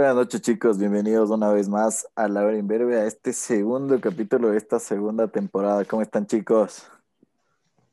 Buenas 0.00 0.16
noches 0.16 0.40
chicos, 0.40 0.78
bienvenidos 0.78 1.28
una 1.28 1.52
vez 1.52 1.68
más 1.68 2.08
a 2.14 2.26
La 2.26 2.42
Hora 2.42 2.56
Inverbe, 2.56 2.98
a 2.98 3.04
este 3.04 3.34
segundo 3.34 4.00
capítulo 4.00 4.48
de 4.48 4.56
esta 4.56 4.78
segunda 4.78 5.28
temporada. 5.28 5.84
¿Cómo 5.84 6.00
están 6.00 6.26
chicos? 6.26 6.84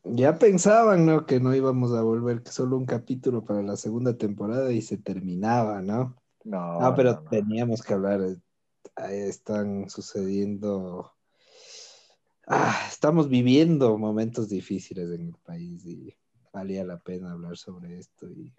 Ya 0.05 0.39
pensaban, 0.39 1.05
¿no? 1.05 1.25
Que 1.25 1.41
no 1.41 1.53
íbamos 1.53 1.91
a 1.91 2.01
volver, 2.03 2.43
que 2.43 2.51
solo 2.51 2.77
un 2.77 2.85
capítulo 2.85 3.43
para 3.43 3.61
la 3.61 3.75
segunda 3.75 4.15
temporada 4.15 4.71
y 4.71 4.81
se 4.81 4.95
terminaba, 4.95 5.81
¿no? 5.81 6.15
No, 6.45 6.79
No, 6.79 6.95
pero 6.95 7.11
no, 7.11 7.21
no. 7.23 7.29
teníamos 7.29 7.83
que 7.83 7.93
hablar. 7.93 8.21
ahí 8.95 9.19
Están 9.19 9.89
sucediendo. 9.89 11.11
Ah, 12.47 12.87
estamos 12.89 13.27
viviendo 13.27 13.97
momentos 13.97 14.47
difíciles 14.47 15.11
en 15.11 15.27
el 15.27 15.35
país 15.43 15.85
y 15.85 16.15
valía 16.53 16.85
la 16.85 16.99
pena 16.99 17.33
hablar 17.33 17.57
sobre 17.57 17.99
esto 17.99 18.31
y 18.31 18.53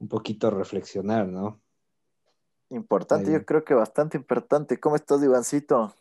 un 0.00 0.08
poquito 0.08 0.50
reflexionar, 0.50 1.28
¿no? 1.28 1.60
Importante, 2.74 3.30
Ahí. 3.30 3.34
yo 3.34 3.44
creo 3.44 3.64
que 3.64 3.74
bastante 3.74 4.16
importante. 4.16 4.80
¿Cómo 4.80 4.96
estás, 4.96 5.22
Ivancito? 5.22 5.94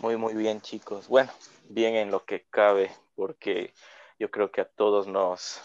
Muy, 0.00 0.16
muy 0.16 0.34
bien, 0.34 0.60
chicos. 0.60 1.08
Bueno, 1.08 1.30
bien 1.68 1.94
en 1.94 2.10
lo 2.10 2.24
que 2.24 2.46
cabe, 2.48 2.90
porque 3.14 3.74
yo 4.18 4.30
creo 4.30 4.50
que 4.50 4.62
a 4.62 4.64
todos 4.64 5.06
nos, 5.06 5.60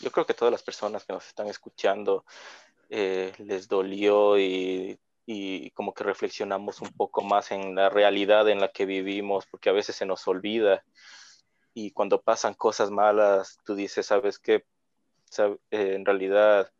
yo 0.00 0.10
creo 0.10 0.26
que 0.26 0.32
a 0.32 0.36
todas 0.36 0.52
las 0.52 0.62
personas 0.62 1.04
que 1.04 1.12
nos 1.14 1.26
están 1.26 1.46
escuchando 1.46 2.24
eh, 2.90 3.32
les 3.38 3.66
dolió 3.66 4.38
y, 4.38 4.98
y 5.24 5.70
como 5.70 5.94
que 5.94 6.04
reflexionamos 6.04 6.82
un 6.82 6.92
poco 6.92 7.22
más 7.22 7.50
en 7.50 7.74
la 7.74 7.88
realidad 7.88 8.48
en 8.48 8.60
la 8.60 8.68
que 8.68 8.84
vivimos, 8.84 9.46
porque 9.46 9.70
a 9.70 9.72
veces 9.72 9.96
se 9.96 10.04
nos 10.04 10.28
olvida 10.28 10.84
y 11.72 11.92
cuando 11.92 12.20
pasan 12.20 12.54
cosas 12.54 12.90
malas, 12.90 13.58
tú 13.64 13.74
dices, 13.74 14.06
¿sabes 14.06 14.38
qué? 14.38 14.64
Eh, 15.38 15.94
en 15.94 16.04
realidad 16.04 16.70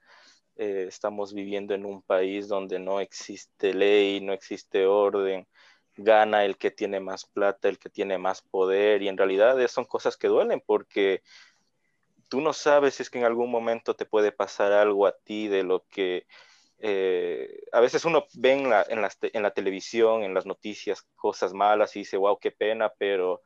eh, 0.61 0.87
estamos 0.89 1.35
viviendo 1.35 1.75
en 1.75 1.87
un 1.87 2.03
país 2.03 2.49
donde 2.49 2.79
no 2.81 3.01
existe 3.01 3.75
ley, 3.75 4.21
no 4.21 4.33
existe 4.35 4.87
orden, 4.87 5.49
gana 5.97 6.45
el 6.45 6.59
que 6.59 6.71
tiene 6.73 7.01
más 7.01 7.27
plata, 7.27 7.69
el 7.69 7.79
que 7.81 7.91
tiene 7.91 8.19
más 8.19 8.43
poder, 8.43 9.03
y 9.03 9.09
en 9.09 9.19
realidad 9.19 9.57
son 9.69 9.87
cosas 9.87 10.17
que 10.19 10.29
duelen 10.29 10.63
porque 10.67 11.23
tú 12.29 12.41
no 12.41 12.53
sabes 12.53 12.95
si 12.95 13.03
es 13.03 13.11
que 13.11 13.19
en 13.19 13.25
algún 13.25 13.51
momento 13.51 13.95
te 13.97 14.07
puede 14.07 14.33
pasar 14.33 14.73
algo 14.73 15.07
a 15.07 15.17
ti 15.19 15.49
de 15.49 15.63
lo 15.65 15.85
que 15.89 16.27
eh, 16.79 17.63
a 17.73 17.81
veces 17.81 18.05
uno 18.05 18.27
ve 18.35 18.53
en 18.55 18.71
la, 18.71 18.85
en, 18.89 19.07
te- 19.21 19.37
en 19.37 19.43
la 19.45 19.53
televisión, 19.53 20.23
en 20.25 20.35
las 20.35 20.47
noticias, 20.47 21.03
cosas 21.17 21.53
malas 21.55 21.97
y 21.97 22.01
dice, 22.01 22.17
wow, 22.17 22.39
qué 22.41 22.53
pena, 22.53 22.93
pero 22.99 23.43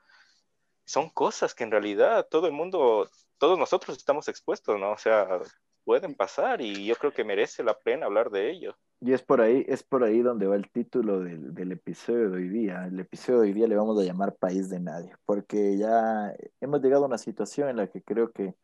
son 0.87 1.11
cosas 1.11 1.55
que 1.55 1.65
en 1.65 1.73
realidad 1.73 2.29
todo 2.31 2.47
el 2.49 2.53
mundo, 2.55 3.09
todos 3.39 3.59
nosotros 3.59 3.97
estamos 3.99 4.29
expuestos, 4.29 4.79
¿no? 4.81 4.93
O 4.93 4.99
sea, 4.99 5.41
pueden 5.85 6.15
pasar 6.15 6.61
y 6.61 6.87
yo 6.87 6.95
creo 6.97 7.13
que 7.13 7.25
merece 7.25 7.63
la 7.63 7.79
pena 7.79 8.07
hablar 8.07 8.31
de 8.31 8.51
ello. 8.51 8.77
Y 9.01 9.13
es 9.13 9.23
por 9.23 9.41
ahí, 9.41 9.65
es 9.69 9.83
por 9.83 10.03
ahí 10.03 10.23
donde 10.23 10.47
va 10.47 10.57
el 10.57 10.71
título 10.71 11.21
del, 11.21 11.55
del 11.55 11.73
episodio 11.73 12.31
de 12.31 12.39
hoy 12.39 12.49
día. 12.49 12.87
El 12.87 12.99
episodio 13.01 13.41
de 13.41 13.49
hoy 13.49 13.53
día 13.53 13.67
le 13.67 13.77
vamos 13.77 14.01
a 14.01 14.05
llamar 14.05 14.37
País 14.37 14.71
de 14.71 14.81
Nadie, 14.81 15.15
porque 15.27 15.77
ya 15.77 16.35
hemos 16.61 16.81
llegado 16.81 17.05
a 17.05 17.09
una 17.09 17.19
situación 17.19 17.69
en 17.69 17.77
la 17.77 17.89
que 17.89 18.03
creo 18.03 18.33
que, 18.33 18.55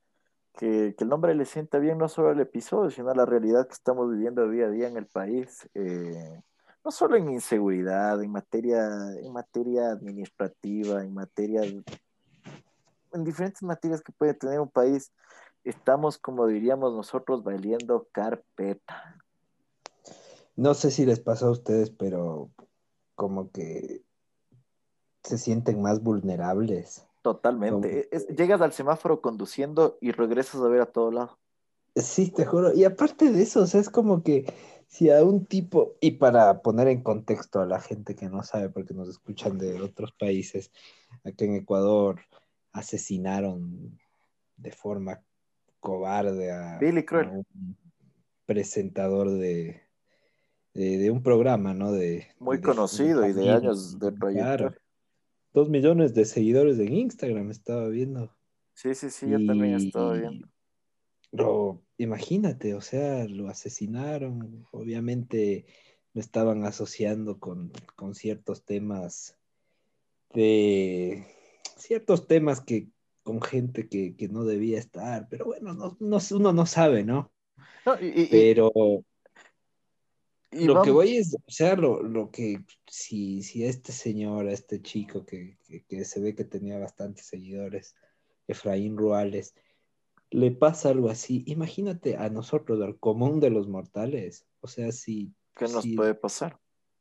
que, 0.56 0.94
que 0.96 1.04
el 1.04 1.10
nombre 1.10 1.34
le 1.34 1.44
sienta 1.44 1.78
bien 1.78 1.98
no 1.98 2.08
solo 2.08 2.30
al 2.30 2.40
episodio, 2.40 2.90
sino 2.90 3.10
a 3.10 3.14
la 3.14 3.26
realidad 3.26 3.66
que 3.66 3.74
estamos 3.74 4.10
viviendo 4.10 4.48
día 4.48 4.66
a 4.66 4.70
día 4.70 4.88
en 4.88 4.96
el 4.96 5.06
país. 5.06 5.68
eh, 5.74 6.40
no 6.84 6.90
solo 6.90 7.16
en 7.16 7.30
inseguridad, 7.30 8.22
en 8.22 8.32
materia, 8.32 8.88
en 9.22 9.32
materia 9.32 9.90
administrativa, 9.90 11.02
en 11.02 11.12
materia, 11.12 11.62
en 11.64 13.24
diferentes 13.24 13.62
materias 13.62 14.00
que 14.00 14.12
puede 14.12 14.34
tener 14.34 14.60
un 14.60 14.70
país, 14.70 15.12
estamos, 15.64 16.18
como 16.18 16.46
diríamos 16.46 16.94
nosotros, 16.94 17.42
valiendo 17.42 18.08
carpeta. 18.12 19.18
No 20.56 20.74
sé 20.74 20.90
si 20.90 21.06
les 21.06 21.20
pasó 21.20 21.48
a 21.48 21.52
ustedes, 21.52 21.90
pero 21.90 22.50
como 23.14 23.50
que 23.50 24.02
se 25.22 25.38
sienten 25.38 25.80
más 25.82 26.02
vulnerables. 26.02 27.06
Totalmente. 27.22 28.08
Como 28.08 28.22
Es- 28.24 28.28
llegas 28.28 28.60
al 28.60 28.72
semáforo 28.72 29.20
conduciendo 29.20 29.98
y 30.00 30.12
regresas 30.12 30.60
a 30.60 30.68
ver 30.68 30.80
a 30.80 30.86
todo 30.86 31.10
lado. 31.10 31.38
Sí, 31.96 32.30
te 32.30 32.44
juro. 32.46 32.72
Y 32.72 32.84
aparte 32.84 33.30
de 33.30 33.42
eso, 33.42 33.62
o 33.62 33.66
sea, 33.66 33.80
es 33.80 33.90
como 33.90 34.22
que 34.22 34.52
si 34.86 35.10
a 35.10 35.22
un 35.22 35.44
tipo, 35.44 35.96
y 36.00 36.12
para 36.12 36.62
poner 36.62 36.88
en 36.88 37.02
contexto 37.02 37.60
a 37.60 37.66
la 37.66 37.80
gente 37.80 38.14
que 38.14 38.28
no 38.28 38.42
sabe, 38.42 38.70
porque 38.70 38.94
nos 38.94 39.08
escuchan 39.08 39.58
de 39.58 39.80
otros 39.80 40.12
países, 40.12 40.72
aquí 41.24 41.44
en 41.44 41.56
Ecuador 41.56 42.20
asesinaron 42.72 43.98
de 44.56 44.72
forma 44.72 45.22
cobarde 45.80 46.52
a, 46.52 46.78
cruel. 47.06 47.28
un 47.28 47.76
presentador 48.46 49.30
de, 49.30 49.82
de, 50.74 50.98
de 50.98 51.10
un 51.10 51.22
programa, 51.22 51.74
¿no? 51.74 51.92
De, 51.92 52.26
Muy 52.38 52.58
de- 52.58 52.62
conocido 52.62 53.26
y 53.28 53.32
de 53.32 53.50
años 53.50 53.98
de 53.98 54.12
trayectoria. 54.12 54.56
Claro. 54.56 54.74
Dos 55.52 55.68
millones 55.68 56.14
de 56.14 56.24
seguidores 56.26 56.78
en 56.78 56.92
Instagram 56.92 57.50
estaba 57.50 57.88
viendo. 57.88 58.32
Sí, 58.74 58.94
sí, 58.94 59.10
sí, 59.10 59.28
yo 59.28 59.44
también 59.44 59.80
Y- 59.80 59.90
viendo. 60.12 60.48
Lo, 61.32 61.82
imagínate, 61.96 62.74
o 62.74 62.80
sea, 62.80 63.24
lo 63.28 63.48
asesinaron, 63.48 64.66
obviamente 64.72 65.66
lo 66.12 66.20
estaban 66.20 66.64
asociando 66.64 67.38
con, 67.38 67.70
con 67.94 68.16
ciertos 68.16 68.64
temas 68.64 69.36
de 70.34 71.24
ciertos 71.76 72.26
temas 72.26 72.60
que 72.60 72.88
con 73.22 73.40
gente 73.42 73.88
que, 73.88 74.16
que 74.16 74.28
no 74.28 74.44
debía 74.44 74.78
estar, 74.78 75.28
pero 75.28 75.46
bueno, 75.46 75.74
no, 75.74 75.96
no- 76.00 76.18
uno 76.32 76.52
no 76.52 76.66
sabe, 76.66 77.04
¿no? 77.04 77.32
Y, 78.00 78.26
Pero 78.30 78.72
y 80.52 80.64
lo 80.64 80.82
que 80.82 80.90
voy 80.90 81.16
es, 81.16 81.34
o 81.34 81.50
sea, 81.50 81.76
lo, 81.76 82.02
lo 82.02 82.30
que 82.30 82.60
si, 82.86 83.42
si 83.42 83.64
este 83.64 83.92
señor, 83.92 84.48
este 84.48 84.82
chico 84.82 85.24
que, 85.24 85.58
que, 85.66 85.84
que 85.84 86.04
se 86.04 86.20
ve 86.20 86.34
que 86.34 86.44
tenía 86.44 86.78
bastantes 86.78 87.26
seguidores, 87.26 87.94
Efraín 88.48 88.96
Ruales, 88.96 89.54
le 90.30 90.50
pasa 90.50 90.90
algo 90.90 91.08
así, 91.08 91.44
imagínate 91.46 92.16
a 92.16 92.28
nosotros, 92.30 92.80
al 92.82 92.98
común 92.98 93.40
de 93.40 93.50
los 93.50 93.68
mortales, 93.68 94.46
o 94.60 94.68
sea, 94.68 94.92
si... 94.92 95.32
¿Qué 95.56 95.68
nos 95.68 95.84
si- 95.84 95.96
puede 95.96 96.14
pasar? 96.14 96.58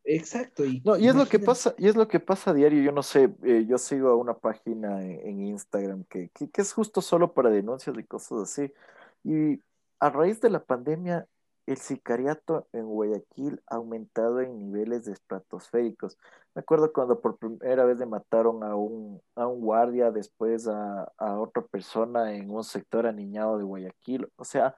Exacto. 0.09 0.65
Y 0.65 0.81
No, 0.83 0.97
y 0.97 1.07
es 1.07 1.15
lo 1.15 1.27
que 1.27 1.39
pasa, 1.39 1.75
y 1.77 1.87
es 1.87 1.95
lo 1.95 2.07
que 2.07 2.19
pasa 2.19 2.51
a 2.51 2.53
diario. 2.53 2.81
Yo 2.81 2.91
no 2.91 3.03
sé, 3.03 3.33
eh, 3.43 3.65
yo 3.67 3.77
sigo 3.77 4.09
a 4.09 4.15
una 4.15 4.33
página 4.33 5.03
en, 5.03 5.19
en 5.27 5.41
Instagram 5.41 6.03
que, 6.05 6.29
que, 6.29 6.49
que 6.49 6.61
es 6.61 6.73
justo 6.73 7.01
solo 7.01 7.33
para 7.33 7.49
denuncias 7.49 7.95
y 7.97 8.03
cosas 8.03 8.41
así. 8.43 8.73
Y 9.23 9.61
a 9.99 10.09
raíz 10.09 10.41
de 10.41 10.49
la 10.49 10.63
pandemia, 10.63 11.27
el 11.67 11.77
sicariato 11.77 12.67
en 12.73 12.85
Guayaquil 12.87 13.61
ha 13.67 13.75
aumentado 13.75 14.41
en 14.41 14.57
niveles 14.57 15.07
estratosféricos. 15.07 16.17
Me 16.55 16.61
acuerdo 16.61 16.91
cuando 16.91 17.21
por 17.21 17.37
primera 17.37 17.85
vez 17.85 17.99
le 17.99 18.07
mataron 18.07 18.63
a 18.63 18.75
un, 18.75 19.21
a 19.35 19.45
un 19.45 19.61
guardia, 19.61 20.09
después 20.09 20.67
a, 20.67 21.11
a 21.17 21.39
otra 21.39 21.61
persona 21.61 22.33
en 22.33 22.49
un 22.49 22.63
sector 22.63 23.05
aniñado 23.05 23.59
de 23.59 23.63
Guayaquil. 23.65 24.27
O 24.35 24.43
sea, 24.43 24.75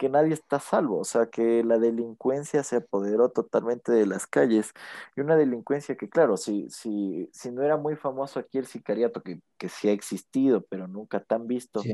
que 0.00 0.08
nadie 0.08 0.32
está 0.34 0.56
a 0.56 0.60
salvo, 0.60 0.98
o 1.00 1.04
sea, 1.04 1.26
que 1.28 1.62
la 1.62 1.78
delincuencia 1.78 2.64
se 2.64 2.76
apoderó 2.76 3.30
totalmente 3.30 3.92
de 3.92 4.06
las 4.06 4.26
calles 4.26 4.72
y 5.14 5.20
una 5.20 5.36
delincuencia 5.36 5.96
que, 5.96 6.08
claro, 6.08 6.38
si, 6.38 6.70
si, 6.70 7.28
si 7.34 7.52
no 7.52 7.62
era 7.62 7.76
muy 7.76 7.96
famoso 7.96 8.40
aquí 8.40 8.58
el 8.58 8.66
sicariato, 8.66 9.22
que, 9.22 9.40
que 9.58 9.68
sí 9.68 9.90
ha 9.90 9.92
existido, 9.92 10.62
pero 10.70 10.88
nunca 10.88 11.20
tan 11.22 11.46
visto, 11.46 11.82
Sí. 11.82 11.92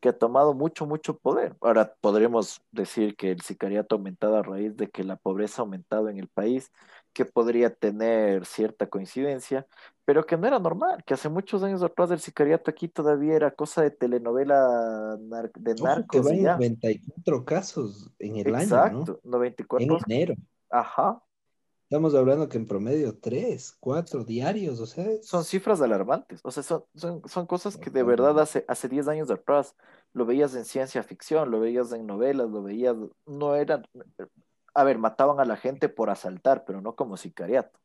que 0.00 0.10
ha 0.10 0.18
tomado 0.18 0.54
mucho, 0.54 0.86
mucho 0.86 1.18
poder. 1.18 1.56
Ahora 1.60 1.94
podremos 2.00 2.62
decir 2.72 3.16
que 3.16 3.30
el 3.32 3.42
sicariato 3.42 3.94
ha 3.94 3.98
aumentado 3.98 4.36
a 4.36 4.42
raíz 4.42 4.76
de 4.76 4.88
que 4.90 5.04
la 5.04 5.16
pobreza 5.16 5.62
ha 5.62 5.64
aumentado 5.64 6.08
en 6.08 6.18
el 6.18 6.28
país, 6.28 6.72
que 7.16 7.24
podría 7.24 7.74
tener 7.74 8.44
cierta 8.44 8.86
coincidencia, 8.88 9.66
pero 10.04 10.26
que 10.26 10.36
no 10.36 10.46
era 10.46 10.58
normal, 10.58 11.02
que 11.02 11.14
hace 11.14 11.30
muchos 11.30 11.62
años 11.62 11.82
atrás 11.82 12.10
el 12.10 12.20
sicariato 12.20 12.70
aquí 12.70 12.88
todavía 12.88 13.34
era 13.34 13.50
cosa 13.52 13.80
de 13.80 13.90
telenovela 13.90 15.16
nar- 15.18 15.50
de 15.54 15.74
que 15.74 15.82
narcos 15.82 16.26
y 16.26 16.28
van 16.28 16.42
ya. 16.42 16.52
94 16.56 17.44
casos 17.46 18.10
en 18.18 18.36
el 18.36 18.54
año, 18.54 18.64
Exacto, 18.64 19.20
¿no? 19.24 19.30
94. 19.30 19.96
En 19.96 20.12
enero. 20.12 20.34
Ajá, 20.68 21.22
Estamos 21.88 22.14
hablando 22.16 22.48
que 22.50 22.58
en 22.58 22.66
promedio 22.66 23.16
3, 23.16 23.74
4 23.80 24.22
diarios, 24.24 24.78
o 24.80 24.86
sea, 24.86 25.06
es- 25.06 25.26
son 25.26 25.42
cifras 25.44 25.80
alarmantes. 25.80 26.40
O 26.42 26.50
sea, 26.50 26.62
son, 26.62 26.84
son, 26.96 27.22
son 27.26 27.46
cosas 27.46 27.78
que 27.78 27.88
de 27.88 28.02
verdad 28.02 28.38
hace, 28.40 28.64
hace 28.68 28.88
10 28.88 29.08
años 29.08 29.30
atrás 29.30 29.74
lo 30.12 30.26
veías 30.26 30.54
en 30.54 30.66
ciencia 30.66 31.02
ficción, 31.02 31.50
lo 31.50 31.60
veías 31.60 31.92
en 31.92 32.04
novelas, 32.06 32.50
lo 32.50 32.62
veías, 32.62 32.94
no 33.24 33.54
eran, 33.54 33.86
a 34.76 34.84
ver, 34.84 34.98
mataban 34.98 35.40
a 35.40 35.44
la 35.44 35.56
gente 35.56 35.88
por 35.88 36.10
asaltar, 36.10 36.64
pero 36.64 36.80
no 36.80 36.94
como 36.94 37.16
sicariato. 37.16 37.78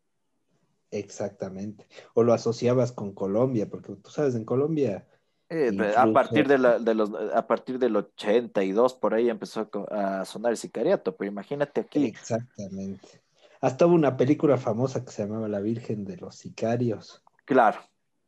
exactamente. 0.91 1.87
O 2.13 2.23
lo 2.23 2.33
asociabas 2.33 2.91
con 2.91 3.13
Colombia, 3.13 3.69
porque 3.69 3.93
tú 3.95 4.09
sabes, 4.09 4.35
en 4.35 4.45
Colombia, 4.45 5.07
Eh, 5.53 5.69
Incluso- 5.73 5.99
a 5.99 6.13
partir 6.13 6.47
de, 6.47 6.57
la, 6.57 6.79
de 6.79 6.93
los, 6.95 7.11
a 7.33 7.45
partir 7.45 7.77
del 7.77 7.93
82 7.97 8.93
por 8.93 9.13
ahí 9.13 9.29
empezó 9.29 9.69
a 9.91 10.23
sonar 10.23 10.51
el 10.53 10.57
sicariato, 10.57 11.17
pero 11.17 11.29
imagínate 11.29 11.81
aquí, 11.81 12.05
exactamente. 12.05 13.21
Hasta 13.59 13.85
hubo 13.85 13.95
una 13.95 14.15
película 14.15 14.55
famosa 14.57 15.03
que 15.03 15.11
se 15.11 15.23
llamaba 15.23 15.49
La 15.49 15.59
Virgen 15.59 16.05
de 16.05 16.15
los 16.15 16.35
Sicarios. 16.35 17.21
claro, 17.43 17.79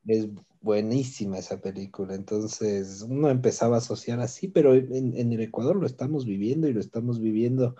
Es 0.05 0.27
buenísima 0.59 1.37
esa 1.37 1.61
película, 1.61 2.13
entonces 2.13 3.01
uno 3.07 3.29
empezaba 3.29 3.75
a 3.75 3.79
asociar 3.79 4.19
así, 4.19 4.49
pero 4.49 4.73
en, 4.73 5.15
en 5.15 5.31
el 5.31 5.39
Ecuador 5.39 5.77
lo 5.77 5.85
estamos 5.85 6.25
viviendo 6.25 6.67
y 6.67 6.73
lo 6.73 6.81
estamos 6.81 7.21
viviendo 7.21 7.77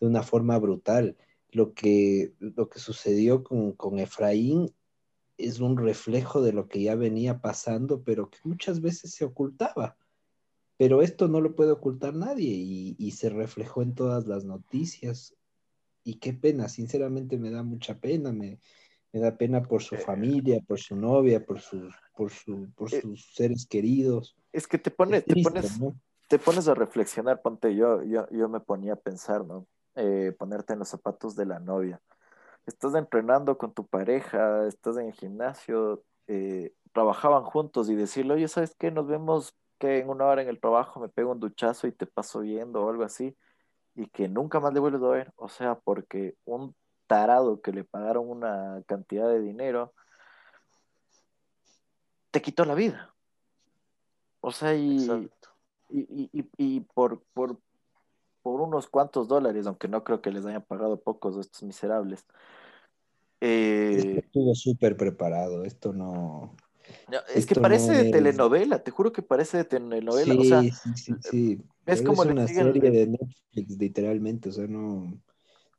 de 0.00 0.06
una 0.06 0.22
forma 0.22 0.58
brutal. 0.58 1.16
Lo 1.50 1.74
que, 1.74 2.32
lo 2.38 2.68
que 2.68 2.78
sucedió 2.78 3.44
con, 3.44 3.72
con 3.72 3.98
Efraín 3.98 4.72
es 5.36 5.60
un 5.60 5.76
reflejo 5.76 6.42
de 6.42 6.52
lo 6.52 6.68
que 6.68 6.82
ya 6.82 6.94
venía 6.94 7.40
pasando, 7.40 8.02
pero 8.02 8.30
que 8.30 8.38
muchas 8.44 8.80
veces 8.80 9.12
se 9.12 9.24
ocultaba. 9.24 9.96
Pero 10.76 11.02
esto 11.02 11.28
no 11.28 11.40
lo 11.40 11.54
puede 11.54 11.72
ocultar 11.72 12.14
nadie 12.14 12.48
y, 12.48 12.96
y 12.98 13.10
se 13.12 13.28
reflejó 13.30 13.82
en 13.82 13.94
todas 13.94 14.26
las 14.26 14.44
noticias. 14.44 15.34
Y 16.04 16.14
qué 16.14 16.32
pena, 16.32 16.68
sinceramente 16.68 17.36
me 17.38 17.50
da 17.50 17.62
mucha 17.62 17.98
pena, 17.98 18.32
me, 18.32 18.58
me 19.12 19.20
da 19.20 19.36
pena 19.36 19.62
por 19.62 19.82
su 19.82 19.96
familia, 19.96 20.60
por 20.66 20.78
su 20.78 20.96
novia, 20.96 21.44
por 21.44 21.60
sus, 21.60 21.94
por 22.16 22.30
su, 22.30 22.70
por 22.74 22.94
Eh, 22.94 23.02
sus 23.02 23.34
seres 23.34 23.66
queridos. 23.66 24.36
Es 24.52 24.66
que 24.66 24.78
te, 24.78 24.90
pone, 24.90 25.20
te, 25.20 25.42
pones, 25.42 25.78
¿no? 25.78 25.94
te 26.28 26.38
pones 26.38 26.68
a 26.68 26.74
reflexionar, 26.74 27.42
ponte, 27.42 27.74
yo, 27.74 28.02
yo, 28.02 28.26
yo 28.30 28.48
me 28.48 28.60
ponía 28.60 28.94
a 28.94 28.96
pensar, 28.96 29.44
¿no? 29.44 29.66
Eh, 29.96 30.34
ponerte 30.38 30.72
en 30.72 30.78
los 30.78 30.88
zapatos 30.88 31.34
de 31.36 31.46
la 31.46 31.58
novia. 31.58 32.00
Estás 32.66 32.94
entrenando 32.94 33.58
con 33.58 33.72
tu 33.72 33.86
pareja, 33.86 34.66
estás 34.66 34.96
en 34.98 35.06
el 35.06 35.12
gimnasio, 35.14 36.02
eh, 36.28 36.72
trabajaban 36.92 37.42
juntos 37.44 37.90
y 37.90 37.96
decirle, 37.96 38.34
oye, 38.34 38.48
¿sabes 38.48 38.74
qué? 38.78 38.90
Nos 38.90 39.06
vemos 39.08 39.54
que 39.78 39.98
en 39.98 40.08
una 40.08 40.26
hora 40.26 40.42
en 40.42 40.48
el 40.48 40.60
trabajo 40.60 41.00
me 41.00 41.08
pego 41.08 41.32
un 41.32 41.40
duchazo 41.40 41.86
y 41.86 41.92
te 41.92 42.06
paso 42.06 42.40
viendo 42.40 42.84
o 42.84 42.90
algo 42.90 43.02
así, 43.02 43.36
y 43.94 44.06
que 44.06 44.28
nunca 44.28 44.60
más 44.60 44.72
le 44.72 44.80
vuelves 44.80 45.02
a 45.02 45.08
ver. 45.08 45.32
O 45.36 45.48
sea, 45.48 45.74
porque 45.80 46.36
un 46.44 46.74
tarado 47.06 47.60
que 47.60 47.72
le 47.72 47.82
pagaron 47.82 48.28
una 48.30 48.82
cantidad 48.86 49.28
de 49.28 49.40
dinero 49.40 49.92
te 52.30 52.40
quitó 52.40 52.64
la 52.64 52.74
vida. 52.74 53.12
O 54.40 54.52
sea, 54.52 54.74
y, 54.74 55.28
y- 55.88 56.30
y- 56.32 56.50
y 56.56 56.80
por, 56.80 57.22
por, 57.34 57.58
por 58.42 58.60
unos 58.60 58.88
cuantos 58.88 59.28
dólares, 59.28 59.66
aunque 59.66 59.88
no 59.88 60.04
creo 60.04 60.20
que 60.22 60.30
les 60.30 60.44
hayan 60.46 60.62
pagado 60.62 61.00
pocos 61.00 61.36
a 61.36 61.40
estos 61.40 61.62
miserables. 61.62 62.26
Eh, 63.40 64.20
estuvo 64.24 64.54
súper 64.54 64.96
preparado, 64.96 65.64
esto 65.64 65.92
no... 65.92 66.54
no, 67.10 67.18
es 67.34 67.46
que 67.46 67.54
parece 67.54 67.92
no 67.92 67.98
de 67.98 68.04
es- 68.04 68.10
telenovela, 68.10 68.82
te 68.82 68.90
juro 68.90 69.12
que 69.12 69.22
parece 69.22 69.58
de 69.58 69.64
telenovela. 69.64 70.34
Sí, 70.34 70.40
o 70.40 70.44
sea, 70.44 70.60
sí, 70.62 70.70
sí, 70.94 71.12
sí. 71.22 71.62
es 71.86 72.02
Pero 72.02 72.04
como 72.04 72.22
una 72.22 72.46
serie 72.46 72.90
de 72.90 73.06
Netflix, 73.06 73.78
literalmente, 73.78 74.48
o 74.50 74.52
sea, 74.52 74.66
no... 74.66 75.12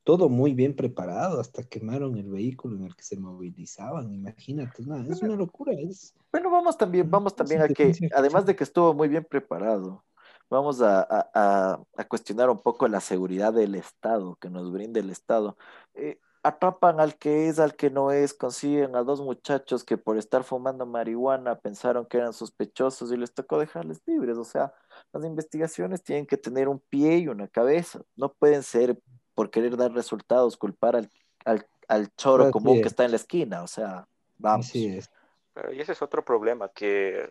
Todo 0.03 0.29
muy 0.29 0.55
bien 0.55 0.75
preparado, 0.75 1.39
hasta 1.39 1.61
quemaron 1.61 2.17
el 2.17 2.27
vehículo 2.31 2.75
en 2.75 2.85
el 2.85 2.95
que 2.95 3.03
se 3.03 3.19
movilizaban, 3.19 4.11
imagínate, 4.11 4.81
no, 4.81 4.97
es 4.97 5.21
una 5.21 5.35
locura, 5.35 5.73
es... 5.73 6.15
Bueno, 6.31 6.49
vamos 6.49 6.75
también, 6.75 7.11
vamos 7.11 7.35
también 7.35 7.61
a 7.61 7.67
que, 7.67 7.91
además 8.15 8.47
de 8.47 8.55
que 8.55 8.63
estuvo 8.63 8.95
muy 8.95 9.09
bien 9.09 9.23
preparado, 9.29 10.03
vamos 10.51 10.81
a, 10.81 11.07
a- 11.33 12.05
cuestionar 12.09 12.49
un 12.49 12.59
poco 12.59 12.87
la 12.87 12.99
seguridad 12.99 13.53
del 13.53 13.73
Estado, 13.75 14.35
que 14.35 14.49
nos 14.49 14.71
brinda 14.71 14.99
el 14.99 15.09
Estado. 15.09 15.57
Eh, 15.93 16.19
atrapan 16.43 16.99
al 16.99 17.15
que 17.17 17.47
es, 17.47 17.59
al 17.59 17.75
que 17.75 17.89
no 17.89 18.11
es, 18.11 18.33
consiguen 18.33 18.95
a 18.95 19.03
dos 19.03 19.21
muchachos 19.21 19.83
que 19.83 19.97
por 19.97 20.17
estar 20.17 20.43
fumando 20.43 20.85
marihuana 20.85 21.57
pensaron 21.59 22.05
que 22.05 22.17
eran 22.17 22.33
sospechosos 22.33 23.11
y 23.11 23.17
les 23.17 23.33
tocó 23.33 23.59
dejarles 23.59 24.01
libres. 24.05 24.37
O 24.37 24.43
sea, 24.43 24.73
las 25.13 25.23
investigaciones 25.23 26.03
tienen 26.03 26.25
que 26.25 26.37
tener 26.37 26.67
un 26.67 26.79
pie 26.79 27.19
y 27.19 27.27
una 27.27 27.47
cabeza. 27.47 28.01
No 28.15 28.33
pueden 28.33 28.63
ser 28.63 28.99
por 29.33 29.49
querer 29.51 29.77
dar 29.77 29.93
resultados, 29.93 30.57
culpar 30.57 30.95
al, 30.95 31.09
al, 31.45 31.65
al 31.87 32.13
choro 32.15 32.43
Así 32.45 32.51
común 32.51 32.75
que 32.75 32.81
es. 32.81 32.87
está 32.87 33.05
en 33.05 33.11
la 33.11 33.17
esquina. 33.17 33.63
O 33.63 33.67
sea, 33.67 34.07
vamos. 34.37 34.65
Así 34.65 34.87
es. 34.87 35.09
Pero, 35.53 35.71
y 35.73 35.79
ese 35.79 35.93
es 35.93 36.01
otro 36.01 36.25
problema, 36.25 36.69
que 36.69 37.29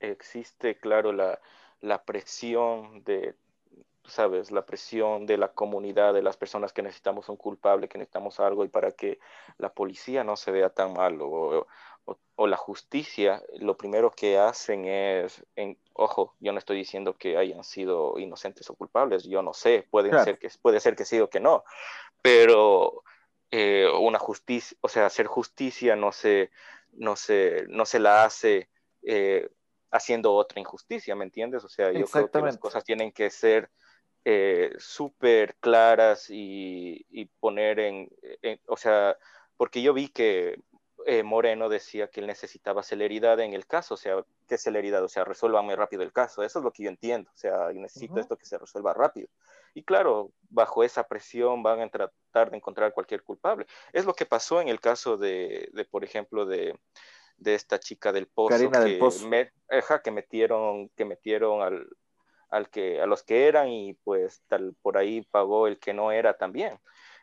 existe, 0.00 0.78
claro, 0.78 1.12
la, 1.12 1.40
la 1.84 2.04
presión 2.04 3.04
de, 3.04 3.34
sabes, 4.04 4.50
la 4.50 4.66
presión 4.66 5.26
de 5.26 5.38
la 5.38 5.52
comunidad, 5.52 6.14
de 6.14 6.22
las 6.22 6.36
personas 6.36 6.72
que 6.72 6.82
necesitamos 6.82 7.28
un 7.28 7.36
culpable, 7.36 7.88
que 7.88 7.98
necesitamos 7.98 8.40
algo, 8.40 8.64
y 8.64 8.68
para 8.68 8.92
que 8.92 9.18
la 9.58 9.72
policía 9.72 10.24
no 10.24 10.36
se 10.36 10.50
vea 10.52 10.70
tan 10.70 10.92
mal, 10.94 11.20
o, 11.22 11.66
o- 12.06 12.18
o 12.36 12.46
la 12.46 12.56
justicia, 12.56 13.42
lo 13.60 13.76
primero 13.76 14.10
que 14.10 14.38
hacen 14.38 14.84
es, 14.86 15.44
en, 15.56 15.78
ojo, 15.94 16.34
yo 16.40 16.52
no 16.52 16.58
estoy 16.58 16.76
diciendo 16.78 17.16
que 17.16 17.36
hayan 17.38 17.64
sido 17.64 18.18
inocentes 18.18 18.68
o 18.70 18.74
culpables, 18.74 19.24
yo 19.24 19.42
no 19.42 19.54
sé, 19.54 19.86
pueden 19.90 20.10
Claro. 20.10 20.24
ser 20.24 20.38
que, 20.38 20.48
puede 20.60 20.80
ser 20.80 20.96
que 20.96 21.04
sí 21.04 21.20
o 21.20 21.30
que 21.30 21.40
no, 21.40 21.64
pero 22.22 23.02
eh, 23.50 23.88
una 24.00 24.18
justicia, 24.18 24.76
o 24.80 24.88
sea, 24.88 25.06
hacer 25.06 25.26
justicia 25.26 25.96
no 25.96 26.12
se, 26.12 26.50
no 26.92 27.16
se, 27.16 27.64
no 27.68 27.86
se 27.86 28.00
la 28.00 28.24
hace 28.24 28.68
eh, 29.02 29.48
haciendo 29.94 30.34
otra 30.34 30.60
injusticia, 30.60 31.14
¿me 31.14 31.24
entiendes? 31.24 31.62
O 31.64 31.68
sea, 31.68 31.92
yo 31.92 32.10
creo 32.10 32.28
que 32.28 32.42
las 32.42 32.58
cosas 32.58 32.82
tienen 32.84 33.12
que 33.12 33.30
ser 33.30 33.70
eh, 34.24 34.72
súper 34.78 35.54
claras 35.56 36.26
y, 36.30 37.06
y 37.10 37.26
poner 37.26 37.78
en, 37.78 38.08
en- 38.42 38.60
o 38.66 38.76
sea, 38.76 39.16
porque 39.56 39.82
yo 39.82 39.94
vi 39.94 40.08
que 40.08 40.58
eh, 41.06 41.22
Moreno 41.22 41.68
decía 41.68 42.08
que 42.08 42.20
él 42.20 42.26
necesitaba 42.26 42.82
celeridad 42.82 43.38
en 43.38 43.52
el 43.54 43.66
caso, 43.66 43.94
o 43.94 43.96
sea, 43.96 44.24
¿qué 44.48 44.58
celeridad? 44.58 45.04
O 45.04 45.08
sea, 45.08 45.24
resuelva 45.24 45.62
muy 45.62 45.76
rápido 45.76 46.02
el 46.02 46.12
caso, 46.12 46.42
eso 46.42 46.58
es 46.58 46.64
lo 46.64 46.72
que 46.72 46.82
yo 46.84 46.88
entiendo, 46.88 47.30
o 47.32 47.36
sea, 47.36 47.70
yo 47.70 47.80
necesito 47.80 48.14
Ujú. 48.14 48.20
esto 48.20 48.36
que 48.36 48.46
se 48.46 48.58
resuelva 48.58 48.94
rápido. 48.94 49.28
Y 49.74 49.84
claro, 49.84 50.32
bajo 50.48 50.82
esa 50.82 51.04
presión 51.06 51.62
van 51.62 51.80
a 51.80 51.88
tratar 51.88 52.50
de 52.50 52.56
encontrar 52.56 52.92
cualquier 52.94 53.22
culpable. 53.22 53.66
Es 53.92 54.04
lo 54.06 54.14
que 54.14 54.26
pasó 54.26 54.60
en 54.60 54.68
el 54.68 54.80
caso 54.80 55.16
de, 55.16 55.68
de 55.72 55.84
por 55.84 56.02
ejemplo, 56.04 56.46
de, 56.46 56.78
de 57.36 57.54
esta 57.54 57.78
chica 57.78 58.12
del 58.12 58.26
Pozo, 58.26 58.50
Karina 58.50 58.78
que, 58.78 58.90
del 58.90 58.98
Pozo. 58.98 59.28
me- 59.28 59.50
que 60.02 60.10
metieron, 60.10 60.88
que 60.90 61.04
metieron 61.04 61.62
al, 61.62 61.88
al 62.50 62.68
que, 62.70 63.00
a 63.00 63.06
los 63.06 63.22
que 63.22 63.48
eran 63.48 63.68
y 63.68 63.94
pues 63.94 64.42
tal, 64.48 64.74
por 64.82 64.96
ahí 64.96 65.22
pagó 65.30 65.66
el 65.66 65.78
que 65.78 65.92
no 65.92 66.12
era 66.12 66.36
también. 66.36 66.78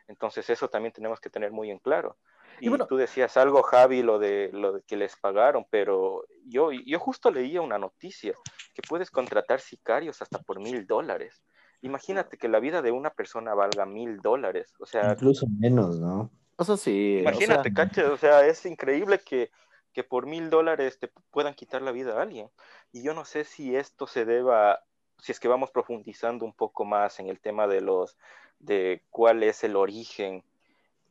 Entonces 0.08 0.48
eso 0.50 0.68
también 0.68 0.92
tenemos 0.92 1.20
que 1.20 1.30
tener 1.30 1.52
muy 1.52 1.70
en 1.70 1.78
claro. 1.78 2.18
Y 2.60 2.66
Y, 2.66 2.68
bueno- 2.68 2.86
tú 2.86 2.96
decías 2.96 3.36
algo, 3.36 3.62
Javi, 3.62 4.02
lo 4.02 4.18
de, 4.18 4.50
lo 4.52 4.72
de 4.74 4.82
que 4.82 4.96
les 4.96 5.16
pagaron, 5.16 5.66
pero 5.70 6.24
yo, 6.46 6.70
yo 6.70 6.98
justo 6.98 7.30
leía 7.30 7.60
una 7.62 7.78
noticia 7.78 8.34
que 8.74 8.82
puedes 8.82 9.10
contratar 9.10 9.60
sicarios 9.60 10.20
hasta 10.22 10.38
por 10.38 10.60
mil 10.60 10.86
dólares. 10.86 11.42
Imagínate 11.80 12.36
que 12.36 12.48
la 12.48 12.60
vida 12.60 12.80
de 12.82 12.92
una 12.92 13.10
persona 13.10 13.54
valga 13.54 13.86
mil 13.86 14.18
dólares. 14.20 14.72
O 14.78 14.86
sea, 14.86 15.12
Incluso 15.12 15.46
menos, 15.58 15.98
¿no? 15.98 16.30
O 16.56 16.64
sea, 16.64 16.76
sí. 16.76 17.16
o 17.18 17.22
sea, 17.22 17.30
Imagínate, 17.32 17.72
¿cachas? 17.72 18.04
O 18.10 18.16
sea, 18.16 18.46
es 18.46 18.64
increíble 18.66 19.18
que, 19.18 19.50
que 19.92 20.04
por 20.04 20.26
mil 20.26 20.50
dólares 20.50 20.98
te 20.98 21.08
puedan 21.30 21.54
quitar 21.54 21.82
la 21.82 21.92
vida 21.92 22.18
a 22.18 22.22
alguien. 22.22 22.50
Y 22.92 23.02
yo 23.02 23.14
no 23.14 23.24
sé 23.24 23.44
si 23.44 23.76
esto 23.76 24.06
se 24.06 24.24
deba, 24.24 24.84
si 25.18 25.32
es 25.32 25.40
que 25.40 25.48
vamos 25.48 25.70
profundizando 25.70 26.44
un 26.44 26.54
poco 26.54 26.84
más 26.84 27.20
en 27.20 27.28
el 27.28 27.40
tema 27.40 27.66
de 27.66 27.80
los, 27.80 28.16
de 28.58 29.04
cuál 29.10 29.42
es 29.42 29.64
el 29.64 29.76
origen. 29.76 30.44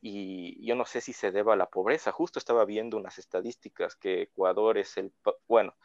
Y 0.00 0.64
yo 0.66 0.74
no 0.76 0.84
sé 0.86 1.00
si 1.00 1.12
se 1.12 1.30
deba 1.32 1.54
a 1.54 1.56
la 1.56 1.66
pobreza. 1.70 2.12
Justo 2.12 2.38
estaba 2.38 2.64
viendo 2.64 2.96
unas 2.96 3.18
estadísticas 3.18 3.96
que 3.96 4.22
Ecuador 4.22 4.78
es 4.78 4.96
el, 4.98 5.12
bueno, 5.48 5.76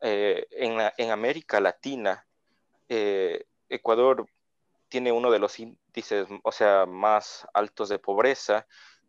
eh, 0.00 0.46
en, 0.50 0.76
la- 0.76 0.92
en 0.96 1.10
América 1.10 1.60
Latina, 1.60 2.26
eh, 2.88 3.46
Ecuador 3.68 4.26
tiene 4.88 5.12
uno 5.12 5.30
de 5.30 5.38
los 5.38 5.58
índices, 5.60 6.28
o 6.44 6.52
sea, 6.52 6.86
más 6.86 7.46
altos 7.54 7.88
de 7.88 7.98
pobreza 7.98 8.66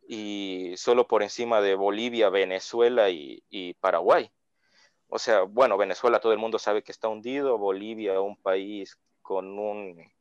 y 0.07 0.73
solo 0.77 1.07
por 1.07 1.23
encima 1.23 1.61
de 1.61 1.75
Bolivia, 1.75 2.29
Venezuela 2.29 3.09
y, 3.09 3.43
Paraguay. 3.75 4.31
O 5.07 5.19
sea, 5.19 5.43
bueno, 5.43 5.77
Venezuela 5.77 6.19
todo 6.19 6.33
el 6.33 6.39
mundo 6.39 6.59
sabe 6.59 6.83
que 6.83 6.91
está 6.91 7.07
hundido, 7.09 7.57
Bolivia 7.57 8.19
un 8.21 8.37
país 8.37 8.97
con 9.21 9.59
un, 9.59 10.11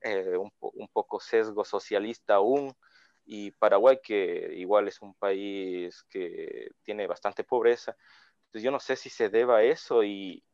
eh, 0.00 0.36
un, 0.36 0.50
po- 0.58 0.72
un 0.74 0.88
poco 0.88 1.20
sesgo 1.20 1.64
socialista 1.64 2.36
aún, 2.36 2.72
y 3.24 3.52
Paraguay 3.52 3.98
que 4.02 4.52
igual 4.56 4.88
es 4.88 5.00
un 5.02 5.14
país 5.14 6.04
que 6.10 6.70
tiene 6.82 7.06
bastante 7.06 7.44
pobreza. 7.44 7.96
Entonces 8.46 8.64
yo 8.64 8.70
no 8.72 8.80
sé 8.80 8.96
si 8.96 9.10
se 9.10 9.28
deba 9.30 9.58
a 9.58 9.62
eso 9.64 10.04
y, 10.04 10.44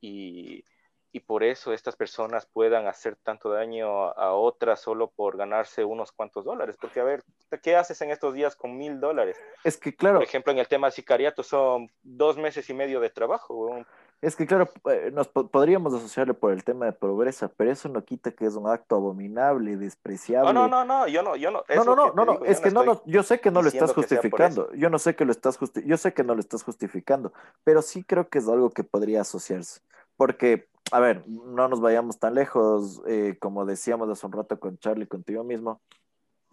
y 1.12 1.20
por 1.20 1.42
eso 1.42 1.72
estas 1.72 1.96
personas 1.96 2.46
puedan 2.46 2.86
hacer 2.86 3.16
tanto 3.16 3.50
daño 3.50 4.08
a, 4.10 4.32
otras 4.34 4.80
solo 4.80 5.10
por 5.10 5.36
ganarse 5.36 5.84
unos 5.84 6.12
cuantos 6.12 6.44
dólares. 6.44 6.76
Porque, 6.80 7.00
a 7.00 7.04
ver, 7.04 7.22
¿qué 7.62 7.76
haces 7.76 8.00
en 8.02 8.10
estos 8.10 8.34
días 8.34 8.56
con 8.56 8.76
mil 8.76 9.00
dólares? 9.00 9.36
es 9.64 9.76
que 9.76 9.94
claro, 9.94 10.16
Por 10.18 10.24
ejemplo, 10.24 10.52
en 10.52 10.58
el 10.58 10.68
tema 10.68 10.88
de 10.88 10.92
sicariato 10.92 11.42
son 11.42 11.90
dos 12.02 12.36
meses 12.36 12.68
y 12.68 12.74
medio 12.74 13.00
de 13.00 13.10
trabajo. 13.10 13.84
es 14.20 14.36
que 14.36 14.46
claro, 14.46 14.68
eh, 14.90 15.10
nos 15.12 15.28
po- 15.28 15.48
podríamos 15.48 15.94
asociarle 15.94 16.34
por 16.34 16.52
el 16.52 16.62
tema 16.64 16.86
de 16.86 16.92
pobreza, 16.92 17.48
pero 17.56 17.70
eso 17.70 17.88
no 17.88 18.04
quita 18.04 18.32
que 18.32 18.44
es 18.46 18.54
un 18.54 18.68
acto 18.68 18.96
abominable, 18.96 19.76
despreciable. 19.76 20.52
No, 20.52 20.68
no, 20.68 20.84
no, 20.84 20.84
no, 20.84 21.08
yo 21.08 21.22
no, 21.22 21.36
yo 21.36 21.50
no. 21.50 21.64
No, 21.68 21.84
no, 21.84 21.94
no, 21.96 22.12
no, 22.12 22.32
digo, 22.32 22.44
es 22.44 22.60
que 22.60 22.70
no, 22.70 22.82
no, 22.84 23.02
yo 23.06 23.22
sé 23.22 23.40
que 23.40 23.50
no 23.50 23.62
lo 23.62 23.68
estás 23.68 23.94
justificando, 23.94 24.72
yo 24.74 24.90
no 24.90 24.98
sé 24.98 25.16
que 25.16 25.24
lo 25.24 25.32
estás 25.32 25.58
justi- 25.58 25.84
yo 25.84 25.96
sé 25.96 26.12
que 26.12 26.24
no 26.24 26.34
lo 26.34 26.40
estás 26.40 26.62
justificando, 26.64 27.32
pero 27.64 27.80
sí 27.82 28.04
creo 28.04 28.28
que 28.28 28.38
es 28.38 28.48
algo 28.48 28.70
que 28.70 28.84
podría 28.84 29.20
asociarse, 29.22 29.80
porque, 30.18 30.68
a 30.90 30.98
ver, 31.00 31.26
no 31.28 31.68
nos 31.68 31.80
vayamos 31.80 32.18
tan 32.18 32.34
lejos, 32.34 33.00
eh, 33.06 33.38
como 33.40 33.64
decíamos 33.64 34.10
hace 34.10 34.26
un 34.26 34.32
rato 34.32 34.58
con 34.58 34.76
Charlie, 34.78 35.06
contigo 35.06 35.44
mismo, 35.44 35.80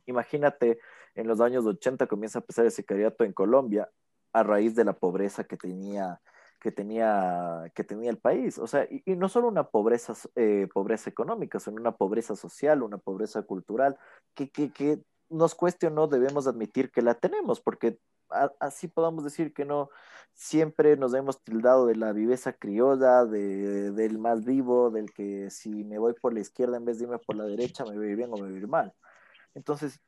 imagínate, 0.06 0.80
en 1.16 1.28
los 1.28 1.42
años 1.42 1.66
80 1.66 2.08
comienza 2.08 2.40
a 2.40 2.42
empezar 2.42 2.66
el 2.66 2.72
sicariato 2.72 3.24
en 3.24 3.34
Colombia 3.34 3.90
a 4.34 4.44
raíz 4.44 4.76
de 4.76 4.86
la 4.86 4.94
pobreza 4.94 5.44
que 5.46 5.58
tenía 5.58 6.22
que 6.62 6.72
tenía, 6.72 7.72
que 7.76 7.84
tenía 7.84 8.10
el 8.10 8.18
país. 8.18 8.58
O 8.58 8.66
sea, 8.66 8.88
y, 8.90 9.16
no 9.16 9.30
solo 9.30 9.48
una 9.48 9.66
pobreza, 9.70 10.14
eh, 10.36 10.68
pobreza 10.74 11.12
económica, 11.12 11.60
sino 11.60 11.76
una 11.78 11.96
pobreza 11.96 12.36
social, 12.36 12.82
una 12.82 12.98
pobreza 12.98 13.44
cultural, 13.44 13.98
que, 14.34 14.50
que, 14.50 14.72
que 14.74 15.00
nos 15.30 15.54
cueste 15.54 15.88
o 15.88 15.90
no 15.92 16.08
debemos 16.08 16.48
admitir 16.48 16.92
que 16.92 17.04
la 17.04 17.14
tenemos, 17.14 17.62
porque 17.62 18.00
así 18.60 18.88
podamos 18.88 19.24
decir 19.24 19.54
que 19.54 19.66
no 19.66 19.90
siempre 20.34 20.98
nos 20.98 21.14
hemos 21.14 21.42
tildado 21.44 21.86
de 21.86 21.96
la 21.96 22.12
viveza 22.14 22.54
criolla, 22.54 23.26
de, 23.26 23.92
del 23.92 24.18
más 24.20 24.44
vivo, 24.46 24.92
del 24.92 25.12
que 25.14 25.50
si 25.50 25.84
me 25.84 25.98
voy 25.98 26.14
por 26.14 26.34
la 26.34 26.42
izquierda 26.42 26.78
en 26.78 26.86
vez 26.86 26.98
de 26.98 27.06
irme 27.06 27.20
por 27.20 27.36
la 27.36 27.46
derecha 27.46 27.86
me 27.86 27.96
voy 27.96 28.16
bien 28.16 28.32
o 28.34 28.38
me 28.38 28.52
voy 28.52 28.68
mal. 28.68 28.94
Entonces, 29.54 30.02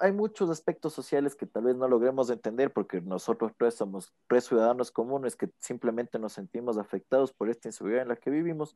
hay 0.00 0.12
muchos 0.12 0.50
aspectos 0.50 0.92
sociales 0.92 1.34
que 1.34 1.46
tal 1.46 1.64
vez 1.64 1.76
no 1.76 1.86
logremos 1.86 2.30
entender 2.30 2.72
porque 2.72 3.00
nosotros 3.00 3.52
tres 3.56 3.74
somos 3.74 4.12
tres 4.26 4.44
ciudadanos 4.44 4.90
comunes 4.90 5.36
que 5.36 5.50
simplemente 5.58 6.18
nos 6.18 6.32
sentimos 6.32 6.78
afectados 6.78 7.32
por 7.32 7.48
esta 7.48 7.68
inseguridad 7.68 8.02
en 8.02 8.08
la 8.08 8.16
que 8.16 8.30
vivimos, 8.30 8.74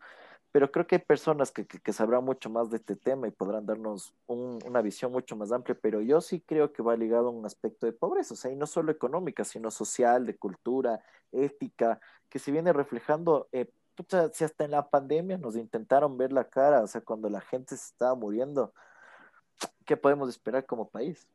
pero 0.53 0.71
creo 0.71 0.87
que 0.87 0.97
hay 0.97 1.03
personas 1.03 1.51
que, 1.51 1.67
que, 1.67 1.93
sabrán 1.93 2.25
mucho 2.25 2.51
más 2.51 2.71
de 2.71 2.77
este 2.77 2.97
tema 2.97 3.27
y 3.27 3.31
podrán 3.31 3.67
darnos 3.67 4.15
una 4.27 4.83
visión 4.83 5.13
mucho 5.13 5.37
más 5.37 5.53
amplia, 5.53 5.77
pero 5.81 6.01
yo 6.01 6.21
sí 6.21 6.41
creo 6.41 6.73
que 6.73 6.83
va 6.83 6.97
ligado 6.97 7.29
a 7.29 7.31
un 7.31 7.47
aspecto 7.47 7.87
de 7.87 7.93
pobreza, 7.93 8.35
o 8.35 8.37
sea, 8.37 8.51
y 8.51 8.57
no 8.57 8.67
solo 8.67 8.93
económica, 8.93 9.45
sino 9.45 9.71
social, 9.71 10.27
de 10.27 10.37
cultura, 10.37 11.01
ética, 11.33 12.01
que 12.29 12.39
se 12.39 12.53
viene 12.53 12.73
reflejando... 12.73 13.49
Eh, 13.53 13.71
si 14.33 14.43
hasta 14.43 14.65
en 14.65 14.73
la 14.73 14.91
pandemia 14.91 15.39
nos 15.39 15.55
intentaron 15.55 16.19
ver 16.19 16.33
la 16.33 16.49
cara, 16.49 16.83
o 16.83 16.87
sea, 16.89 17.01
cuando 17.01 17.29
la 17.29 17.41
gente 17.41 17.77
se 17.77 17.85
estaba 17.85 18.17
muriendo, 18.17 18.75
¿qué 19.85 19.97
podemos 19.97 20.29
esperar 20.29 20.67
como 20.67 20.89
país? 20.89 21.27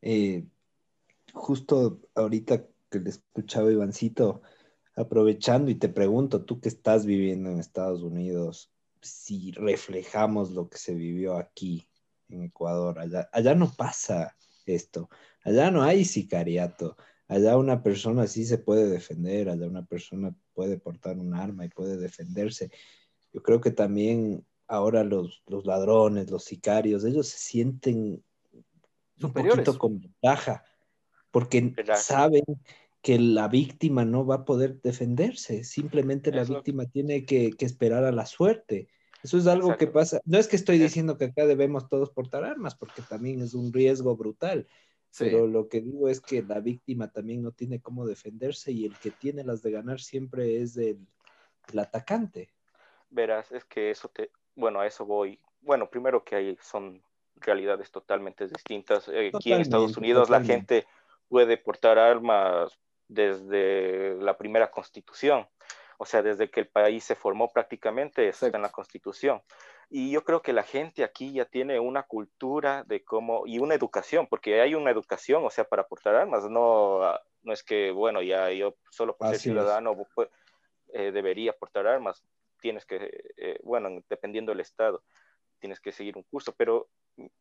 Eh, 0.00 0.44
justo 1.32 2.00
ahorita 2.14 2.66
que 2.90 3.00
le 3.00 3.10
escuchaba 3.10 3.72
Ivancito, 3.72 4.42
aprovechando 4.96 5.70
y 5.70 5.76
te 5.76 5.88
pregunto, 5.88 6.44
tú 6.44 6.60
que 6.60 6.68
estás 6.68 7.06
viviendo 7.06 7.50
en 7.50 7.58
Estados 7.58 8.02
Unidos, 8.02 8.70
si 9.00 9.52
reflejamos 9.52 10.50
lo 10.50 10.68
que 10.68 10.78
se 10.78 10.94
vivió 10.94 11.36
aquí 11.36 11.88
en 12.28 12.42
Ecuador, 12.42 12.98
allá, 12.98 13.28
allá 13.32 13.54
no 13.54 13.72
pasa 13.74 14.36
esto, 14.66 15.08
allá 15.44 15.70
no 15.70 15.82
hay 15.82 16.04
sicariato, 16.04 16.96
allá 17.28 17.56
una 17.56 17.82
persona 17.82 18.26
sí 18.26 18.44
se 18.44 18.58
puede 18.58 18.88
defender, 18.88 19.48
allá 19.48 19.66
una 19.66 19.84
persona 19.84 20.34
puede 20.54 20.78
portar 20.78 21.18
un 21.18 21.34
arma 21.34 21.64
y 21.64 21.68
puede 21.68 21.96
defenderse. 21.96 22.70
Yo 23.32 23.42
creo 23.42 23.60
que 23.60 23.70
también 23.70 24.44
ahora 24.68 25.04
los, 25.04 25.42
los 25.46 25.66
ladrones, 25.66 26.30
los 26.30 26.44
sicarios, 26.44 27.04
ellos 27.04 27.28
se 27.28 27.38
sienten 27.38 28.22
un 29.20 29.32
poquito 29.32 29.78
con 29.78 30.00
ventaja, 30.00 30.64
porque 31.30 31.74
saben 31.96 32.44
que 33.02 33.18
la 33.18 33.48
víctima 33.48 34.04
no 34.04 34.24
va 34.24 34.36
a 34.36 34.44
poder 34.44 34.80
defenderse, 34.80 35.64
simplemente 35.64 36.30
la 36.30 36.44
víctima 36.44 36.86
tiene 36.86 37.24
que, 37.24 37.54
esperar 37.58 38.04
a 38.04 38.12
la 38.12 38.26
suerte. 38.26 38.88
Eso 39.22 39.38
es 39.38 39.46
algo 39.46 39.76
que 39.76 39.86
pasa. 39.86 40.20
No 40.24 40.38
es 40.38 40.48
que 40.48 40.56
estoy 40.56 40.78
diciendo 40.78 41.16
que 41.16 41.26
acá 41.26 41.46
debemos 41.46 41.88
todos 41.88 42.10
portar 42.10 42.44
armas, 42.44 42.74
porque 42.74 43.02
también 43.02 43.40
es 43.40 43.54
un 43.54 43.72
riesgo 43.72 44.16
brutal. 44.16 44.66
Pero 45.18 45.46
lo 45.46 45.68
que 45.68 45.82
digo 45.82 46.08
es 46.08 46.20
que 46.20 46.42
la 46.42 46.60
víctima 46.60 47.10
también 47.10 47.42
no 47.42 47.52
tiene 47.52 47.80
cómo 47.80 48.06
defenderse 48.06 48.72
y 48.72 48.86
el 48.86 48.96
que 48.96 49.10
tiene 49.10 49.44
las 49.44 49.62
de 49.62 49.70
ganar 49.70 50.00
siempre 50.00 50.62
es 50.62 50.76
el, 50.76 51.06
el 51.70 51.78
atacante. 51.78 52.50
Verás, 53.10 53.52
es 53.52 53.64
que 53.64 53.90
eso 53.90 54.08
te, 54.08 54.30
bueno, 54.54 54.80
a 54.80 54.86
eso 54.86 55.04
voy. 55.04 55.38
Bueno, 55.60 55.88
primero 55.88 56.24
que 56.24 56.36
hay 56.36 56.58
son 56.60 57.02
realidades 57.36 57.90
totalmente 57.90 58.46
distintas. 58.46 59.08
Eh, 59.08 59.30
aquí 59.34 59.52
en 59.52 59.60
Estados 59.60 59.96
Unidos 59.96 60.30
la 60.30 60.42
gente 60.42 60.86
puede 61.28 61.56
portar 61.56 61.98
armas 61.98 62.78
desde 63.08 64.14
la 64.16 64.36
primera 64.36 64.70
constitución, 64.70 65.46
o 65.98 66.04
sea, 66.04 66.22
desde 66.22 66.50
que 66.50 66.60
el 66.60 66.68
país 66.68 67.04
se 67.04 67.14
formó 67.14 67.48
prácticamente, 67.48 68.28
está 68.28 68.46
en 68.48 68.62
la 68.62 68.70
constitución. 68.70 69.42
Y 69.90 70.10
yo 70.10 70.24
creo 70.24 70.40
que 70.40 70.54
la 70.54 70.62
gente 70.62 71.04
aquí 71.04 71.32
ya 71.32 71.44
tiene 71.44 71.78
una 71.78 72.04
cultura 72.04 72.82
de 72.84 73.04
cómo, 73.04 73.46
y 73.46 73.58
una 73.58 73.74
educación, 73.74 74.26
porque 74.26 74.60
hay 74.60 74.74
una 74.74 74.90
educación, 74.90 75.44
o 75.44 75.50
sea, 75.50 75.64
para 75.64 75.86
portar 75.86 76.14
armas, 76.14 76.48
no, 76.48 77.00
no 77.42 77.52
es 77.52 77.62
que, 77.62 77.90
bueno, 77.90 78.22
ya 78.22 78.50
yo 78.50 78.74
solo 78.90 79.16
por 79.16 79.28
ser 79.28 79.38
ciudadano 79.38 79.94
pues, 80.14 80.30
eh, 80.94 81.12
debería 81.12 81.52
portar 81.52 81.86
armas 81.86 82.22
tienes 82.62 82.86
que, 82.86 83.10
eh, 83.36 83.58
bueno, 83.62 83.90
dependiendo 84.08 84.52
del 84.52 84.60
estado, 84.60 85.02
tienes 85.58 85.80
que 85.80 85.92
seguir 85.92 86.16
un 86.16 86.22
curso, 86.22 86.54
pero 86.56 86.88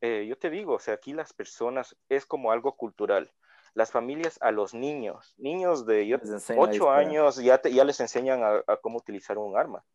eh, 0.01 0.25
yo 0.27 0.37
te 0.37 0.49
digo, 0.49 0.73
o 0.73 0.79
sea, 0.79 0.95
aquí 0.95 1.13
las 1.13 1.31
personas 1.31 1.95
es 2.09 2.25
como 2.25 2.51
algo 2.51 2.75
cultural. 2.75 3.31
Las 3.73 3.91
familias 3.91 4.37
a 4.41 4.51
los 4.51 4.73
niños, 4.73 5.33
niños 5.37 5.85
de 5.85 6.19
8 6.57 6.91
años 6.91 7.37
ya, 7.37 7.61
ya 7.61 7.85
les 7.85 8.01
enseñan 8.01 8.41
a, 8.43 8.77
cómo 8.81 8.97
utilizar 8.97 9.37
un 9.37 9.57
arma. 9.57 9.85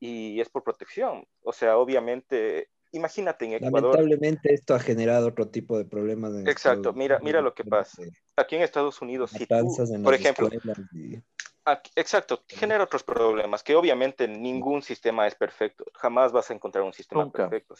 Y 0.00 0.40
es 0.40 0.48
por 0.48 0.64
protección. 0.64 1.26
O 1.42 1.52
sea, 1.52 1.76
obviamente, 1.76 2.70
imagínate 2.92 3.44
en 3.44 3.52
Ecuador. 3.54 3.96
Lamentablemente 3.96 4.54
esto 4.54 4.74
ha 4.74 4.80
generado 4.80 5.28
otro 5.28 5.48
tipo 5.48 5.76
de 5.76 5.84
problemas. 5.84 6.32
Exacto, 6.46 6.94
mira, 6.94 7.18
mira 7.22 7.42
lo 7.42 7.54
que 7.54 7.64
pasa. 7.64 8.02
Aquí 8.36 8.56
en 8.56 8.62
Estados 8.62 9.02
Unidos, 9.02 9.32
si 9.32 9.46
tú, 9.46 9.76
por 10.02 10.14
ejemplo, 10.14 10.48
exacto, 11.94 12.44
genera 12.48 12.84
otros 12.84 13.02
problemas, 13.02 13.62
que 13.62 13.74
obviamente 13.74 14.28
ningún 14.28 14.82
sistema 14.82 15.26
es 15.26 15.34
perfecto, 15.34 15.84
jamás 15.94 16.32
vas 16.32 16.50
a 16.50 16.54
encontrar 16.54 16.84
un 16.84 16.92
sistema 16.92 17.30
perfecto, 17.30 17.74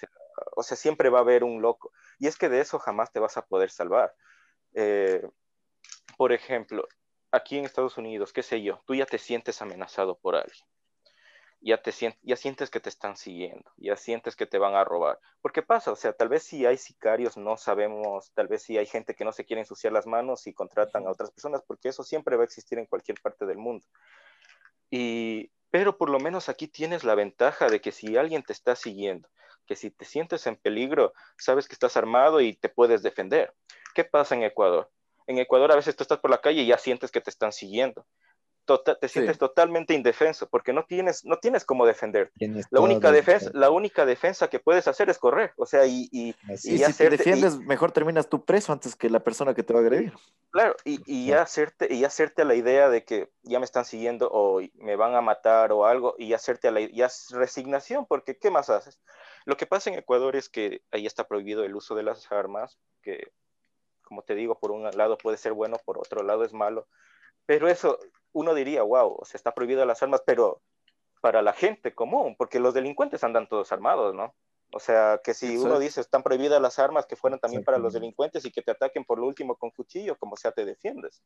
o 0.56 0.62
sea, 0.62 0.76
siempre 0.76 1.10
va 1.10 1.18
a 1.18 1.22
haber 1.22 1.44
un 1.44 1.60
loco, 1.60 1.92
y 2.18 2.26
es 2.26 2.36
que 2.36 2.48
de 2.48 2.60
eso 2.60 2.78
jamás 2.78 3.12
te 3.12 3.20
vas 3.20 3.36
a 3.36 3.46
poder 3.46 3.70
salvar. 3.70 4.14
Eh, 4.74 5.26
por 6.16 6.32
ejemplo, 6.32 6.86
aquí 7.30 7.58
en 7.58 7.64
Estados 7.64 7.98
Unidos, 7.98 8.32
qué 8.32 8.42
sé 8.42 8.62
yo, 8.62 8.80
tú 8.86 8.94
ya 8.94 9.06
te 9.06 9.18
sientes 9.18 9.60
amenazado 9.60 10.16
por 10.16 10.36
alguien 10.36 10.64
ya, 11.64 11.80
te 11.80 11.92
ya 12.22 12.36
sientes 12.36 12.68
que 12.68 12.78
te 12.78 12.90
están 12.90 13.16
siguiendo, 13.16 13.70
ya 13.78 13.96
sientes 13.96 14.36
que 14.36 14.44
te 14.44 14.58
van 14.58 14.74
a 14.74 14.84
robar. 14.84 15.18
¿Por 15.40 15.50
qué 15.50 15.62
pasa? 15.62 15.92
O 15.92 15.96
sea, 15.96 16.12
tal 16.12 16.28
vez 16.28 16.42
si 16.42 16.66
hay 16.66 16.76
sicarios, 16.76 17.38
no 17.38 17.56
sabemos, 17.56 18.30
tal 18.34 18.48
vez 18.48 18.62
si 18.62 18.76
hay 18.76 18.84
gente 18.84 19.14
que 19.14 19.24
no 19.24 19.32
se 19.32 19.46
quiere 19.46 19.62
ensuciar 19.62 19.92
las 19.92 20.06
manos 20.06 20.46
y 20.46 20.52
contratan 20.52 21.06
a 21.06 21.10
otras 21.10 21.30
personas, 21.30 21.62
porque 21.66 21.88
eso 21.88 22.04
siempre 22.04 22.36
va 22.36 22.42
a 22.42 22.44
existir 22.44 22.78
en 22.78 22.84
cualquier 22.84 23.18
parte 23.22 23.46
del 23.46 23.56
mundo. 23.56 23.86
Y, 24.90 25.50
pero 25.70 25.96
por 25.96 26.10
lo 26.10 26.20
menos 26.20 26.50
aquí 26.50 26.68
tienes 26.68 27.02
la 27.02 27.14
ventaja 27.14 27.68
de 27.68 27.80
que 27.80 27.92
si 27.92 28.14
alguien 28.18 28.42
te 28.42 28.52
está 28.52 28.76
siguiendo, 28.76 29.30
que 29.66 29.74
si 29.74 29.90
te 29.90 30.04
sientes 30.04 30.46
en 30.46 30.56
peligro, 30.56 31.14
sabes 31.38 31.66
que 31.66 31.74
estás 31.74 31.96
armado 31.96 32.42
y 32.42 32.54
te 32.54 32.68
puedes 32.68 33.02
defender. 33.02 33.54
¿Qué 33.94 34.04
pasa 34.04 34.34
en 34.34 34.42
Ecuador? 34.42 34.90
En 35.26 35.38
Ecuador 35.38 35.72
a 35.72 35.76
veces 35.76 35.96
tú 35.96 36.04
estás 36.04 36.18
por 36.18 36.30
la 36.30 36.42
calle 36.42 36.60
y 36.60 36.66
ya 36.66 36.76
sientes 36.76 37.10
que 37.10 37.22
te 37.22 37.30
están 37.30 37.52
siguiendo 37.52 38.06
Tota-, 38.64 38.94
te 38.98 39.08
sientes 39.08 39.38
totalmente 39.38 39.94
indefenso 39.94 40.48
porque 40.48 40.72
no 40.72 40.84
tienes, 40.84 41.24
no 41.24 41.38
tienes 41.38 41.64
cómo 41.64 41.86
defender. 41.86 42.32
la 42.70 42.80
única, 42.80 43.12
defensa, 43.12 43.50
la 43.52 43.70
única 43.70 44.06
defensa 44.06 44.48
que 44.48 44.58
puedes 44.58 44.88
hacer 44.88 45.10
es 45.10 45.18
correr. 45.18 45.52
O 45.56 45.66
sea, 45.66 45.86
y, 45.86 46.08
y, 46.10 46.34
y 46.48 46.78
si 46.78 46.92
te 46.94 47.10
defiendes, 47.10 47.58
mejor 47.58 47.92
terminas 47.92 48.28
tú 48.28 48.44
preso 48.44 48.72
antes 48.72 48.96
que 48.96 49.10
la 49.10 49.20
persona 49.20 49.54
que 49.54 49.62
te 49.62 49.72
va 49.72 49.80
a 49.80 49.82
agredir. 49.82 50.14
Claro, 50.50 50.76
y, 50.84 51.00
y, 51.04 51.26
ya 51.26 51.42
hacerte, 51.42 51.92
y 51.92 52.04
hacerte 52.04 52.42
a 52.42 52.44
la 52.46 52.54
idea 52.54 52.88
de 52.88 53.04
que 53.04 53.30
ya 53.42 53.58
me 53.58 53.64
están 53.64 53.84
siguiendo 53.84 54.30
o 54.32 54.60
me 54.76 54.96
van 54.96 55.14
a 55.14 55.20
matar 55.20 55.72
o 55.72 55.86
algo, 55.86 56.14
y 56.18 56.32
hacerte 56.32 56.68
a 56.68 56.70
la 56.70 56.80
ya 56.80 57.08
resignación, 57.30 58.06
porque 58.06 58.38
¿qué 58.38 58.50
más 58.50 58.70
haces? 58.70 59.00
Lo 59.44 59.56
que 59.56 59.66
pasa 59.66 59.90
en 59.90 59.98
Ecuador 59.98 60.36
es 60.36 60.48
que 60.48 60.82
ahí 60.90 61.06
está 61.06 61.28
prohibido 61.28 61.64
el 61.64 61.74
uso 61.76 61.94
de 61.94 62.02
las 62.02 62.30
armas, 62.32 62.78
que 63.02 63.32
como 64.02 64.22
te 64.22 64.34
digo, 64.34 64.58
por 64.58 64.70
un 64.70 64.84
lado 64.84 65.18
puede 65.18 65.36
ser 65.36 65.52
bueno, 65.52 65.76
por 65.84 65.98
otro 65.98 66.22
lado 66.22 66.44
es 66.44 66.52
malo 66.52 66.86
pero 67.46 67.68
eso, 67.68 67.98
uno 68.34 68.52
diría, 68.52 68.82
wow, 68.82 69.20
se 69.24 69.38
está 69.38 69.54
prohibido 69.54 69.86
las 69.86 70.02
armas, 70.02 70.22
pero 70.26 70.60
para 71.22 71.40
la 71.40 71.54
gente 71.54 71.94
común, 71.94 72.34
porque 72.36 72.60
los 72.60 72.74
delincuentes 72.74 73.24
andan 73.24 73.48
todos 73.48 73.72
armados, 73.72 74.14
¿no? 74.14 74.34
O 74.72 74.80
sea, 74.80 75.20
que 75.22 75.34
si 75.34 75.56
uno 75.56 75.78
dice 75.78 76.00
están 76.00 76.22
prohibidas 76.22 76.60
las 76.60 76.78
armas, 76.78 77.06
que 77.06 77.16
fueran 77.16 77.38
también 77.38 77.62
para 77.62 77.78
los 77.78 77.92
delincuentes 77.92 78.44
y 78.44 78.50
que 78.50 78.60
te 78.60 78.72
ataquen 78.72 79.04
por 79.04 79.18
lo 79.20 79.26
último 79.26 79.54
con 79.56 79.70
cuchillo, 79.70 80.18
como 80.18 80.36
sea, 80.36 80.50
te 80.50 80.64
defiendes. 80.64 81.22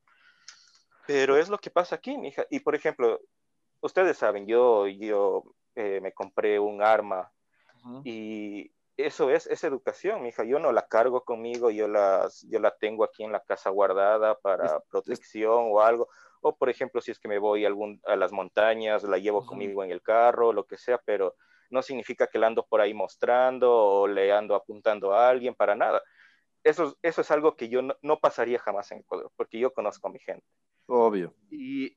Pero 1.06 1.38
es 1.38 1.48
lo 1.48 1.58
que 1.58 1.70
pasa 1.70 1.96
aquí, 1.96 2.18
mija. 2.18 2.44
Y 2.50 2.60
por 2.60 2.74
ejemplo, 2.74 3.18
ustedes 3.80 4.18
saben, 4.18 4.46
yo, 4.46 4.86
yo 4.86 5.44
eh, 5.74 6.00
me 6.02 6.12
compré 6.12 6.58
un 6.58 6.82
arma 6.82 7.32
y 8.04 8.70
eso 8.99 9.31
es, 9.31 9.47
es 9.47 9.62
educación, 9.62 10.23
mija. 10.23 10.43
Yo 10.45 10.59
no 10.59 10.73
la 10.73 10.88
cargo 10.88 11.25
conmigo, 11.25 11.71
yo, 11.71 11.87
las, 11.87 12.43
yo 12.50 12.59
la 12.59 12.76
tengo 12.76 13.05
aquí 13.05 13.23
en 13.23 13.31
la 13.31 13.40
casa 13.40 13.71
guardada 13.71 14.37
para 14.40 14.81
protección 14.90 15.69
o 15.71 15.81
algo. 15.81 16.09
O, 16.40 16.57
por 16.57 16.69
ejemplo, 16.69 17.00
si 17.00 17.12
es 17.12 17.21
que 17.21 17.28
me 17.28 17.38
voy 17.38 17.64
a, 17.64 17.69
algún, 17.69 18.00
a 18.07 18.17
las 18.17 18.33
montañas, 18.33 19.05
la 19.05 19.19
llevo 19.19 19.47
conmigo 19.47 19.85
en 19.85 19.93
el 19.93 20.02
carro, 20.02 20.52
lo 20.52 20.67
que 20.67 20.76
sea, 20.76 20.99
pero 20.99 21.37
no 21.71 21.81
significa 21.81 22.26
que 22.26 22.38
la 22.38 22.49
ando 22.49 22.67
por 22.67 22.81
ahí 22.81 22.93
mostrando 22.93 23.73
o 23.73 24.09
le 24.09 24.33
ando 24.33 24.57
apuntando 24.57 25.14
a 25.14 25.28
alguien, 25.28 25.55
para 25.55 25.76
nada. 25.76 26.02
Eso, 26.64 26.97
eso 27.02 27.21
es 27.21 27.31
algo 27.31 27.55
que 27.55 27.69
yo 27.69 27.83
no, 27.83 27.97
no 28.02 28.19
pasaría 28.19 28.59
jamás 28.59 28.90
en 28.90 28.99
Ecuador, 28.99 29.31
porque 29.37 29.61
yo 29.61 29.73
conozco 29.73 30.09
a 30.09 30.11
mi 30.11 30.19
gente. 30.19 30.45
Obvio. 30.87 31.35
Y 31.50 31.97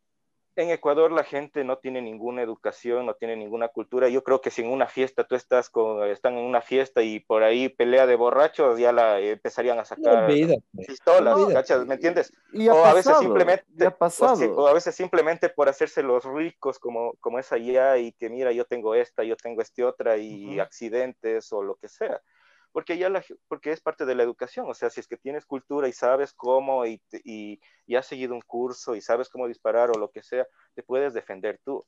en 0.55 0.69
Ecuador 0.69 1.11
la 1.11 1.23
gente 1.23 1.63
no 1.63 1.77
tiene 1.77 2.01
ninguna 2.01 2.41
educación, 2.41 3.05
no 3.05 3.13
tiene 3.13 3.35
ninguna 3.35 3.69
cultura. 3.69 4.09
Yo 4.09 4.23
creo 4.23 4.41
que 4.41 4.51
si 4.51 4.61
en 4.61 4.69
una 4.69 4.87
fiesta 4.87 5.23
tú 5.23 5.35
estás 5.35 5.69
con, 5.69 6.07
están 6.07 6.37
en 6.37 6.43
una 6.43 6.61
fiesta 6.61 7.01
y 7.01 7.19
por 7.19 7.43
ahí 7.43 7.69
pelea 7.69 8.05
de 8.05 8.15
borrachos, 8.15 8.77
ya 8.79 8.91
la 8.91 9.19
empezarían 9.19 9.79
a 9.79 9.85
sacar 9.85 10.27
pues. 10.27 10.87
pistolas, 10.87 11.37
¿Me 11.85 11.95
entiendes? 11.95 12.33
o 12.69 12.85
a 12.85 12.93
veces 12.93 13.17
simplemente, 13.17 13.65
o, 13.87 14.67
a 14.67 14.73
veces 14.73 14.95
simplemente 14.95 15.49
por 15.49 15.69
hacerse 15.69 16.03
los 16.03 16.25
ricos 16.25 16.79
como, 16.79 17.13
como 17.19 17.39
es 17.39 17.51
allá 17.51 17.97
y 17.97 18.11
que 18.11 18.29
mira, 18.29 18.51
yo 18.51 18.65
tengo 18.65 18.95
esta, 18.95 19.23
yo 19.23 19.37
tengo 19.37 19.61
este 19.61 19.83
otra 19.83 20.17
y 20.17 20.59
accidentes 20.59 21.51
o 21.53 21.63
lo 21.63 21.75
que 21.75 21.87
sea 21.87 22.21
porque 22.71 22.97
ya 22.97 23.09
la, 23.09 23.23
porque 23.47 23.71
es 23.71 23.81
parte 23.81 24.05
de 24.05 24.15
la 24.15 24.23
educación, 24.23 24.69
o 24.69 24.73
sea, 24.73 24.89
si 24.89 24.99
es 24.99 25.07
que 25.07 25.17
tienes 25.17 25.45
cultura 25.45 25.87
y 25.87 25.93
sabes 25.93 26.33
cómo 26.33 26.85
y, 26.85 27.01
y, 27.23 27.59
has 27.95 28.07
seguido 28.07 28.33
un 28.33 28.41
curso 28.41 28.95
y 28.95 29.01
sabes 29.01 29.29
cómo 29.29 29.47
disparar 29.47 29.89
o 29.89 29.99
lo 29.99 30.09
que 30.09 30.23
sea, 30.23 30.47
te 30.73 30.83
puedes 30.83 31.13
defender 31.13 31.59
tú. 31.63 31.85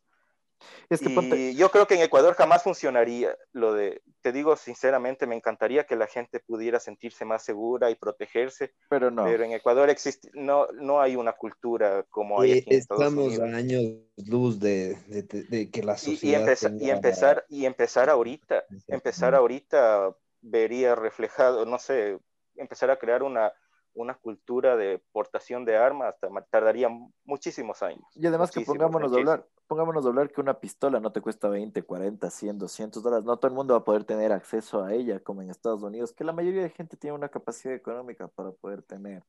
Es 0.90 1.02
que 1.02 1.10
y 1.10 1.56
yo 1.56 1.70
creo 1.70 1.88
que 1.88 1.96
en 1.96 2.02
Ecuador 2.02 2.36
jamás 2.36 2.64
funcionaría 2.64 3.36
lo 3.52 3.74
de, 3.74 4.02
te 4.22 4.32
digo 4.32 4.56
sinceramente, 4.56 5.28
me 5.28 5.36
encantaría 5.36 5.86
que 5.86 5.98
la 5.98 6.08
gente 6.08 6.40
pudiera 6.40 6.80
sentirse 6.80 7.26
más 7.26 7.44
segura 7.44 7.90
y 7.90 7.96
protegerse, 7.96 8.74
pero 8.90 9.12
no. 9.12 9.26
Pero 9.26 9.44
en 9.44 9.52
Ecuador 9.52 9.90
existe, 9.90 10.30
no, 10.34 10.68
no 10.68 11.02
hay 11.02 11.18
una 11.18 11.34
cultura 11.34 12.06
como 12.10 12.40
hay 12.40 12.60
aquí 12.60 12.70
en 12.70 12.80
Estados 12.80 13.04
Estamos 13.04 13.40
a 13.40 13.58
años 13.58 13.84
luz 14.26 14.60
de, 14.60 14.96
de, 15.08 15.24
de, 15.24 15.70
que 15.70 15.84
la 15.84 15.98
sociedad 15.98 16.48
y, 16.80 16.86
y, 16.86 16.90
empezar 16.90 17.46
y 17.50 17.66
empezar 17.66 18.10
ahorita, 18.10 18.64
empezar 18.88 19.36
ahorita 19.36 20.16
vería 20.44 20.94
reflejado, 20.94 21.66
no 21.66 21.80
sé, 21.80 22.20
empezar 22.56 22.92
a 22.92 23.00
crear 23.00 23.24
una, 23.24 23.52
una 23.94 24.16
cultura 24.16 24.76
de 24.76 25.02
portación 25.12 25.66
de 25.66 25.78
armas 25.78 26.16
tardaría 26.50 26.90
muchísimos 27.24 27.82
años. 27.82 28.06
Y 28.14 28.28
además 28.28 28.52
que 28.52 28.62
pongámonos 28.62 29.12
a 29.14 29.16
hablar, 29.16 29.48
pongámonos 29.68 30.06
a 30.06 30.10
hablar 30.10 30.32
que 30.32 30.42
una 30.42 30.60
pistola 30.60 31.00
no 31.00 31.12
te 31.12 31.22
cuesta 31.22 31.48
20, 31.48 31.82
40, 31.84 32.30
100, 32.30 32.60
200 32.60 33.02
dólares. 33.02 33.26
No 33.26 33.38
todo 33.38 33.48
el 33.48 33.56
mundo 33.56 33.74
va 33.74 33.80
a 33.80 33.84
poder 33.84 34.04
tener 34.04 34.32
acceso 34.32 34.84
a 34.84 34.94
ella 34.94 35.20
como 35.20 35.42
en 35.42 35.50
Estados 35.50 35.82
Unidos, 35.82 36.14
que 36.14 36.24
la 36.24 36.34
mayoría 36.34 36.64
de 36.64 36.70
gente 36.70 36.98
tiene 36.98 37.16
una 37.16 37.30
capacidad 37.30 37.74
económica 37.74 38.28
para 38.28 38.52
poder 38.52 38.84
tener 38.84 39.24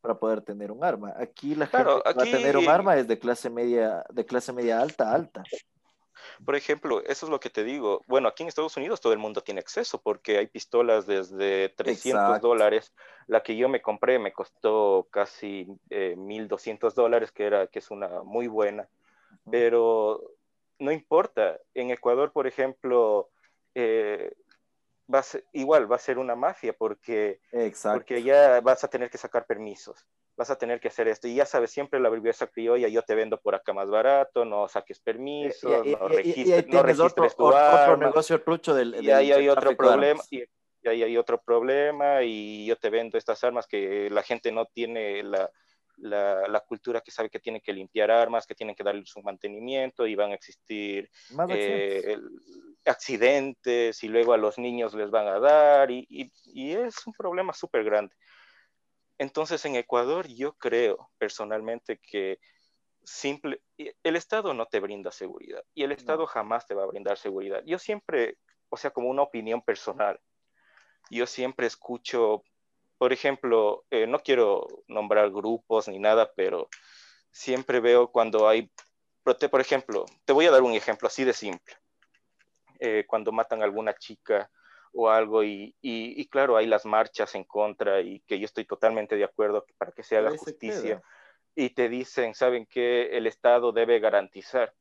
para 0.00 0.18
poder 0.20 0.40
tener 0.40 0.70
un 0.70 0.84
arma. 0.84 1.14
Aquí 1.16 1.56
la 1.56 1.66
gente 1.66 1.90
va 1.90 2.02
a 2.04 2.14
tener 2.14 2.56
un 2.56 2.68
arma 2.68 2.96
es 2.96 3.08
de 3.08 3.18
clase 3.18 3.50
media, 3.50 4.04
de 4.12 4.24
clase 4.24 4.52
media 4.52 4.80
alta, 4.80 5.12
alta. 5.12 5.42
Por 6.44 6.56
ejemplo, 6.56 7.02
eso 7.04 7.26
es 7.26 7.30
lo 7.30 7.40
que 7.40 7.50
te 7.50 7.64
digo. 7.64 8.02
Bueno, 8.06 8.28
aquí 8.28 8.42
en 8.42 8.48
Estados 8.48 8.76
Unidos 8.76 9.00
todo 9.00 9.12
el 9.12 9.18
mundo 9.18 9.42
tiene 9.42 9.60
acceso 9.60 10.00
porque 10.00 10.38
hay 10.38 10.46
pistolas 10.46 11.06
desde 11.06 11.70
300 11.70 12.40
dólares. 12.40 12.92
La 13.26 13.42
que 13.42 13.56
yo 13.56 13.68
me 13.68 13.82
compré 13.82 14.18
me 14.18 14.32
costó 14.32 15.08
casi 15.10 15.66
1.200 15.90 16.92
eh, 16.92 16.94
dólares, 16.94 17.32
que, 17.32 17.44
era, 17.44 17.66
que 17.66 17.78
es 17.78 17.90
una 17.90 18.22
muy 18.22 18.46
buena. 18.46 18.88
Pero 19.50 20.22
no 20.78 20.92
importa. 20.92 21.58
En 21.74 21.90
Ecuador, 21.90 22.32
por 22.32 22.46
ejemplo, 22.46 23.30
eh, 23.74 24.32
va 25.12 25.22
igual 25.52 25.90
va 25.90 25.96
a 25.96 26.00
ser 26.00 26.18
una 26.18 26.34
mafia 26.34 26.72
porque, 26.72 27.40
porque 27.82 28.22
ya 28.22 28.60
vas 28.60 28.82
a 28.84 28.88
tener 28.88 29.10
que 29.10 29.18
sacar 29.18 29.46
permisos 29.46 30.06
vas 30.36 30.50
a 30.50 30.56
tener 30.56 30.80
que 30.80 30.88
hacer 30.88 31.08
esto. 31.08 31.28
Y 31.28 31.34
ya 31.34 31.46
sabes, 31.46 31.70
siempre 31.70 31.98
la 31.98 32.08
belleza 32.08 32.46
criolla, 32.46 32.88
yo 32.88 33.02
te 33.02 33.14
vendo 33.14 33.40
por 33.40 33.54
acá 33.54 33.72
más 33.72 33.88
barato, 33.88 34.44
no 34.44 34.68
saques 34.68 35.00
permisos, 35.00 35.86
no, 35.86 36.08
registres, 36.08 36.66
no 36.68 36.82
registres 36.82 37.12
otro, 37.12 37.30
tu 37.30 37.46
otro 37.46 37.96
negocio 37.96 38.42
trucho 38.42 38.74
del, 38.74 39.02
y 39.02 39.10
ahí 39.10 39.32
hay 39.32 39.48
otro 39.48 39.76
problema. 39.76 40.22
Y, 40.30 40.44
ahí 40.84 41.02
hay 41.02 41.16
otro 41.16 41.42
problema 41.42 42.22
y 42.22 42.64
yo 42.64 42.76
te 42.76 42.90
vendo 42.90 43.18
estas 43.18 43.42
armas 43.42 43.66
que 43.66 44.08
la 44.08 44.22
gente 44.22 44.52
no 44.52 44.66
tiene 44.66 45.20
la, 45.24 45.50
la, 45.96 46.46
la, 46.46 46.60
cultura 46.60 47.00
que 47.00 47.10
sabe 47.10 47.28
que 47.28 47.40
tiene 47.40 47.60
que 47.60 47.72
limpiar 47.72 48.08
armas, 48.08 48.46
que 48.46 48.54
tienen 48.54 48.76
que 48.76 48.84
darle 48.84 49.04
su 49.04 49.20
mantenimiento 49.20 50.06
y 50.06 50.14
van 50.14 50.30
a 50.30 50.34
existir 50.34 51.10
eh, 51.48 52.16
accidentes 52.84 54.00
y 54.04 54.08
luego 54.08 54.32
a 54.32 54.36
los 54.36 54.58
niños 54.58 54.94
les 54.94 55.10
van 55.10 55.26
a 55.26 55.40
dar 55.40 55.90
y, 55.90 56.06
y, 56.08 56.30
y 56.54 56.72
es 56.74 57.04
un 57.04 57.14
problema 57.14 57.52
súper 57.52 57.82
grande. 57.82 58.14
Entonces, 59.18 59.64
en 59.64 59.76
Ecuador 59.76 60.26
yo 60.28 60.52
creo 60.54 61.10
personalmente 61.18 61.98
que 61.98 62.38
simple, 63.02 63.62
el 63.76 64.16
Estado 64.16 64.52
no 64.52 64.66
te 64.66 64.80
brinda 64.80 65.12
seguridad 65.12 65.62
y 65.74 65.84
el 65.84 65.92
Estado 65.92 66.26
jamás 66.26 66.66
te 66.66 66.74
va 66.74 66.82
a 66.82 66.86
brindar 66.86 67.16
seguridad. 67.16 67.62
Yo 67.64 67.78
siempre, 67.78 68.38
o 68.68 68.76
sea, 68.76 68.90
como 68.90 69.08
una 69.08 69.22
opinión 69.22 69.62
personal, 69.62 70.20
yo 71.08 71.26
siempre 71.26 71.66
escucho, 71.66 72.42
por 72.98 73.12
ejemplo, 73.12 73.84
eh, 73.90 74.06
no 74.06 74.18
quiero 74.18 74.66
nombrar 74.88 75.30
grupos 75.30 75.88
ni 75.88 75.98
nada, 75.98 76.32
pero 76.34 76.68
siempre 77.30 77.80
veo 77.80 78.10
cuando 78.10 78.48
hay, 78.48 78.70
por 79.22 79.60
ejemplo, 79.60 80.04
te 80.24 80.32
voy 80.32 80.46
a 80.46 80.50
dar 80.50 80.62
un 80.62 80.72
ejemplo 80.72 81.06
así 81.06 81.24
de 81.24 81.32
simple. 81.32 81.74
Eh, 82.78 83.04
cuando 83.06 83.32
matan 83.32 83.62
a 83.62 83.64
alguna 83.64 83.94
chica 83.94 84.50
o 84.96 85.10
algo 85.10 85.44
y, 85.44 85.74
y, 85.82 86.26
claro, 86.28 86.56
hay 86.56 86.66
las 86.66 86.86
marchas 86.86 87.34
en 87.34 87.44
contra 87.44 88.00
y 88.00 88.20
que 88.20 88.38
yo 88.38 88.46
estoy 88.46 88.64
totalmente 88.64 89.14
de 89.16 89.24
acuerdo 89.24 89.64
para 89.76 89.92
que 89.92 90.02
se 90.02 90.16
haga 90.16 90.30
justicia 90.36 91.02
y 91.54 91.70
te 91.70 91.88
dicen, 91.88 92.34
¿saben 92.34 92.66
que 92.66 93.16
El 93.16 93.26
Estado 93.26 93.72
debe 93.72 93.98
garantizar. 94.00 94.74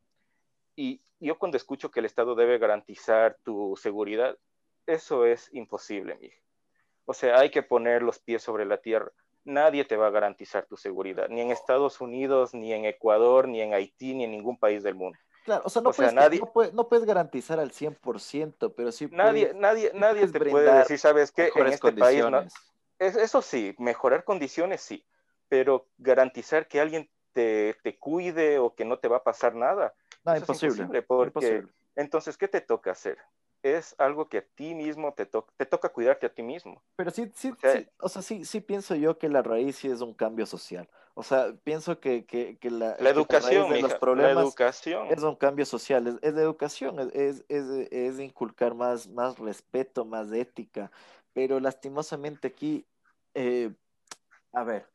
Y 0.75 1.01
yo 1.19 1.37
cuando 1.37 1.57
escucho 1.57 1.91
que 1.91 1.99
el 1.99 2.05
Estado 2.05 2.35
debe 2.35 2.57
garantizar 2.57 3.37
tu 3.43 3.75
seguridad, 3.75 4.37
eso 4.85 5.25
es 5.25 5.49
imposible, 5.53 6.17
mi 6.19 6.29
O 7.05 7.13
sea, 7.13 7.39
hay 7.39 7.49
que 7.49 7.63
poner 7.63 8.01
los 8.01 8.19
pies 8.19 8.43
sobre 8.43 8.65
la 8.65 8.77
tierra. 8.77 9.11
Nadie 9.43 9.85
te 9.85 9.95
va 9.95 10.07
a 10.07 10.11
garantizar 10.11 10.65
tu 10.65 10.75
seguridad, 10.75 11.27
ni 11.29 11.41
en 11.41 11.51
Estados 11.51 12.01
Unidos, 12.01 12.53
ni 12.53 12.73
en 12.73 12.85
Ecuador, 12.85 13.47
ni 13.47 13.61
en 13.61 13.73
Haití, 13.73 14.13
ni 14.13 14.23
en 14.23 14.31
ningún 14.31 14.57
país 14.57 14.83
del 14.83 14.95
mundo. 14.95 15.17
Claro, 15.45 15.61
o 15.63 15.69
sea, 15.69 15.83
no, 15.83 15.91
puedes, 15.91 16.11
nadie, 16.11 16.41
no, 16.73 16.87
puedes, 16.87 17.05
garantizar 17.05 17.59
al 17.59 17.71
100%, 17.71 18.73
pero 18.75 18.91
sí 18.91 19.07
Nadie, 19.11 19.53
nadie, 19.53 19.91
nadie 19.93 20.27
te 20.27 20.39
puede 20.39 20.73
decir, 20.79 20.97
¿sabes 20.97 21.31
qué? 21.31 21.51
En 21.55 21.67
este 21.67 21.91
país, 21.91 22.25
no, 22.25 22.43
eso 22.97 23.41
sí, 23.43 23.75
mejorar 23.77 24.23
condiciones 24.23 24.81
sí, 24.81 25.05
pero 25.47 25.87
garantizar 25.99 26.67
que 26.67 26.81
alguien 26.81 27.11
te, 27.31 27.75
te, 27.83 27.99
cuide 27.99 28.57
o 28.57 28.73
que 28.73 28.85
no 28.85 28.97
te 28.97 29.07
va 29.07 29.17
a 29.17 29.23
pasar 29.23 29.53
nada. 29.53 29.93
No, 30.23 30.35
imposible, 30.35 31.03
porque, 31.03 31.63
Entonces, 31.95 32.37
¿qué 32.37 32.47
te 32.47 32.61
toca 32.61 32.89
hacer? 32.89 33.19
Es 33.65 33.95
algo 33.97 34.29
que 34.29 34.37
a 34.37 34.45
ti 34.45 34.75
mismo 34.75 35.11
te, 35.13 35.25
te 35.25 35.65
toca 35.65 35.89
cuidarte 35.89 36.27
a 36.27 36.33
ti 36.33 36.43
mismo. 36.43 36.83
Pero 36.95 37.09
sí, 37.09 37.31
sí, 37.33 37.49
o 37.49 37.55
sea, 37.59 37.73
sí, 37.73 37.87
o 37.99 38.09
sea, 38.09 38.21
sí, 38.21 38.45
sí 38.45 38.61
pienso 38.61 38.93
yo 38.93 39.17
que 39.17 39.27
la 39.27 39.41
raíz 39.41 39.77
sí 39.77 39.89
es 39.89 40.01
un 40.01 40.13
cambio 40.13 40.45
social. 40.45 40.87
O 41.15 41.23
sea, 41.23 41.51
pienso 41.63 41.99
que, 41.99 42.25
que, 42.25 42.57
que 42.57 42.69
la, 42.69 42.95
la, 42.99 43.09
educación, 43.09 43.71
de 43.71 43.81
los 43.81 43.95
problemas 43.95 44.35
la 44.35 44.41
educación. 44.41 45.07
es 45.09 45.23
un 45.23 45.35
cambio 45.35 45.65
social, 45.65 46.05
es, 46.05 46.15
es 46.21 46.35
de 46.35 46.43
educación, 46.43 46.99
es, 47.13 47.43
es, 47.47 47.65
es, 47.91 48.19
inculcar 48.19 48.75
más, 48.75 49.07
más 49.07 49.39
respeto, 49.39 50.05
más 50.05 50.31
ética. 50.31 50.91
Pero 51.33 51.59
lastimosamente 51.59 52.49
aquí, 52.49 52.85
eh, 53.33 53.73
a 54.53 54.63
ver, 54.63 54.87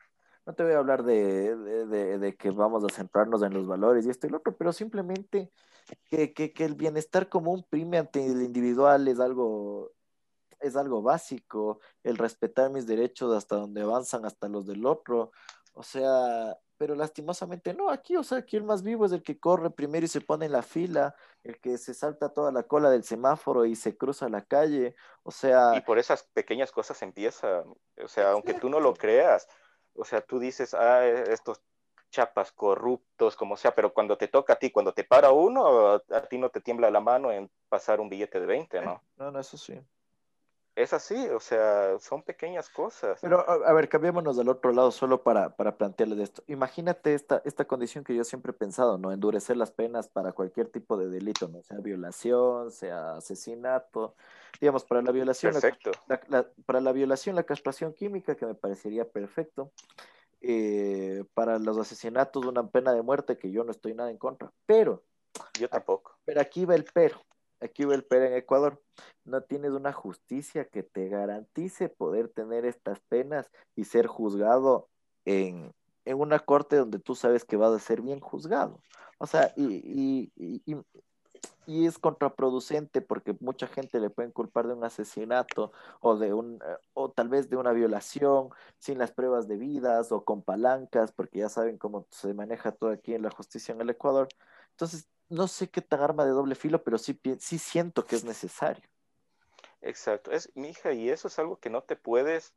no 0.47 0.55
te 0.55 0.63
voy 0.63 0.75
a 0.75 0.79
hablar 0.79 1.03
de, 1.03 1.57
de, 1.57 2.19
de, 2.19 2.37
que 2.37 2.51
vamos 2.51 2.85
a 2.85 2.95
centrarnos 2.95 3.43
en 3.43 3.53
los 3.53 3.67
valores 3.67 4.07
y 4.07 4.11
esto 4.11 4.29
y 4.29 4.31
lo 4.31 4.37
otro, 4.37 4.55
pero 4.57 4.73
simplemente 4.73 5.51
que, 6.11 6.33
que, 6.33 6.53
que 6.53 6.65
el 6.65 6.75
bienestar 6.75 7.29
común 7.29 7.65
prime 7.69 7.99
ante 7.99 8.25
el 8.25 8.43
individual 8.43 9.09
es 9.09 9.21
algo, 9.21 9.93
es 10.61 10.77
algo 10.77 11.03
básico, 11.03 11.81
el 12.03 12.19
respetar 12.19 12.71
mis 12.71 12.87
derechos 12.87 13.35
hasta 13.35 13.57
donde 13.57 13.83
avanzan, 13.83 14.25
hasta 14.25 14.49
los 14.49 14.67
del 14.67 14.87
otro, 14.87 15.33
o 15.73 15.83
sea, 15.83 16.57
pero 16.77 16.95
lastimosamente 16.95 17.75
no, 17.75 17.91
aquí, 17.91 18.17
o 18.17 18.23
sea, 18.23 18.39
aquí 18.39 18.57
el 18.57 18.65
más 18.65 18.83
vivo 18.83 19.05
es 19.05 19.13
el 19.13 19.23
que 19.23 19.39
corre 19.39 19.71
primero 19.71 20.05
y 20.05 20.09
se 20.09 20.21
pone 20.21 20.47
en 20.47 20.53
la 20.53 20.63
fila, 20.63 21.15
el 21.45 21.61
que 21.61 21.79
se 21.79 21.95
salta 21.95 22.33
toda 22.33 22.53
la 22.53 22.63
cola 22.63 22.91
del 22.91 23.05
semáforo 23.05 23.67
y 23.67 23.77
se 23.77 23.97
cruza 23.97 24.29
la 24.29 24.45
calle, 24.45 24.95
o 25.23 25.31
sea... 25.31 25.77
Y 25.77 25.83
por 25.83 25.99
esas 25.99 26.23
pequeñas 26.23 26.73
cosas 26.73 27.03
empieza, 27.03 27.65
o 28.03 28.09
sea, 28.09 28.33
aunque 28.33 28.55
tú 28.55 28.69
no 28.69 28.81
lo 28.81 28.95
creas, 28.95 29.47
o 29.95 30.05
sea, 30.05 30.21
tú 30.21 30.39
dices, 30.39 30.75
ah, 30.75 31.07
estos 31.07 31.61
chapas 32.11 32.53
corruptos, 32.53 33.37
como 33.37 33.57
sea, 33.57 33.75
pero 33.75 33.93
cuando 33.93 34.19
te 34.19 34.29
toca 34.29 34.55
a 34.55 34.57
ti, 34.57 34.71
cuando 34.71 34.93
te 34.93 35.05
para 35.05 35.33
uno, 35.33 35.95
a, 35.95 36.23
ti 36.29 36.39
no 36.39 36.51
te 36.51 36.61
tiembla 36.61 36.91
la 36.91 37.01
mano 37.01 37.33
en 37.33 37.51
pasar 37.69 38.01
un 38.01 38.09
billete 38.09 38.41
de 38.41 38.47
20, 38.47 38.81
¿no? 38.83 39.03
No, 39.17 39.31
no, 39.31 39.41
eso 39.41 39.57
sí. 39.57 39.81
Es 40.77 40.93
así, 40.93 41.29
o 41.29 41.41
sea, 41.41 41.99
son 41.99 42.23
pequeñas 42.23 42.71
cosas. 42.71 43.19
Pero, 43.21 43.45
a, 43.49 43.73
ver, 43.73 43.89
cambiémonos 43.89 44.37
del 44.37 44.49
otro 44.49 44.73
lado 44.73 44.91
solo 44.93 45.23
para, 45.23 45.55
para 45.57 45.77
plantearles 45.77 46.21
esto. 46.21 46.43
Imagínate 46.47 47.13
esta, 47.13 47.43
esta 47.45 47.67
condición 47.67 48.05
que 48.05 48.15
yo 48.15 48.25
siempre 48.25 48.53
he 48.53 48.55
pensado, 48.55 48.97
¿no? 48.97 49.13
Endurecer 49.13 49.57
las 49.57 49.73
penas 49.73 50.09
para 50.09 50.33
cualquier 50.33 50.69
tipo 50.69 50.97
de 50.97 51.09
delito, 51.09 51.49
¿no? 51.49 51.61
Sea 51.63 51.79
violación, 51.79 52.71
sea 52.71 53.17
asesinato. 53.17 54.15
Digamos, 54.61 54.85
para 54.85 55.03
la 55.03 55.11
violación... 55.11 55.53
Perfecto. 55.53 55.91
para 56.65 56.81
la 56.81 56.93
violación, 56.93 57.35
la 57.35 57.43
castración 57.43 57.93
química, 57.93 58.37
que 58.37 58.47
me 58.47 58.55
parecería 58.55 59.05
perfecto. 59.05 59.73
Eh, 60.41 61.25
para 61.35 61.59
los 61.59 61.77
asesinatos 61.79 62.47
una 62.47 62.67
pena 62.69 62.93
de 62.93 63.03
muerte 63.03 63.39
que 63.39 63.51
yo 63.51 63.65
no 63.65 63.71
estoy 63.71 63.95
nada 63.95 64.11
en 64.11 64.19
contra, 64.19 64.53
pero... 64.67 65.05
Yo 65.59 65.69
tampoco. 65.69 66.19
Pero 66.25 66.41
aquí 66.41 66.65
va 66.65 66.75
el 66.75 66.85
pero, 66.93 67.25
aquí 67.61 67.85
va 67.85 67.95
el 67.95 68.05
pero 68.05 68.27
en 68.27 68.35
Ecuador. 68.35 68.83
No 69.25 69.43
tienes 69.43 69.71
una 69.71 69.93
justicia 69.93 70.65
que 70.65 70.83
te 70.83 71.09
garantice 71.09 71.89
poder 71.89 72.29
tener 72.29 72.65
estas 72.65 73.01
penas 73.01 73.51
y 73.77 73.85
ser 73.85 74.07
juzgado 74.07 74.89
en 75.25 75.73
en 76.05 76.19
una 76.19 76.39
corte 76.39 76.77
donde 76.77 76.99
tú 76.99 77.15
sabes 77.15 77.45
que 77.45 77.57
vas 77.57 77.73
a 77.73 77.79
ser 77.79 78.03
bien 78.03 78.21
juzgado. 78.21 78.83
O 79.19 79.27
sea, 79.27 79.53
y, 79.57 79.65
y, 79.65 80.33
y, 80.37 80.77
y, 81.71 81.87
es 81.87 81.99
contraproducente 81.99 83.01
porque 83.01 83.37
mucha 83.41 83.67
gente 83.67 84.01
le 84.01 84.11
pueden 84.11 84.33
culpar 84.33 84.67
de 84.67 84.75
un 84.75 84.85
asesinato 84.85 85.73
o 86.01 86.17
de 86.17 86.33
un 86.35 86.61
eh, 86.65 86.77
o 86.95 87.11
tal 87.11 87.29
vez 87.29 87.49
de 87.49 87.57
una 87.57 87.73
violación 87.73 88.51
sin 88.79 88.99
las 88.99 89.13
pruebas 89.13 89.49
debidas 89.49 90.13
o 90.13 90.25
con 90.25 90.43
palancas, 90.43 91.13
porque 91.13 91.41
ya 91.41 91.49
saben 91.49 91.79
cómo 91.79 92.07
se 92.11 92.35
maneja 92.35 92.73
todo 92.73 92.91
aquí 92.91 93.15
en 93.15 93.23
la 93.23 93.31
justicia 93.31 93.73
en 93.73 93.81
el 93.81 93.91
Ecuador. 93.91 94.29
Entonces, 94.71 95.09
no 95.29 95.47
sé 95.49 95.69
qué 95.69 95.81
tan 95.81 96.01
arma 96.01 96.25
de 96.25 96.33
doble 96.33 96.55
filo, 96.55 96.83
pero 96.83 96.99
sí, 96.99 97.19
sí 97.39 97.59
siento 97.59 98.05
que 98.05 98.17
es 98.17 98.25
necesario. 98.25 98.89
Exacto, 99.81 100.31
es 100.33 100.51
mi 100.55 100.71
hija 100.71 100.93
y 100.93 101.09
eso 101.09 101.29
es 101.29 101.39
algo 101.39 101.59
que 101.59 101.71
no 101.71 101.83
te 101.83 101.97
puedes 101.97 102.55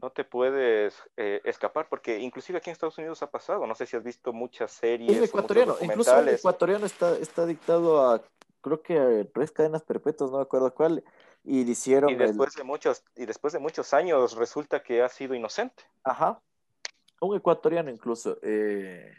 no 0.00 0.10
te 0.10 0.24
puedes 0.24 0.94
eh, 1.16 1.40
escapar, 1.44 1.88
porque 1.88 2.18
inclusive 2.18 2.58
aquí 2.58 2.70
en 2.70 2.72
Estados 2.72 2.98
Unidos 2.98 3.22
ha 3.22 3.30
pasado, 3.30 3.66
no 3.66 3.74
sé 3.74 3.86
si 3.86 3.96
has 3.96 4.02
visto 4.02 4.32
muchas 4.32 4.70
series. 4.72 5.16
Es 5.16 5.28
ecuatoriano, 5.28 5.76
incluso 5.80 6.18
el 6.18 6.28
ecuatoriano 6.28 6.86
está, 6.86 7.16
está 7.16 7.46
dictado 7.46 8.06
a, 8.06 8.22
creo 8.66 8.82
que 8.82 9.30
tres 9.32 9.52
cadenas 9.52 9.84
perpetuas, 9.84 10.32
no 10.32 10.38
me 10.38 10.42
acuerdo 10.42 10.74
cuál, 10.74 11.04
y 11.44 11.60
hicieron... 11.60 12.10
Y 12.10 12.16
después, 12.16 12.52
de 12.56 12.64
muchos, 12.64 13.04
y 13.14 13.24
después 13.24 13.52
de 13.52 13.60
muchos 13.60 13.94
años 13.94 14.36
resulta 14.36 14.82
que 14.82 15.02
ha 15.02 15.08
sido 15.08 15.36
inocente. 15.36 15.84
Ajá, 16.02 16.42
un 17.20 17.36
ecuatoriano 17.36 17.88
incluso. 17.92 18.38
Eh, 18.42 19.12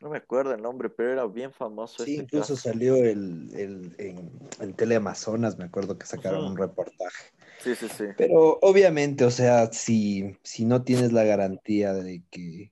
no 0.00 0.10
me 0.10 0.18
acuerdo 0.18 0.54
el 0.54 0.62
nombre, 0.62 0.90
pero 0.90 1.10
era 1.10 1.26
bien 1.26 1.52
famoso. 1.52 2.04
Sí, 2.04 2.12
este 2.12 2.22
incluso 2.22 2.54
salió 2.54 2.94
el, 2.94 3.50
el, 3.56 3.96
en, 3.98 4.30
en 4.60 4.74
Teleamazonas, 4.74 5.58
me 5.58 5.64
acuerdo 5.64 5.98
que 5.98 6.06
sacaron 6.06 6.44
un 6.44 6.56
reportaje. 6.56 7.32
Sí, 7.58 7.74
sí, 7.74 7.88
sí. 7.88 8.04
Pero 8.16 8.60
obviamente, 8.62 9.24
o 9.24 9.30
sea, 9.32 9.72
si, 9.72 10.38
si 10.44 10.64
no 10.66 10.84
tienes 10.84 11.12
la 11.12 11.24
garantía 11.24 11.94
de 11.94 12.22
que, 12.30 12.70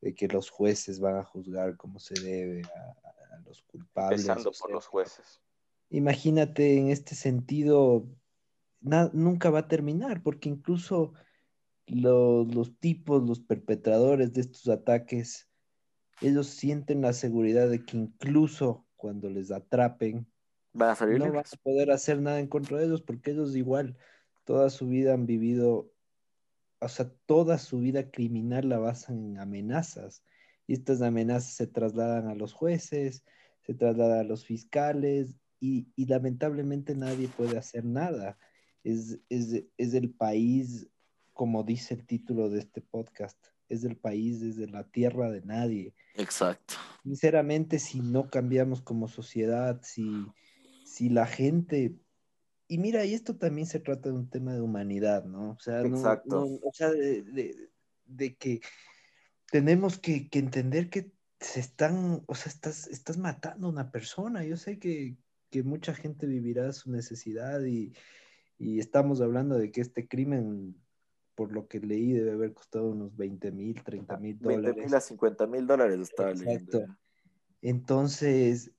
de 0.00 0.14
que 0.14 0.26
los 0.28 0.48
jueces 0.48 1.00
van 1.00 1.16
a 1.16 1.24
juzgar 1.24 1.76
como 1.76 2.00
se 2.00 2.14
debe 2.18 2.62
a, 2.62 3.34
a 3.34 3.40
los 3.40 3.60
culpables. 3.62 4.20
Empezando 4.22 4.52
por 4.58 4.70
los 4.70 4.86
jueces. 4.86 5.42
Imagínate, 5.90 6.78
en 6.78 6.88
este 6.88 7.16
sentido, 7.16 8.08
nunca 8.80 9.50
va 9.50 9.60
a 9.60 9.68
terminar, 9.68 10.22
porque 10.22 10.48
incluso 10.48 11.12
los, 11.86 12.54
los 12.54 12.78
tipos, 12.78 13.28
los 13.28 13.40
perpetradores 13.40 14.32
de 14.32 14.42
estos 14.42 14.68
ataques, 14.68 15.50
ellos 16.20 16.46
sienten 16.46 17.02
la 17.02 17.12
seguridad 17.12 17.68
de 17.68 17.84
que 17.84 17.96
incluso 17.96 18.86
cuando 18.96 19.28
les 19.28 19.50
atrapen, 19.50 20.30
van 20.72 20.90
a 20.90 20.94
salir 20.94 21.18
no 21.18 21.32
vas 21.32 21.54
a 21.54 21.56
poder 21.56 21.90
hacer 21.90 22.20
nada 22.20 22.38
en 22.38 22.46
contra 22.46 22.78
de 22.78 22.84
ellos 22.84 23.02
porque 23.02 23.32
ellos 23.32 23.56
igual 23.56 23.96
toda 24.44 24.70
su 24.70 24.86
vida 24.86 25.14
han 25.14 25.26
vivido, 25.26 25.92
o 26.78 26.88
sea, 26.88 27.10
toda 27.26 27.58
su 27.58 27.80
vida 27.80 28.10
criminal 28.10 28.68
la 28.68 28.78
basan 28.78 29.24
en 29.24 29.38
amenazas 29.38 30.22
y 30.66 30.74
estas 30.74 31.02
amenazas 31.02 31.54
se 31.54 31.66
trasladan 31.66 32.28
a 32.28 32.36
los 32.36 32.52
jueces, 32.52 33.24
se 33.62 33.74
trasladan 33.74 34.20
a 34.20 34.24
los 34.24 34.44
fiscales 34.44 35.39
y, 35.60 35.86
y 35.94 36.06
lamentablemente 36.06 36.94
nadie 36.94 37.28
puede 37.28 37.58
hacer 37.58 37.84
nada. 37.84 38.38
Es, 38.82 39.18
es, 39.28 39.64
es 39.76 39.94
el 39.94 40.10
país, 40.10 40.88
como 41.34 41.62
dice 41.64 41.94
el 41.94 42.06
título 42.06 42.48
de 42.48 42.60
este 42.60 42.80
podcast, 42.80 43.36
es 43.68 43.82
del 43.82 43.96
país, 43.96 44.40
desde 44.40 44.66
la 44.66 44.84
tierra 44.90 45.30
de 45.30 45.42
nadie. 45.42 45.94
Exacto. 46.16 46.74
Sinceramente, 47.04 47.78
si 47.78 48.00
no 48.00 48.28
cambiamos 48.30 48.82
como 48.82 49.06
sociedad, 49.06 49.80
si, 49.82 50.26
si 50.84 51.08
la 51.08 51.26
gente... 51.26 51.94
Y 52.66 52.78
mira, 52.78 53.04
y 53.04 53.14
esto 53.14 53.36
también 53.36 53.66
se 53.66 53.80
trata 53.80 54.08
de 54.10 54.14
un 54.14 54.30
tema 54.30 54.54
de 54.54 54.60
humanidad, 54.60 55.24
¿no? 55.24 55.50
O 55.52 55.58
sea, 55.58 55.82
no, 55.82 55.96
no- 56.24 56.44
o 56.62 56.70
sea 56.72 56.90
de, 56.90 57.22
de- 57.22 57.70
de 58.06 58.34
que 58.36 58.60
tenemos 59.50 59.98
que, 59.98 60.28
que 60.28 60.38
entender 60.38 60.88
que 60.88 61.12
se 61.40 61.60
están, 61.60 62.22
o 62.26 62.34
sea, 62.34 62.50
estás, 62.52 62.86
estás 62.88 63.18
matando 63.18 63.66
a 63.66 63.70
una 63.70 63.90
persona. 63.90 64.44
Yo 64.44 64.56
sé 64.56 64.78
que, 64.78 65.16
que 65.50 65.62
mucha 65.62 65.94
gente 65.94 66.26
vivirá 66.26 66.72
su 66.72 66.90
necesidad 66.90 67.62
y, 67.64 67.92
y 68.58 68.78
estamos 68.78 69.20
hablando 69.20 69.58
de 69.58 69.70
que 69.70 69.80
este 69.80 70.06
crimen, 70.06 70.76
por 71.34 71.52
lo 71.52 71.66
que 71.66 71.80
leí, 71.80 72.12
debe 72.12 72.32
haber 72.32 72.54
costado 72.54 72.90
unos 72.90 73.16
20 73.16 73.50
mil, 73.52 73.82
30 73.82 74.16
mil 74.18 74.36
20 74.36 74.54
dólares. 74.54 74.84
mil 74.84 74.94
a 74.94 75.00
50 75.00 75.46
mil 75.46 75.66
dólares 75.66 76.00
estaba 76.00 76.32
leyendo. 76.32 76.78
Exacto. 76.78 76.96
Entonces, 77.62 78.72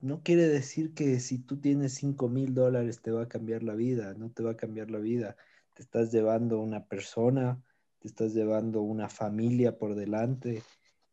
no 0.00 0.22
quiere 0.22 0.48
decir 0.48 0.94
que 0.94 1.20
si 1.20 1.38
tú 1.38 1.60
tienes 1.60 1.94
5 1.94 2.28
mil 2.28 2.54
dólares 2.54 3.02
te 3.02 3.10
va 3.10 3.24
a 3.24 3.28
cambiar 3.28 3.62
la 3.62 3.74
vida, 3.74 4.14
no 4.14 4.30
te 4.30 4.42
va 4.42 4.52
a 4.52 4.56
cambiar 4.56 4.90
la 4.90 4.98
vida. 4.98 5.36
Te 5.74 5.82
estás 5.82 6.12
llevando 6.12 6.60
una 6.60 6.86
persona, 6.86 7.62
te 7.98 8.08
estás 8.08 8.34
llevando 8.34 8.82
una 8.82 9.08
familia 9.08 9.76
por 9.76 9.94
delante 9.94 10.62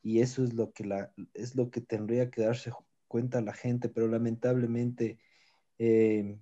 y 0.02 0.22
eso 0.22 0.44
es 0.44 0.54
lo 0.54 0.72
que, 0.72 0.86
la, 0.86 1.12
es 1.34 1.56
lo 1.56 1.72
que 1.72 1.82
tendría 1.82 2.30
que 2.30 2.44
darse 2.44 2.70
cuenta 3.16 3.40
la 3.40 3.54
gente, 3.54 3.88
pero 3.88 4.10
lamentablemente 4.10 5.20
eh, 5.80 6.38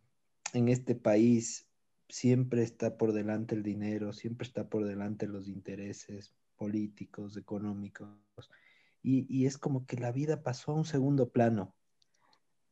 en 0.54 0.70
este 0.70 0.96
país 0.96 1.68
siempre 2.10 2.64
está 2.64 2.98
por 2.98 3.14
delante 3.14 3.54
el 3.54 3.62
dinero, 3.62 4.12
siempre 4.12 4.48
está 4.48 4.68
por 4.68 4.84
delante 4.84 5.28
los 5.28 5.48
intereses 5.48 6.34
políticos, 6.56 7.38
económicos, 7.38 8.10
y, 9.04 9.28
y 9.30 9.46
es 9.46 9.60
como 9.60 9.86
que 9.86 9.98
la 9.98 10.12
vida 10.12 10.42
pasó 10.42 10.72
a 10.72 10.76
un 10.76 10.86
segundo 10.86 11.30
plano. 11.30 11.76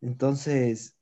Entonces, 0.01 0.97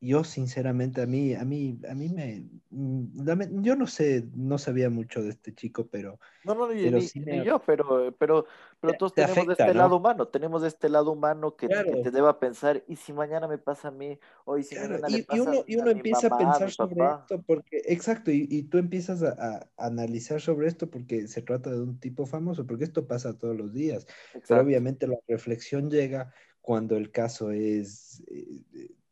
yo 0.00 0.24
sinceramente 0.24 1.02
a 1.02 1.06
mí, 1.06 1.34
a 1.34 1.44
mí, 1.44 1.78
a 1.88 1.94
mí 1.94 2.08
me, 2.10 2.48
mm, 2.70 3.24
lame- 3.24 3.48
yo 3.62 3.76
no 3.76 3.86
sé, 3.86 4.28
no 4.34 4.58
sabía 4.58 4.90
mucho 4.90 5.22
de 5.22 5.30
este 5.30 5.54
chico, 5.54 5.88
pero 5.88 6.18
No, 6.42 6.54
no, 6.54 6.68
ni, 6.72 6.76
Pero 6.80 7.00
ni- 7.02 7.10
sí 7.10 7.20
ni 7.24 7.42
me- 7.42 7.44
yo, 7.44 7.58
pero, 7.60 8.16
pero, 8.18 8.46
pero 8.78 8.96
todos 8.96 9.14
te 9.14 9.22
tenemos 9.22 9.50
afecta, 9.50 9.50
este 9.50 9.74
¿no? 9.74 9.74
lado 9.74 9.96
humano, 9.96 10.28
tenemos 10.28 10.62
este 10.62 10.88
lado 10.88 11.10
humano 11.10 11.56
que, 11.56 11.70
que 11.88 11.96
Claro. 11.96 11.96
te 11.96 12.12
deba 12.12 12.38
pensar, 12.38 12.84
y 12.86 12.94
si 12.96 13.12
mañana 13.12 13.48
me 13.48 13.58
pasa 13.58 13.88
a 13.88 13.90
mí, 13.90 14.20
o 14.44 14.56
y 14.56 14.62
si 14.62 14.78
Claro, 14.78 14.96
mañana 14.96 15.08
y, 15.08 15.18
le 15.18 15.18
y 15.28 15.38
pasa 15.38 15.38
uno, 15.38 15.62
y 15.66 15.76
a 15.76 15.76
uno 15.76 15.90
mi 15.92 16.02
empieza 16.02 16.26
mamá, 16.28 16.28
a 16.28 16.36
a 16.56 16.60
pensar 16.60 16.70
mi 16.70 16.72
sobre 16.72 17.06
papá. 17.12 17.32
esto 17.32 17.40
porque, 17.42 17.82
exacto, 17.86 18.32
y, 18.32 18.46
y 18.50 18.64
tú 18.64 18.78
empiezas 18.78 19.22
a, 19.22 19.32
a 19.76 19.86
analizar 19.86 20.40
sobre 20.40 20.66
esto 20.66 20.90
porque 20.90 21.28
se 21.28 21.40
trata 21.42 21.70
de 21.70 21.80
un 21.80 22.00
tipo 22.00 22.26
famoso, 22.26 22.66
porque 22.66 22.82
esto 22.84 23.06
pasa 23.06 23.38
todos 23.38 23.56
los 23.56 23.72
días, 23.72 24.06
pero 24.44 24.60
Exacto. 24.60 24.62
obviamente 24.62 25.06
la 25.06 25.16
reflexión 25.28 25.88
llega 25.88 26.34
cuando 26.60 26.96
el 26.96 27.12
caso 27.12 27.52
es, 27.52 28.22
eh, 28.28 28.64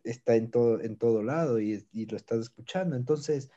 está 0.05 0.37
en 0.37 0.51
todo, 0.51 0.81
en 0.81 0.97
todo 0.97 1.23
lado 1.23 1.61
y, 1.61 1.87
y 1.93 2.07
lo 2.07 2.17
estás 2.17 2.41
escuchando. 2.41 2.97
Entonces, 2.97 3.51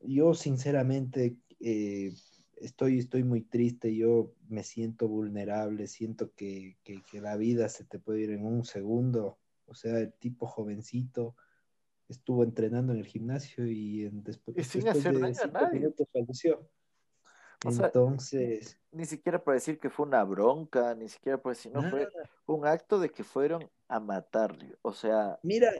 yo 0.00 0.34
sinceramente 0.34 1.36
eh, 1.60 2.12
estoy, 2.56 2.98
estoy 2.98 3.24
muy 3.24 3.42
triste, 3.42 3.94
yo 3.94 4.34
me 4.48 4.62
siento 4.62 5.08
vulnerable, 5.08 5.86
siento 5.86 6.32
que, 6.34 6.76
que, 6.84 7.02
que 7.02 7.20
la 7.20 7.36
vida 7.36 7.68
se 7.68 7.84
te 7.84 7.98
puede 7.98 8.22
ir 8.22 8.30
en 8.30 8.44
un 8.44 8.64
segundo. 8.64 9.38
O 9.66 9.74
sea, 9.74 9.98
el 9.98 10.12
tipo 10.12 10.46
jovencito 10.46 11.36
estuvo 12.08 12.44
entrenando 12.44 12.92
en 12.92 13.00
el 13.00 13.06
gimnasio 13.06 13.66
y 13.66 14.04
en, 14.04 14.22
después, 14.22 14.56
Y 14.56 14.64
sin 14.64 14.84
después 14.84 15.06
hacer 15.06 15.14
de 15.14 15.20
daño 15.20 15.32
a 15.32 15.42
cinco 15.42 15.58
nadie. 15.58 15.80
minutos 15.80 16.08
falleció. 16.12 16.68
O 17.64 17.70
sea, 17.72 17.90
Ni 18.92 19.06
siquiera 19.06 19.42
por 19.42 19.54
decir 19.54 19.78
que 19.78 19.90
fue 19.90 20.06
una 20.06 20.22
bronca, 20.24 20.94
ni 20.94 21.08
siquiera 21.08 21.40
por 21.40 21.54
decir, 21.54 21.72
no, 21.72 21.82
fue 21.90 22.06
un 22.46 22.66
acto 22.66 23.00
de 23.00 23.10
que 23.10 23.24
fueron 23.24 23.68
a 23.88 24.00
matarle. 24.00 24.76
O 24.82 24.92
sea, 24.92 25.38
Mira, 25.42 25.70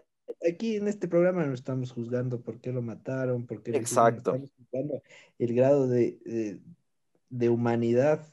aquí 0.48 0.76
en 0.76 0.88
este 0.88 1.08
programa 1.08 1.44
no 1.44 1.54
estamos 1.54 1.92
juzgando 1.92 2.40
por 2.40 2.60
qué 2.60 2.72
lo 2.72 2.82
mataron, 2.82 3.46
por 3.46 3.62
qué 3.62 3.76
Exacto. 3.76 4.30
estamos 4.32 4.52
juzgando 4.56 5.02
el 5.38 5.54
grado 5.54 5.86
de, 5.88 6.18
de, 6.24 6.60
de 7.30 7.48
humanidad 7.48 8.26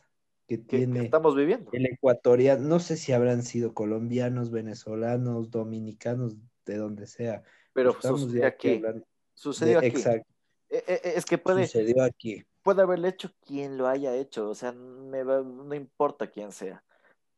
que 0.47 0.57
que, 0.59 0.65
que 0.65 0.77
tiene 0.77 1.05
estamos 1.05 1.36
viviendo. 1.36 1.69
el 1.73 1.86
ecuatoriano. 1.86 2.67
No 2.67 2.79
sé 2.79 2.97
si 2.97 3.13
habrán 3.13 3.43
sido 3.43 3.73
colombianos, 3.73 4.51
venezolanos, 4.51 5.49
dominicanos, 5.51 6.36
de 6.65 6.77
donde 6.77 7.07
sea. 7.07 7.43
Pero 7.73 7.91
Estamos 7.91 8.21
sucedió 8.21 8.45
aquí. 8.47 8.75
hablando 8.75 9.05
Sucedió 9.33 9.79
de- 9.81 9.88
aquí. 9.88 9.97
Exacto, 9.97 10.27
Eh, 10.69 10.83
eh, 10.88 11.01
Es 11.15 11.25
que 11.25 11.38
puede, 11.38 11.65
sucedió 11.67 12.03
aquí. 12.03 12.43
puede 12.62 12.81
haberle 12.81 13.07
hecho 13.09 13.31
quien 13.45 13.77
lo 13.77 13.88
haya 13.88 14.15
hecho, 14.15 14.49
o 14.49 14.55
sea, 14.55 14.71
me 14.73 15.23
va- 15.23 15.41
no 15.43 15.73
importa 15.75 16.29
quién 16.29 16.51
sea, 16.51 16.83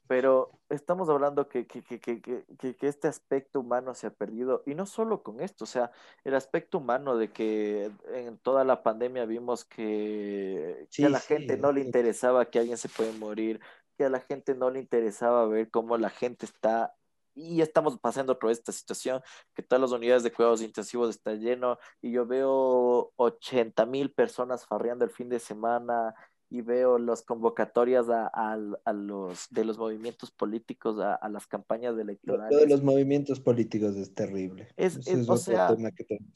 pero 0.07 0.51
estamos 0.69 1.09
hablando 1.09 1.47
que, 1.49 1.65
que, 1.67 1.81
que, 1.83 1.99
que, 1.99 2.21
que, 2.21 2.87
este 2.87 3.07
aspecto 3.07 3.59
humano 3.59 3.93
se 3.95 4.07
ha 4.07 4.11
perdido, 4.11 4.63
y 4.65 4.75
no 4.75 4.85
solo 4.85 5.23
con 5.23 5.41
esto, 5.41 5.63
o 5.63 5.67
sea, 5.67 5.91
el 6.23 6.35
aspecto 6.35 6.77
humano 6.77 7.17
de 7.17 7.31
que 7.31 7.91
en 8.13 8.37
toda 8.39 8.63
la 8.63 8.83
pandemia 8.83 9.25
vimos 9.25 9.65
que, 9.65 10.87
que 10.95 11.05
a 11.05 11.09
Sí, 11.09 11.09
la 11.09 11.19
sí, 11.19 11.27
gente 11.27 11.57
no 11.57 11.71
le 11.71 11.81
sí. 11.81 11.87
interesaba 11.87 12.45
que 12.49 12.59
alguien 12.59 12.77
se 12.77 12.89
puede 12.89 13.13
morir, 13.13 13.59
que 13.97 14.05
a 14.05 14.09
la 14.09 14.19
gente 14.19 14.55
no 14.55 14.69
le 14.69 14.79
interesaba 14.79 15.47
ver 15.47 15.69
cómo 15.71 15.97
la 15.97 16.09
gente 16.09 16.45
está, 16.45 16.95
y 17.33 17.61
estamos 17.61 17.99
pasando 17.99 18.39
por 18.39 18.51
esta 18.51 18.71
situación, 18.71 19.21
que 19.53 19.63
todas 19.63 19.81
las 19.81 19.91
unidades 19.91 20.23
de 20.23 20.31
cuidados 20.31 20.61
intensivos 20.61 21.09
están 21.09 21.39
llenos, 21.41 21.77
y 22.01 22.11
yo 22.11 22.25
veo 22.25 23.11
80 23.17 23.85
mil 23.85 24.11
personas 24.13 24.65
farreando 24.65 25.03
el 25.05 25.11
fin 25.11 25.29
de 25.29 25.39
semana 25.39 26.15
y 26.49 26.61
veo 26.61 26.97
las 26.97 27.23
convocatorias 27.23 28.07
a, 28.09 28.57
los 28.93 29.47
de 29.49 29.65
los 29.65 29.77
movimientos 29.77 30.31
políticos 30.31 30.97
a, 30.99 31.27
las 31.29 31.47
campañas 31.47 31.97
electorales. 31.97 32.57
de 32.57 32.67
los 32.67 32.83
movimientos 32.83 33.39
políticos 33.39 33.95
es 33.95 34.13
terrible. 34.13 34.67
Es, 34.77 34.99
o 35.27 35.37
sea, 35.37 35.67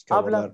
hablan, 0.09 0.53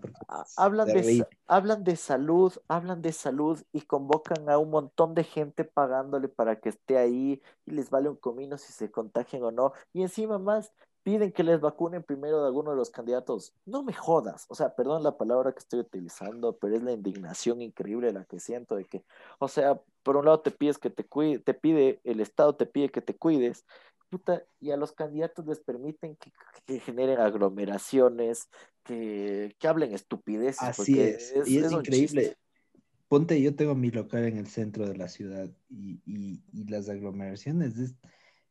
hablan, 0.57 0.87
de, 0.87 1.25
hablan 1.47 1.83
de 1.83 1.95
salud, 1.95 2.53
hablan 2.67 3.01
de 3.01 3.11
salud 3.11 3.61
y 3.71 3.81
convocan 3.81 4.49
a 4.49 4.57
un 4.57 4.69
montón 4.69 5.15
de 5.15 5.23
gente 5.23 5.63
pagándole 5.63 6.27
para 6.27 6.59
que 6.59 6.69
esté 6.69 6.97
ahí 6.97 7.41
y 7.65 7.71
les 7.71 7.89
vale 7.89 8.09
un 8.09 8.17
comino 8.17 8.57
si 8.57 8.73
se 8.73 8.91
contagian 8.91 9.43
o 9.43 9.51
no. 9.51 9.73
Y 9.93 10.01
encima 10.01 10.37
más, 10.37 10.73
piden 11.05 11.31
que 11.31 11.43
les 11.43 11.61
vacunen 11.61 12.01
primero 12.01 12.41
de 12.41 12.47
alguno 12.47 12.71
de 12.71 12.77
los 12.77 12.89
candidatos. 12.89 13.53
No 13.63 13.83
me 13.83 13.93
jodas, 13.93 14.47
o 14.49 14.55
sea, 14.55 14.75
perdón 14.75 15.03
la 15.03 15.15
palabra 15.15 15.51
que 15.51 15.59
estoy 15.59 15.81
utilizando, 15.81 16.57
pero 16.57 16.75
es 16.75 16.81
la 16.81 16.93
indignación 16.93 17.61
increíble 17.61 18.11
la 18.11 18.25
que 18.25 18.39
siento 18.39 18.75
de 18.75 18.85
que, 18.85 19.03
o 19.37 19.47
sea, 19.47 19.79
por 20.01 20.17
un 20.17 20.25
lado 20.25 20.39
te 20.39 20.49
pides 20.49 20.79
que 20.79 20.89
te 20.89 21.03
cuide, 21.03 21.37
te 21.37 21.53
pide, 21.53 22.01
el 22.05 22.21
Estado 22.21 22.55
te 22.55 22.65
pide 22.65 22.89
que 22.89 23.01
te 23.01 23.15
cuides, 23.15 23.65
puta, 24.09 24.43
y 24.59 24.71
a 24.71 24.77
los 24.77 24.93
candidatos 24.93 25.45
les 25.45 25.59
permiten 25.59 26.17
que, 26.65 26.79
generen 26.79 27.19
aglomeraciones, 27.19 28.49
que, 28.83 29.55
hablen 29.61 29.93
estupideces. 29.93 30.63
Así 30.63 30.99
es, 30.99 31.35
y 31.45 31.59
es, 31.59 31.71
increíble. 31.71 32.35
Ponte, 33.07 33.39
yo 33.39 33.55
tengo 33.55 33.75
mi 33.75 33.91
local 33.91 34.25
en 34.25 34.37
el 34.37 34.47
centro 34.47 34.87
de 34.87 34.97
la 34.97 35.07
ciudad 35.07 35.51
y, 35.69 36.01
y 36.51 36.63
las 36.67 36.89
aglomeraciones 36.89 37.77
es 37.77 37.95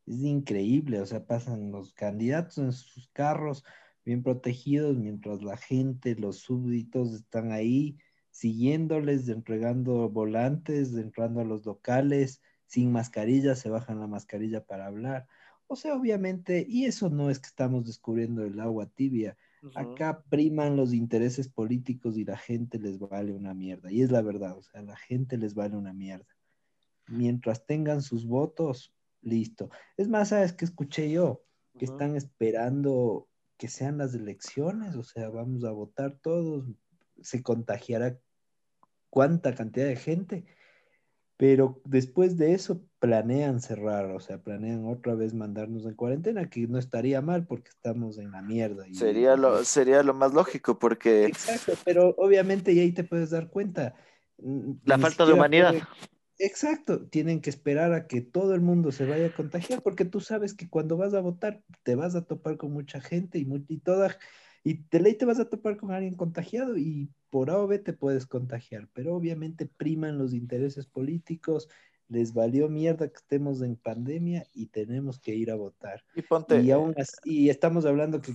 es 0.06 0.22
increíble, 0.22 1.00
o 1.00 1.06
sea, 1.06 1.26
pasan 1.26 1.70
los 1.70 1.92
candidatos 1.92 2.58
en 2.58 2.72
sus 2.72 3.08
carros 3.08 3.64
bien 4.04 4.22
protegidos, 4.22 4.96
mientras 4.96 5.42
la 5.42 5.56
gente, 5.56 6.14
los 6.14 6.38
súbditos 6.38 7.14
están 7.14 7.52
ahí 7.52 7.96
siguiéndoles, 8.30 9.28
entregando 9.28 10.10
volantes, 10.10 10.92
entrando 10.94 11.40
a 11.40 11.44
los 11.44 11.64
locales, 11.64 12.42
sin 12.66 12.92
mascarilla, 12.92 13.54
se 13.54 13.70
bajan 13.70 14.00
la 14.00 14.06
mascarilla 14.06 14.64
para 14.64 14.86
hablar. 14.86 15.26
O 15.66 15.76
sea, 15.76 15.94
obviamente, 15.94 16.66
y 16.68 16.84
eso 16.84 17.08
no 17.08 17.30
es 17.30 17.38
que 17.38 17.46
estamos 17.46 17.86
descubriendo 17.86 18.44
el 18.44 18.60
agua 18.60 18.86
tibia. 18.86 19.36
Acá 19.74 20.22
priman 20.28 20.76
los 20.76 20.92
intereses 20.92 21.48
políticos 21.48 22.18
y 22.18 22.24
la 22.24 22.36
gente 22.36 22.78
les 22.78 22.98
vale 22.98 23.32
una 23.32 23.54
mierda. 23.54 23.90
Y 23.90 24.02
es 24.02 24.10
la 24.10 24.20
verdad, 24.20 24.58
o 24.58 24.62
sea, 24.62 24.82
la 24.82 24.96
gente 24.96 25.38
les 25.38 25.54
vale 25.54 25.76
una 25.76 25.94
mierda. 25.94 26.26
Mientras 27.06 27.64
tengan 27.64 28.02
sus 28.02 28.26
votos, 28.26 28.92
Listo. 29.24 29.70
Es 29.96 30.08
más, 30.08 30.28
¿sabes 30.28 30.52
qué 30.52 30.64
escuché 30.64 31.10
yo? 31.10 31.42
Que 31.78 31.86
están 31.86 32.14
esperando 32.14 33.28
que 33.56 33.68
sean 33.68 33.98
las 33.98 34.14
elecciones, 34.14 34.94
o 34.96 35.02
sea, 35.02 35.28
vamos 35.30 35.64
a 35.64 35.70
votar 35.70 36.18
todos, 36.20 36.66
se 37.22 37.42
contagiará 37.42 38.18
cuánta 39.10 39.54
cantidad 39.54 39.86
de 39.86 39.96
gente, 39.96 40.44
pero 41.36 41.80
después 41.84 42.36
de 42.36 42.52
eso 42.52 42.82
planean 42.98 43.60
cerrar, 43.60 44.06
o 44.10 44.20
sea, 44.20 44.42
planean 44.42 44.86
otra 44.86 45.14
vez 45.14 45.34
mandarnos 45.34 45.84
en 45.86 45.94
cuarentena, 45.94 46.50
que 46.50 46.66
no 46.66 46.78
estaría 46.78 47.20
mal 47.22 47.46
porque 47.46 47.70
estamos 47.70 48.18
en 48.18 48.30
la 48.32 48.42
mierda. 48.42 48.84
sería, 48.92 49.36
lo, 49.36 49.64
sería 49.64 50.02
lo 50.02 50.14
más 50.14 50.32
lógico 50.32 50.78
porque... 50.78 51.26
Exacto, 51.26 51.72
pero 51.84 52.14
obviamente 52.18 52.72
y 52.72 52.80
ahí 52.80 52.92
te 52.92 53.04
puedes 53.04 53.30
dar 53.30 53.48
cuenta. 53.48 53.94
La 54.84 54.98
falta 54.98 55.24
de 55.26 55.32
humanidad. 55.32 55.74
Exacto, 56.38 57.06
tienen 57.06 57.40
que 57.40 57.50
esperar 57.50 57.92
a 57.92 58.06
que 58.06 58.20
todo 58.20 58.54
el 58.54 58.60
mundo 58.60 58.90
se 58.90 59.06
vaya 59.06 59.26
a 59.26 59.34
contagiar, 59.34 59.82
porque 59.82 60.04
tú 60.04 60.20
sabes 60.20 60.54
que 60.54 60.68
cuando 60.68 60.96
vas 60.96 61.14
a 61.14 61.20
votar 61.20 61.62
te 61.84 61.94
vas 61.94 62.16
a 62.16 62.24
topar 62.24 62.56
con 62.56 62.72
mucha 62.72 63.00
gente 63.00 63.38
y, 63.38 63.46
y 63.68 63.78
toda, 63.78 64.16
y 64.64 64.84
de 64.90 65.00
ley 65.00 65.14
te 65.14 65.26
vas 65.26 65.38
a 65.38 65.48
topar 65.48 65.76
con 65.76 65.92
alguien 65.92 66.16
contagiado 66.16 66.76
y 66.76 67.08
por 67.30 67.50
A 67.50 67.58
o 67.58 67.66
B 67.68 67.78
te 67.78 67.92
puedes 67.92 68.26
contagiar, 68.26 68.88
pero 68.92 69.14
obviamente 69.14 69.66
priman 69.66 70.18
los 70.18 70.34
intereses 70.34 70.86
políticos, 70.86 71.68
les 72.08 72.34
valió 72.34 72.68
mierda 72.68 73.08
que 73.08 73.16
estemos 73.16 73.62
en 73.62 73.76
pandemia 73.76 74.44
y 74.52 74.66
tenemos 74.66 75.20
que 75.20 75.34
ir 75.34 75.50
a 75.50 75.56
votar. 75.56 76.02
Y, 76.14 76.22
ponte, 76.22 76.60
y, 76.60 76.70
aún 76.70 76.94
y 77.24 77.48
estamos 77.48 77.86
hablando 77.86 78.20
que 78.20 78.34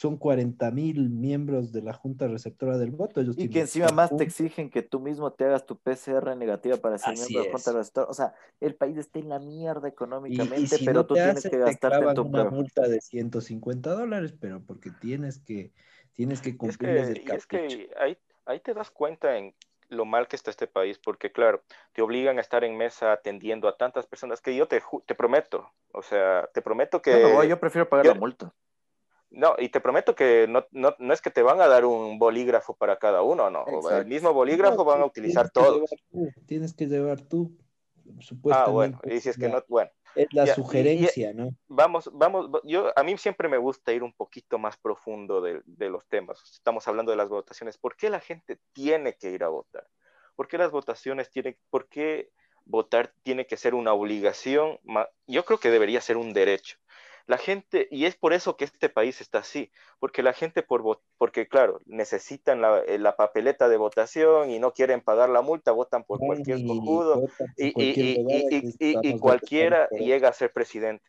son 0.00 0.16
40 0.16 0.70
mil 0.70 1.10
miembros 1.10 1.72
de 1.72 1.82
la 1.82 1.92
Junta 1.92 2.26
Receptora 2.26 2.78
del 2.78 2.90
Voto. 2.90 3.20
y 3.20 3.50
que 3.50 3.60
encima 3.60 3.88
más 3.88 4.16
te 4.16 4.24
exigen 4.24 4.70
que 4.70 4.80
tú 4.80 4.98
mismo 4.98 5.30
te 5.30 5.44
hagas 5.44 5.66
tu 5.66 5.76
PCR 5.76 6.34
negativa 6.38 6.78
para 6.78 6.96
ser 6.96 7.12
miembro 7.18 7.42
de 7.42 7.46
la 7.48 7.52
Junta 7.52 7.72
Receptora. 7.72 8.06
O 8.08 8.14
sea, 8.14 8.32
el 8.60 8.74
país 8.76 8.96
está 8.96 9.18
en 9.18 9.28
la 9.28 9.38
mierda 9.38 9.88
económicamente, 9.88 10.78
pero 10.86 11.04
tú 11.04 11.12
tienes 11.12 11.42
que 11.46 11.58
gastarte 11.58 11.98
en 11.98 12.14
tu 12.14 12.22
una 12.22 12.48
multa 12.48 12.88
de 12.88 12.98
150 12.98 13.90
dólares, 13.92 14.32
pero 14.40 14.62
porque 14.62 14.90
tienes 15.02 15.38
que, 15.38 15.70
tienes 16.14 16.40
que 16.40 16.56
cumplir 16.56 16.96
es 16.96 17.20
que, 17.20 17.34
es 17.34 17.46
que 17.46 17.90
ahí, 17.98 18.16
ahí 18.46 18.60
te 18.60 18.72
das 18.72 18.90
cuenta 18.90 19.36
en 19.36 19.54
lo 19.90 20.06
mal 20.06 20.28
que 20.28 20.36
está 20.36 20.50
este 20.50 20.66
país, 20.66 20.98
porque 20.98 21.30
claro, 21.30 21.62
te 21.92 22.00
obligan 22.00 22.38
a 22.38 22.40
estar 22.40 22.64
en 22.64 22.74
mesa 22.74 23.12
atendiendo 23.12 23.68
a 23.68 23.76
tantas 23.76 24.06
personas 24.06 24.40
que 24.40 24.56
yo 24.56 24.66
te, 24.66 24.80
te 25.04 25.14
prometo, 25.14 25.70
o 25.92 26.00
sea, 26.00 26.48
te 26.54 26.62
prometo 26.62 27.02
que... 27.02 27.20
No, 27.20 27.44
yo 27.44 27.60
prefiero 27.60 27.86
pagar 27.86 28.06
la 28.06 28.14
multa. 28.14 28.54
No, 29.30 29.54
y 29.58 29.68
te 29.68 29.80
prometo 29.80 30.14
que 30.14 30.46
no, 30.48 30.66
no, 30.72 30.94
no, 30.98 31.14
es 31.14 31.20
que 31.20 31.30
te 31.30 31.42
van 31.42 31.60
a 31.60 31.68
dar 31.68 31.84
un 31.84 32.18
bolígrafo 32.18 32.74
para 32.74 32.98
cada 32.98 33.22
uno, 33.22 33.48
no. 33.48 33.64
El 33.90 34.06
mismo 34.06 34.32
bolígrafo 34.32 34.84
van 34.84 35.02
a 35.02 35.04
utilizar 35.04 35.50
todos. 35.50 35.88
Tienes 36.46 36.74
que 36.74 36.86
llevar 36.86 37.20
tú, 37.20 37.56
supuestamente. 38.18 38.70
Ah, 38.70 38.72
bueno, 38.72 39.00
y 39.04 39.20
si 39.20 39.28
es 39.28 39.38
que 39.38 39.48
no, 39.48 39.62
bueno. 39.68 39.90
Es 40.16 40.26
la 40.32 40.46
sugerencia, 40.48 41.32
¿no? 41.32 41.54
Vamos, 41.68 42.10
vamos, 42.12 42.50
yo, 42.64 42.90
a 42.96 43.04
mí 43.04 43.16
siempre 43.16 43.48
me 43.48 43.58
gusta 43.58 43.92
ir 43.92 44.02
un 44.02 44.12
poquito 44.12 44.58
más 44.58 44.76
profundo 44.76 45.40
de, 45.40 45.62
de, 45.64 45.88
los 45.88 46.04
temas. 46.08 46.42
Estamos 46.52 46.88
hablando 46.88 47.12
de 47.12 47.16
las 47.16 47.28
votaciones. 47.28 47.78
¿Por 47.78 47.96
qué 47.96 48.10
la 48.10 48.18
gente 48.18 48.58
tiene 48.72 49.14
que 49.14 49.30
ir 49.30 49.44
a 49.44 49.48
votar? 49.48 49.86
¿Por 50.34 50.48
qué 50.48 50.58
las 50.58 50.72
votaciones 50.72 51.30
tienen, 51.30 51.56
por 51.70 51.88
qué 51.88 52.32
votar 52.64 53.12
tiene 53.22 53.46
que 53.46 53.56
ser 53.56 53.76
una 53.76 53.92
obligación? 53.92 54.80
Yo 55.28 55.44
creo 55.44 55.60
que 55.60 55.70
debería 55.70 56.00
ser 56.00 56.16
un 56.16 56.32
derecho 56.32 56.79
la 57.30 57.38
gente, 57.38 57.86
y 57.92 58.06
es 58.06 58.16
por 58.16 58.32
eso 58.32 58.56
que 58.56 58.64
este 58.64 58.88
país 58.88 59.20
está 59.20 59.38
así, 59.38 59.70
porque 60.00 60.20
la 60.20 60.32
gente, 60.32 60.64
por 60.64 61.00
porque 61.16 61.46
claro, 61.46 61.80
necesitan 61.86 62.60
la, 62.60 62.80
eh, 62.80 62.98
la 62.98 63.14
papeleta 63.14 63.68
de 63.68 63.76
votación 63.76 64.50
y 64.50 64.58
no 64.58 64.72
quieren 64.72 65.00
pagar 65.00 65.30
la 65.30 65.40
multa, 65.40 65.70
votan 65.70 66.02
por 66.02 66.18
cualquier 66.18 66.66
cojudo 66.66 67.22
y, 67.56 67.68
y, 67.80 68.74
y, 68.80 69.18
cualquiera 69.20 69.88
llega 69.90 70.28
a 70.28 70.32
ser 70.32 70.52
presidente. 70.52 71.04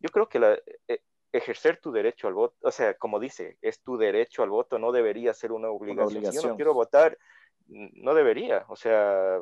Yo 0.00 0.08
creo 0.08 0.26
que 0.30 0.38
la, 0.38 0.58
eh, 0.88 1.02
ejercer 1.32 1.78
tu 1.82 1.92
derecho 1.92 2.28
al 2.28 2.34
voto, 2.34 2.56
o 2.62 2.70
sea, 2.70 2.94
como 2.94 3.20
dice, 3.20 3.58
es 3.60 3.82
tu 3.82 3.98
derecho 3.98 4.42
al 4.42 4.48
voto, 4.48 4.78
no 4.78 4.90
debería 4.90 5.34
ser 5.34 5.52
una 5.52 5.68
obligación. 5.68 6.32
Si 6.32 6.40
yo 6.40 6.48
no 6.48 6.56
quiero 6.56 6.72
votar, 6.72 7.18
no 7.66 8.14
debería, 8.14 8.64
o 8.68 8.76
sea... 8.76 9.38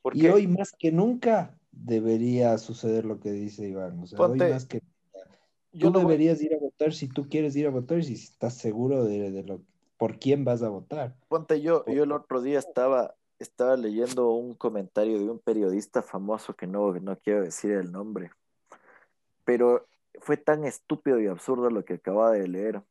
Porque... 0.00 0.20
Y 0.20 0.28
hoy 0.28 0.46
más 0.46 0.72
que 0.72 0.90
nunca 0.90 1.58
debería 1.70 2.56
suceder 2.56 3.04
lo 3.04 3.20
que 3.20 3.30
dice 3.30 3.68
Iván, 3.68 4.00
o 4.00 4.06
sea, 4.06 4.18
hoy 4.18 4.38
más 4.38 4.64
que 4.64 4.80
tú 5.78 5.92
deberías 5.92 6.40
ir 6.42 6.54
a 6.54 6.58
votar 6.58 6.92
si 6.92 7.08
tú 7.08 7.28
quieres 7.28 7.56
ir 7.56 7.66
a 7.66 7.70
votar 7.70 7.98
y 7.98 8.04
si 8.04 8.14
estás 8.14 8.54
seguro 8.54 9.04
de, 9.04 9.42
lo 9.42 9.60
por 9.96 10.18
quién 10.18 10.44
vas 10.44 10.62
a 10.62 10.68
votar. 10.68 11.14
Ponte 11.28 11.60
yo, 11.60 11.84
yo 11.86 12.04
el 12.04 12.12
otro 12.12 12.42
día 12.42 12.58
estaba, 12.58 13.14
estaba 13.38 13.76
leyendo 13.76 14.30
un 14.30 14.54
comentario 14.54 15.18
de 15.18 15.30
un 15.30 15.38
periodista 15.38 16.02
famoso 16.02 16.54
que 16.54 16.66
no, 16.66 16.92
no 16.94 17.16
quiero 17.16 17.42
decir 17.42 17.72
el 17.72 17.92
nombre, 17.92 18.30
pero 19.44 19.86
fue 20.20 20.36
tan 20.36 20.64
estúpido 20.64 21.20
y 21.20 21.26
absurdo 21.26 21.70
lo 21.70 21.84
que 21.84 21.94
acababa 21.94 22.32
de 22.32 22.48
leer 22.48 22.82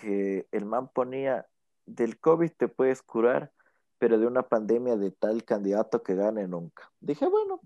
que 0.00 0.46
el 0.52 0.64
man 0.66 0.88
ponía 0.88 1.46
del 1.86 2.18
COVID 2.18 2.50
te 2.56 2.68
puedes 2.68 3.02
curar, 3.02 3.52
pero 3.98 4.18
de 4.18 4.26
una 4.26 4.42
pandemia 4.42 4.96
de 4.96 5.10
tal 5.10 5.44
candidato 5.44 6.02
que 6.02 6.14
gane 6.14 6.46
nunca. 6.48 6.90
Dije, 7.00 7.26
bueno, 7.26 7.60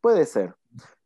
puede 0.00 0.26
ser. 0.26 0.54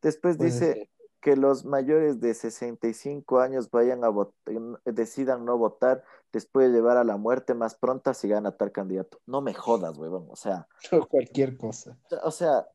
Después 0.01 0.37
dice, 0.37 0.89
que 1.21 1.35
los 1.35 1.65
mayores 1.65 2.19
de 2.19 2.33
65 2.33 3.39
años 3.39 3.69
vayan 3.69 4.03
a 4.03 4.09
votar, 4.09 4.55
decidan 4.85 5.45
no 5.45 5.57
votar, 5.57 6.03
les 6.33 6.45
puede 6.45 6.69
llevar 6.69 6.97
a 6.97 7.03
la 7.03 7.17
muerte 7.17 7.53
más 7.53 7.75
pronta 7.75 8.13
si 8.13 8.27
gana 8.27 8.57
tal 8.57 8.71
candidato. 8.71 9.19
No 9.27 9.41
me 9.41 9.53
jodas, 9.53 9.97
huevón, 9.97 10.27
o 10.29 10.35
sea. 10.35 10.67
Cualquier 11.09 11.57
cosa. 11.57 11.97
O 12.23 12.31
sea, 12.31 12.67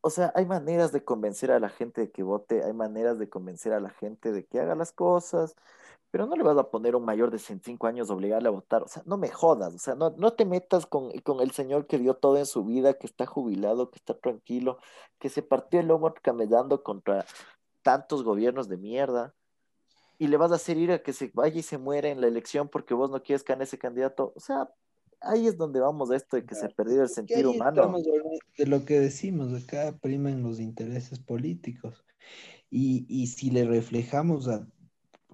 o 0.00 0.10
sea, 0.10 0.32
hay 0.34 0.46
maneras 0.46 0.92
de 0.92 1.04
convencer 1.04 1.50
a 1.50 1.60
la 1.60 1.68
gente 1.68 2.02
de 2.02 2.10
que 2.10 2.22
vote, 2.22 2.64
hay 2.64 2.72
maneras 2.72 3.18
de 3.18 3.28
convencer 3.28 3.72
a 3.72 3.80
la 3.80 3.90
gente 3.90 4.32
de 4.32 4.44
que 4.44 4.60
haga 4.60 4.74
las 4.74 4.92
cosas, 4.92 5.56
pero 6.12 6.26
no 6.26 6.36
le 6.36 6.42
vas 6.42 6.58
a 6.58 6.70
poner 6.70 6.92
a 6.92 6.98
un 6.98 7.06
mayor 7.06 7.30
de 7.30 7.38
65 7.38 7.86
años 7.86 8.10
obligarle 8.10 8.46
a 8.46 8.52
votar, 8.52 8.82
o 8.82 8.86
sea, 8.86 9.02
no 9.06 9.16
me 9.16 9.30
jodas, 9.30 9.74
o 9.74 9.78
sea, 9.78 9.94
no, 9.94 10.10
no 10.10 10.34
te 10.34 10.44
metas 10.44 10.84
con, 10.84 11.10
con 11.20 11.40
el 11.40 11.52
señor 11.52 11.86
que 11.86 11.98
dio 11.98 12.12
todo 12.14 12.36
en 12.36 12.44
su 12.44 12.64
vida, 12.66 12.92
que 12.98 13.06
está 13.06 13.24
jubilado, 13.24 13.90
que 13.90 13.96
está 13.96 14.12
tranquilo, 14.12 14.76
que 15.18 15.30
se 15.30 15.42
partió 15.42 15.80
el 15.80 15.86
lomo 15.86 16.12
camellando 16.20 16.82
contra 16.82 17.24
tantos 17.80 18.24
gobiernos 18.24 18.68
de 18.68 18.76
mierda, 18.76 19.34
y 20.18 20.26
le 20.26 20.36
vas 20.36 20.52
a 20.52 20.56
hacer 20.56 20.76
ir 20.76 20.92
a 20.92 21.02
que 21.02 21.14
se 21.14 21.30
vaya 21.32 21.58
y 21.58 21.62
se 21.62 21.78
muera 21.78 22.10
en 22.10 22.20
la 22.20 22.26
elección 22.26 22.68
porque 22.68 22.92
vos 22.92 23.10
no 23.10 23.22
quieres 23.22 23.42
ganar 23.42 23.62
ese 23.62 23.78
candidato, 23.78 24.34
o 24.36 24.40
sea, 24.40 24.70
ahí 25.22 25.46
es 25.46 25.56
donde 25.56 25.80
vamos 25.80 26.10
a 26.10 26.16
esto 26.16 26.36
de 26.36 26.44
que 26.44 26.54
se 26.54 26.66
ha 26.66 26.68
perdido 26.68 27.04
el 27.04 27.08
sentido 27.08 27.52
humano. 27.52 27.96
De 28.58 28.66
lo 28.66 28.84
que 28.84 29.00
decimos, 29.00 29.54
acá 29.54 29.96
priman 30.02 30.42
los 30.42 30.60
intereses 30.60 31.20
políticos. 31.20 32.04
Y, 32.68 33.06
y 33.08 33.28
si 33.28 33.50
le 33.50 33.64
reflejamos 33.64 34.48
a 34.48 34.66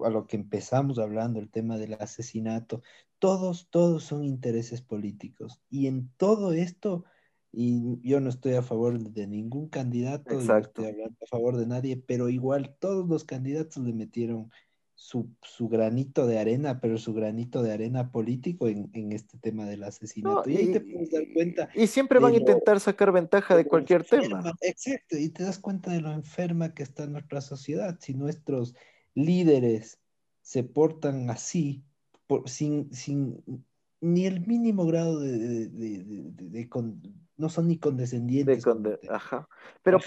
a 0.05 0.09
lo 0.09 0.27
que 0.27 0.35
empezamos 0.35 0.99
hablando, 0.99 1.39
el 1.39 1.49
tema 1.49 1.77
del 1.77 1.93
asesinato, 1.93 2.81
todos, 3.19 3.67
todos 3.69 4.03
son 4.03 4.23
intereses 4.23 4.81
políticos. 4.81 5.61
Y 5.69 5.87
en 5.87 6.09
todo 6.17 6.53
esto, 6.53 7.05
Y 7.51 7.99
yo 8.07 8.19
no 8.19 8.29
estoy 8.29 8.53
a 8.53 8.61
favor 8.61 8.99
de 8.99 9.27
ningún 9.27 9.69
candidato, 9.69 10.39
no 10.39 10.57
estoy 10.57 10.85
hablando 10.85 11.17
a 11.23 11.27
favor 11.27 11.57
de 11.57 11.65
nadie, 11.65 11.97
pero 11.97 12.29
igual 12.29 12.75
todos 12.79 13.09
los 13.09 13.23
candidatos 13.23 13.83
le 13.83 13.93
metieron 13.93 14.51
su, 14.99 15.69
granito 15.69 16.27
de 16.27 16.39
arena, 16.39 16.79
pero 16.79 16.97
su 16.97 17.13
granito 17.13 17.63
de 17.63 17.71
arena 17.71 18.11
político 18.11 18.67
en, 18.67 19.11
este 19.11 19.37
tema 19.37 19.65
del 19.65 19.83
asesinato. 19.83 20.49
y, 20.49 20.57
ahí 20.57 20.71
te 20.71 20.81
puedes 20.81 21.09
dar 21.09 21.23
cuenta. 21.33 21.69
Y 21.73 21.87
siempre 21.87 22.19
van 22.19 22.33
a 22.33 22.37
intentar 22.37 22.79
sacar 22.79 23.11
ventaja 23.11 23.55
de, 23.55 23.65
cualquier 23.65 24.03
tema. 24.03 24.53
Exacto, 24.61 25.17
y 25.17 25.29
te 25.29 25.43
das 25.43 25.57
cuenta 25.57 25.91
de 25.91 26.01
lo 26.01 26.11
enferma 26.11 26.73
que 26.73 26.83
está 26.83 27.07
nuestra 27.07 27.41
sociedad. 27.41 27.97
Si 27.99 28.13
nuestros 28.13 28.75
líderes 29.25 29.99
se 30.41 30.63
portan 30.63 31.29
así, 31.29 31.83
sin, 32.45 32.93
sin 32.93 33.43
ni 34.01 34.25
el 34.25 34.45
mínimo 34.45 34.85
grado 34.85 35.19
de, 35.19 36.69
no 37.37 37.49
son 37.49 37.67
ni 37.67 37.77
condescendientes. 37.77 38.65
ajá. 39.09 39.47
Pero 39.81 39.99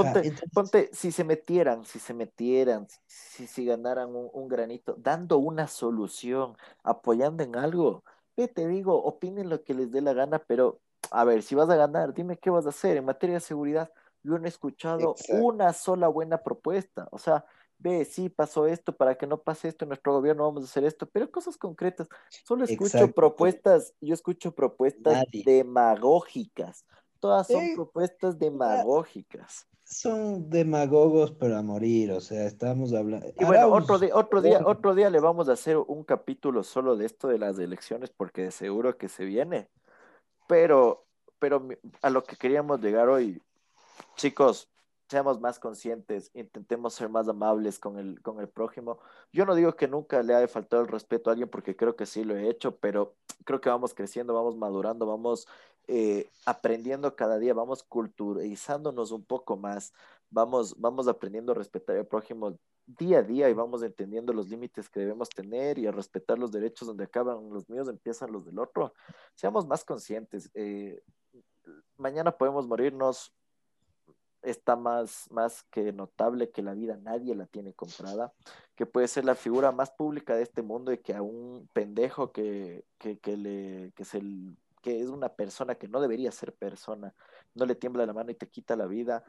ponte, 0.53 0.91
si 0.93 1.13
se 1.13 1.25
metieran, 1.25 1.85
si 1.85 1.99
se 1.99 2.15
metieran, 2.15 2.87
si, 3.07 3.47
si 3.47 3.65
ganaran 3.65 4.11
un, 4.15 4.49
granito, 4.49 4.97
dando 4.99 5.39
una 5.39 5.67
solución, 5.67 6.57
apoyando 6.83 7.43
en 7.43 7.57
algo, 7.57 8.05
ve, 8.37 8.49
te 8.49 8.67
digo, 8.67 9.03
opinen 9.03 9.49
lo 9.49 9.63
que 9.63 9.75
les 9.75 9.91
dé 9.91 10.01
la 10.01 10.13
gana, 10.13 10.39
pero 10.39 10.81
a 11.11 11.25
ver, 11.25 11.43
si 11.43 11.55
vas 11.55 11.69
a 11.69 11.77
ganar, 11.77 12.15
dime 12.15 12.39
qué 12.39 12.51
vas 12.51 12.67
a 12.67 12.71
hacer 12.71 12.97
en 12.97 13.05
materia 13.05 13.35
de 13.35 13.41
seguridad. 13.41 13.91
Yo 14.23 14.39
no 14.39 14.45
he 14.47 14.49
escuchado 14.49 15.15
una 15.29 15.73
sola 15.73 16.09
buena 16.09 16.39
propuesta. 16.39 17.09
O 17.11 17.19
sea, 17.19 17.45
ve, 17.83 18.05
sí 18.05 18.29
pasó 18.29 18.67
esto, 18.67 18.97
para 18.97 19.17
que 19.17 19.27
no 19.27 19.43
pase 19.43 19.69
esto 19.69 19.85
en 19.85 19.91
nuestro 19.91 20.13
gobierno 20.13 20.45
vamos 20.45 20.63
a 20.63 20.67
hacer 20.67 20.85
esto, 20.85 21.07
pero 21.07 21.31
cosas 21.31 21.57
concretas. 21.57 22.09
Solo 22.45 22.65
escucho 22.65 23.13
propuestas, 23.13 23.95
yo 24.01 24.15
escucho 24.15 24.55
propuestas 24.55 25.25
demagógicas. 25.45 26.87
Todas 27.19 27.47
son 27.47 27.75
propuestas 27.75 28.39
demagógicas. 28.39 29.67
Son 29.85 30.49
demagogos 30.49 31.33
para 31.33 31.61
morir, 31.61 32.13
o 32.13 32.21
sea, 32.21 32.47
estamos 32.47 32.95
hablando. 32.95 33.27
Y 33.39 33.45
bueno, 33.45 33.69
otro 33.69 33.99
día, 33.99 34.17
otro 34.17 34.41
día, 34.41 34.61
otro 34.65 34.95
día 34.95 35.11
le 35.11 35.21
vamos 35.21 35.49
a 35.49 35.53
hacer 35.53 35.77
un 35.77 36.03
capítulo 36.05 36.63
solo 36.63 36.97
de 36.97 37.05
esto 37.07 37.29
de 37.29 37.39
las 37.39 37.59
elecciones, 37.59 38.11
porque 38.11 38.43
de 38.43 38.51
seguro 38.53 38.97
que 38.97 39.09
se 39.09 39.25
viene. 39.25 39.69
Pero, 40.47 41.05
pero 41.39 41.69
a 42.01 42.11
lo 42.11 42.25
que 42.25 42.37
queríamos 42.37 42.81
llegar 42.81 43.09
hoy, 43.09 43.43
chicos, 44.17 44.72
seamos 45.13 45.43
más 45.43 45.59
conscientes, 45.59 46.31
intentemos 46.33 46.95
ser 46.95 47.11
más 47.11 47.29
amables 47.29 47.79
con 47.79 47.99
el, 47.99 48.23
con 48.23 48.41
el 48.41 48.49
prójimo. 48.49 48.99
Yo 49.31 49.45
no 49.45 49.55
digo 49.55 49.77
que 49.77 49.87
nunca 49.87 50.23
le 50.23 50.35
haya 50.35 50.49
faltado 50.49 50.81
el 50.81 50.89
respeto 50.89 51.29
a 51.29 51.35
alguien 51.35 51.51
porque 51.51 51.77
creo 51.77 51.95
que 51.97 52.07
sí 52.07 52.25
lo 52.25 52.35
he 52.35 52.49
hecho, 52.49 52.77
pero 52.79 53.15
creo 53.45 53.61
que 53.61 53.69
vamos 53.69 53.93
creciendo, 53.93 54.33
vamos 54.33 54.57
madurando, 54.57 55.05
vamos 55.05 55.47
eh, 55.87 56.31
aprendiendo 56.47 57.15
cada 57.15 57.39
día, 57.39 57.53
vamos 57.53 57.83
culturizándonos 57.83 59.11
un 59.13 59.23
poco 59.23 59.59
más, 59.59 59.93
vamos, 60.31 60.81
vamos 60.81 61.07
aprendiendo 61.09 61.53
a 61.53 61.57
respetar 61.57 61.99
al 61.99 62.07
prójimo 62.07 62.59
día 62.87 63.19
a 63.19 63.23
día 63.23 63.51
y 63.51 63.53
vamos 63.53 63.83
entendiendo 63.83 64.33
los 64.33 64.49
límites 64.49 64.89
que 64.89 65.01
debemos 65.01 65.29
tener 65.29 65.79
y 65.79 65.87
a 65.87 65.93
respetar 65.93 66.39
los 66.39 66.53
derechos 66.53 66.89
donde 66.89 67.05
acaban 67.05 67.51
los 67.51 67.69
míos, 67.69 67.87
empiezan 67.87 68.33
los 68.33 68.47
del 68.47 68.59
otro. 68.59 68.95
Seamos 69.35 69.67
más 69.67 69.85
conscientes. 69.85 70.51
Eh, 70.55 71.03
mañana 71.99 72.33
podemos 72.33 72.67
morirnos, 72.67 73.35
está 74.43 74.77
más, 74.77 75.31
más 75.31 75.63
que 75.71 75.93
notable 75.93 76.51
que 76.51 76.63
la 76.63 76.75
vida 76.75 76.97
nadie 76.97 77.35
la 77.35 77.47
tiene 77.47 77.73
comprada, 77.73 78.33
que 78.75 78.87
puede 78.87 79.09
ser 79.09 79.25
la 79.25 79.35
figura 79.35 79.73
más 79.73 79.91
pública 79.91 80.35
de 80.35 80.43
este 80.43 80.63
mundo 80.63 80.93
y 80.93 80.99
que 80.99 81.15
a 81.15 81.23
un 81.23 81.69
pendejo 81.73 82.33
que, 82.33 82.85
que, 82.99 83.19
que 83.19 83.37
le, 83.37 83.93
que, 83.95 84.05
se, 84.05 84.21
que 84.83 85.01
es 85.01 85.09
una 85.09 85.29
persona 85.31 85.77
que 85.77 85.89
no 85.89 86.01
debería 86.01 86.33
ser 86.33 86.55
persona, 86.55 87.15
no 87.55 87.67
le 87.67 87.75
tiembla 87.75 88.07
la 88.07 88.13
mano 88.13 88.31
y 88.31 88.35
te 88.35 88.49
quita 88.49 88.77
la 88.77 88.87
vida, 88.87 89.25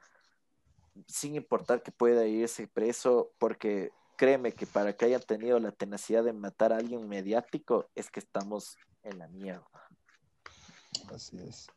sin 1.07 1.35
importar 1.35 1.83
que 1.83 1.91
pueda 1.91 2.25
irse 2.25 2.67
preso, 2.67 3.31
porque 3.37 3.91
créeme 4.15 4.53
que 4.53 4.65
para 4.65 4.93
que 4.93 5.05
hayan 5.05 5.21
tenido 5.21 5.59
la 5.59 5.71
tenacidad 5.71 6.23
de 6.23 6.33
matar 6.33 6.73
a 6.73 6.77
alguien 6.77 7.07
mediático 7.07 7.89
es 7.95 8.09
que 8.09 8.19
estamos 8.19 8.77
en 9.03 9.19
la 9.19 9.27
mierda. 9.27 9.67
Así 11.13 11.37
es. 11.37 11.67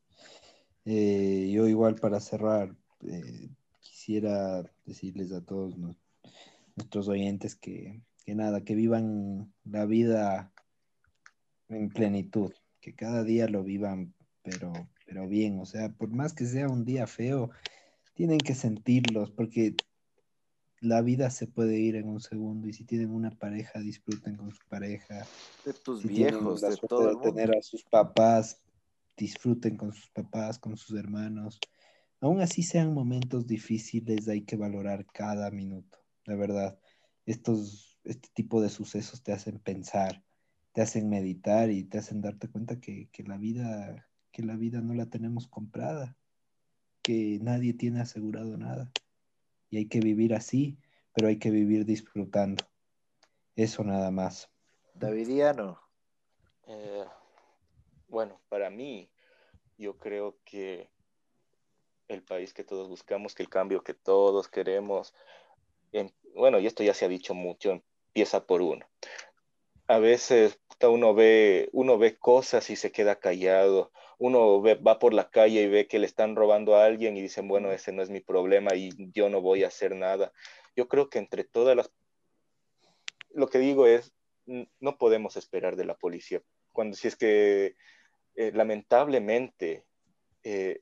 Eh, 0.84 1.50
yo 1.52 1.66
igual 1.66 1.96
para 1.96 2.20
cerrar, 2.20 2.76
eh, 3.02 3.48
quisiera 3.80 4.62
decirles 4.84 5.32
a 5.32 5.40
todos 5.40 5.76
nuestros 6.76 7.08
oyentes 7.08 7.56
que, 7.56 8.02
nada, 8.26 8.62
que 8.62 8.74
vivan 8.74 9.52
la 9.64 9.86
vida 9.86 10.52
en 11.68 11.88
plenitud, 11.88 12.52
que 12.80 12.94
cada 12.94 13.24
día 13.24 13.48
lo 13.48 13.62
vivan, 13.62 14.14
pero, 14.42 14.72
pero 15.06 15.28
bien, 15.28 15.58
o 15.58 15.66
sea, 15.66 15.90
por 15.90 16.10
más 16.10 16.32
que 16.32 16.46
sea 16.46 16.68
un 16.68 16.84
día 16.84 17.06
feo, 17.06 17.50
tienen 18.14 18.38
que 18.38 18.54
sentirlos, 18.54 19.30
porque 19.30 19.76
la 20.80 21.02
vida 21.02 21.30
se 21.30 21.46
puede 21.46 21.78
ir 21.78 21.96
en 21.96 22.08
un 22.08 22.20
segundo 22.20 22.68
y 22.68 22.72
si 22.72 22.84
tienen 22.84 23.10
una 23.10 23.30
pareja, 23.30 23.80
disfruten 23.80 24.36
con 24.36 24.52
su 24.52 24.64
pareja. 24.68 25.26
De 25.64 25.72
tus 25.72 26.04
viejos, 26.04 26.60
de 26.60 26.76
todo. 26.76 27.20
tener 27.20 27.56
a 27.56 27.62
sus 27.62 27.82
papás, 27.84 28.60
disfruten 29.16 29.76
con 29.76 29.92
sus 29.92 30.08
papás, 30.10 30.58
con 30.58 30.76
sus 30.76 30.96
hermanos. 30.98 31.58
Aún 32.26 32.40
así 32.40 32.64
sean 32.64 32.92
momentos 32.92 33.46
difíciles, 33.46 34.26
hay 34.26 34.42
que 34.42 34.56
valorar 34.56 35.06
cada 35.06 35.48
minuto, 35.52 35.96
la 36.24 36.34
verdad. 36.34 36.76
Estos, 37.24 38.00
este 38.02 38.28
tipo 38.34 38.60
de 38.60 38.68
sucesos 38.68 39.22
te 39.22 39.32
hacen 39.32 39.60
pensar, 39.60 40.24
te 40.72 40.82
hacen 40.82 41.08
meditar 41.08 41.70
y 41.70 41.84
te 41.84 41.98
hacen 41.98 42.22
darte 42.22 42.48
cuenta 42.48 42.80
que, 42.80 43.08
la 43.24 43.36
vida, 43.36 44.10
que 44.32 44.42
la 44.42 44.56
vida 44.56 44.80
no 44.80 44.92
la 44.94 45.06
tenemos 45.06 45.46
comprada, 45.46 46.16
que 47.00 47.38
nadie 47.42 47.74
tiene 47.74 48.00
asegurado 48.00 48.56
nada. 48.56 48.90
Y 49.70 49.76
hay 49.76 49.86
que 49.86 50.00
vivir 50.00 50.34
así, 50.34 50.80
pero 51.14 51.28
hay 51.28 51.38
que 51.38 51.52
vivir 51.52 51.84
disfrutando. 51.84 52.64
Eso 53.54 53.84
nada 53.84 54.10
más. 54.10 54.50
Davidiano. 54.94 55.78
Eh, 56.66 57.04
bueno, 58.08 58.40
para 58.48 58.68
mí, 58.68 59.12
yo 59.78 59.96
creo 59.96 60.40
que 60.44 60.90
el 62.08 62.22
país 62.22 62.52
que 62.54 62.64
todos 62.64 62.88
buscamos, 62.88 63.34
que 63.34 63.42
el 63.42 63.48
cambio 63.48 63.82
que 63.82 63.94
todos 63.94 64.48
queremos. 64.48 65.14
bueno, 66.34 66.58
y 66.58 66.66
esto 66.66 66.82
ya 66.82 66.94
se 66.94 67.04
ha 67.04 67.08
dicho 67.08 67.34
mucho, 67.34 67.82
empieza 68.08 68.46
por 68.46 68.62
uno. 68.62 68.86
A 69.88 69.98
veces 69.98 70.58
uno 70.82 71.14
ve, 71.14 71.68
uno 71.72 71.98
ve 71.98 72.16
cosas 72.16 72.70
y 72.70 72.76
se 72.76 72.92
queda 72.92 73.16
callado. 73.16 73.92
Uno 74.18 74.62
va 74.62 74.98
por 74.98 75.14
la 75.14 75.30
calle 75.30 75.62
y 75.62 75.68
ve 75.68 75.86
que 75.86 75.98
le 75.98 76.06
están 76.06 76.36
robando 76.36 76.76
a 76.76 76.84
alguien 76.84 77.16
y 77.16 77.22
dicen, 77.22 77.48
bueno, 77.48 77.72
ese 77.72 77.92
no 77.92 78.02
es 78.02 78.10
mi 78.10 78.20
problema 78.20 78.74
y 78.74 78.90
yo 79.12 79.28
no 79.28 79.40
voy 79.40 79.64
a 79.64 79.68
hacer 79.68 79.94
nada. 79.94 80.32
Yo 80.74 80.88
creo 80.88 81.08
que 81.08 81.18
entre 81.18 81.44
todas 81.44 81.76
las... 81.76 81.90
Lo 83.30 83.48
que 83.48 83.58
digo 83.58 83.86
es, 83.86 84.12
no 84.46 84.96
podemos 84.98 85.36
esperar 85.36 85.76
de 85.76 85.84
la 85.84 85.96
policía. 85.96 86.42
Cuando 86.72 86.96
si 86.96 87.08
es 87.08 87.16
que 87.16 87.74
eh, 88.36 88.52
lamentablemente 88.54 89.84
eh, 90.42 90.80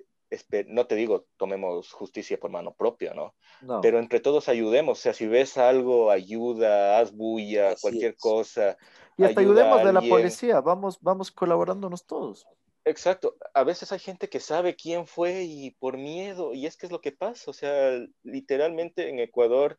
no 0.67 0.87
te 0.87 0.95
digo 0.95 1.27
tomemos 1.37 1.93
justicia 1.93 2.39
por 2.39 2.51
mano 2.51 2.75
propia, 2.75 3.15
¿no? 3.15 3.35
Pero 3.83 3.99
entre 3.99 4.21
todos 4.21 4.49
ayudemos, 4.49 4.99
o 4.99 5.03
sea, 5.03 5.15
si 5.15 5.27
ves 5.27 5.57
algo, 5.57 6.11
ayuda, 6.11 6.99
haz 6.99 7.13
bulla, 7.13 7.75
cualquier 7.81 8.17
cosa. 8.17 8.77
Y 9.17 9.25
hasta 9.25 9.41
ayudemos 9.41 9.85
de 9.85 9.93
la 9.93 10.01
policía, 10.01 10.61
vamos, 10.61 10.99
vamos 11.01 11.31
colaborándonos 11.31 12.07
todos. 12.07 12.47
Exacto, 12.87 13.37
a 13.55 13.65
veces 13.65 13.93
hay 13.93 13.99
gente 13.99 14.29
que 14.29 14.41
sabe 14.41 14.77
quién 14.77 15.07
fue 15.07 15.45
y 15.45 15.71
por 15.71 15.97
miedo, 15.97 16.53
y 16.53 16.67
es 16.67 16.77
que 16.77 16.85
es 16.85 16.93
lo 16.93 17.01
que 17.01 17.13
pasa, 17.13 17.51
o 17.51 17.55
sea, 17.55 17.99
literalmente 18.23 19.09
en 19.09 19.21
Ecuador 19.21 19.79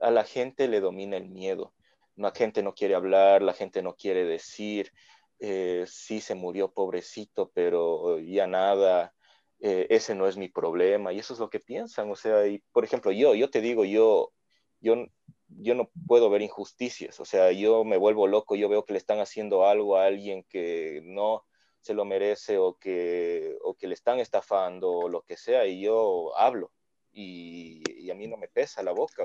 a 0.00 0.12
la 0.12 0.22
gente 0.22 0.68
le 0.68 0.80
domina 0.80 1.16
el 1.16 1.28
miedo, 1.28 1.74
la 2.14 2.30
gente 2.30 2.62
no 2.62 2.72
quiere 2.72 2.94
hablar, 2.94 3.42
la 3.42 3.52
gente 3.52 3.82
no 3.82 3.96
quiere 3.96 4.24
decir, 4.24 4.92
eh, 5.40 5.86
sí 5.88 6.20
se 6.20 6.36
murió 6.36 6.72
pobrecito, 6.72 7.50
pero 7.52 8.20
ya 8.20 8.46
nada, 8.46 9.12
eh, 9.60 9.86
ese 9.90 10.14
no 10.14 10.26
es 10.26 10.36
mi 10.36 10.48
problema, 10.48 11.12
y 11.12 11.18
eso 11.18 11.34
es 11.34 11.40
lo 11.40 11.50
que 11.50 11.60
piensan, 11.60 12.10
o 12.10 12.16
sea, 12.16 12.46
y 12.46 12.58
por 12.72 12.84
ejemplo, 12.84 13.12
yo, 13.12 13.34
yo 13.34 13.50
te 13.50 13.60
digo, 13.60 13.84
yo, 13.84 14.32
yo, 14.80 15.06
yo 15.48 15.74
no 15.74 15.90
puedo 16.06 16.30
ver 16.30 16.42
injusticias, 16.42 17.18
o 17.20 17.24
sea, 17.24 17.52
yo 17.52 17.84
me 17.84 17.96
vuelvo 17.96 18.26
loco, 18.26 18.56
yo 18.56 18.68
veo 18.68 18.84
que 18.84 18.92
le 18.92 18.98
están 18.98 19.20
haciendo 19.20 19.66
algo 19.66 19.96
a 19.96 20.06
alguien 20.06 20.44
que 20.44 21.00
no 21.04 21.44
se 21.80 21.94
lo 21.94 22.04
merece 22.04 22.58
o 22.58 22.76
que, 22.78 23.56
o 23.62 23.74
que 23.74 23.86
le 23.86 23.94
están 23.94 24.18
estafando 24.18 24.90
o 24.92 25.08
lo 25.08 25.22
que 25.22 25.36
sea, 25.36 25.66
y 25.66 25.80
yo 25.80 26.36
hablo, 26.36 26.72
y, 27.12 28.10
a 28.10 28.14
mí 28.14 28.28
no 28.28 28.36
me 28.36 28.48
pesa 28.48 28.82
la 28.82 28.92
boca, 28.92 29.24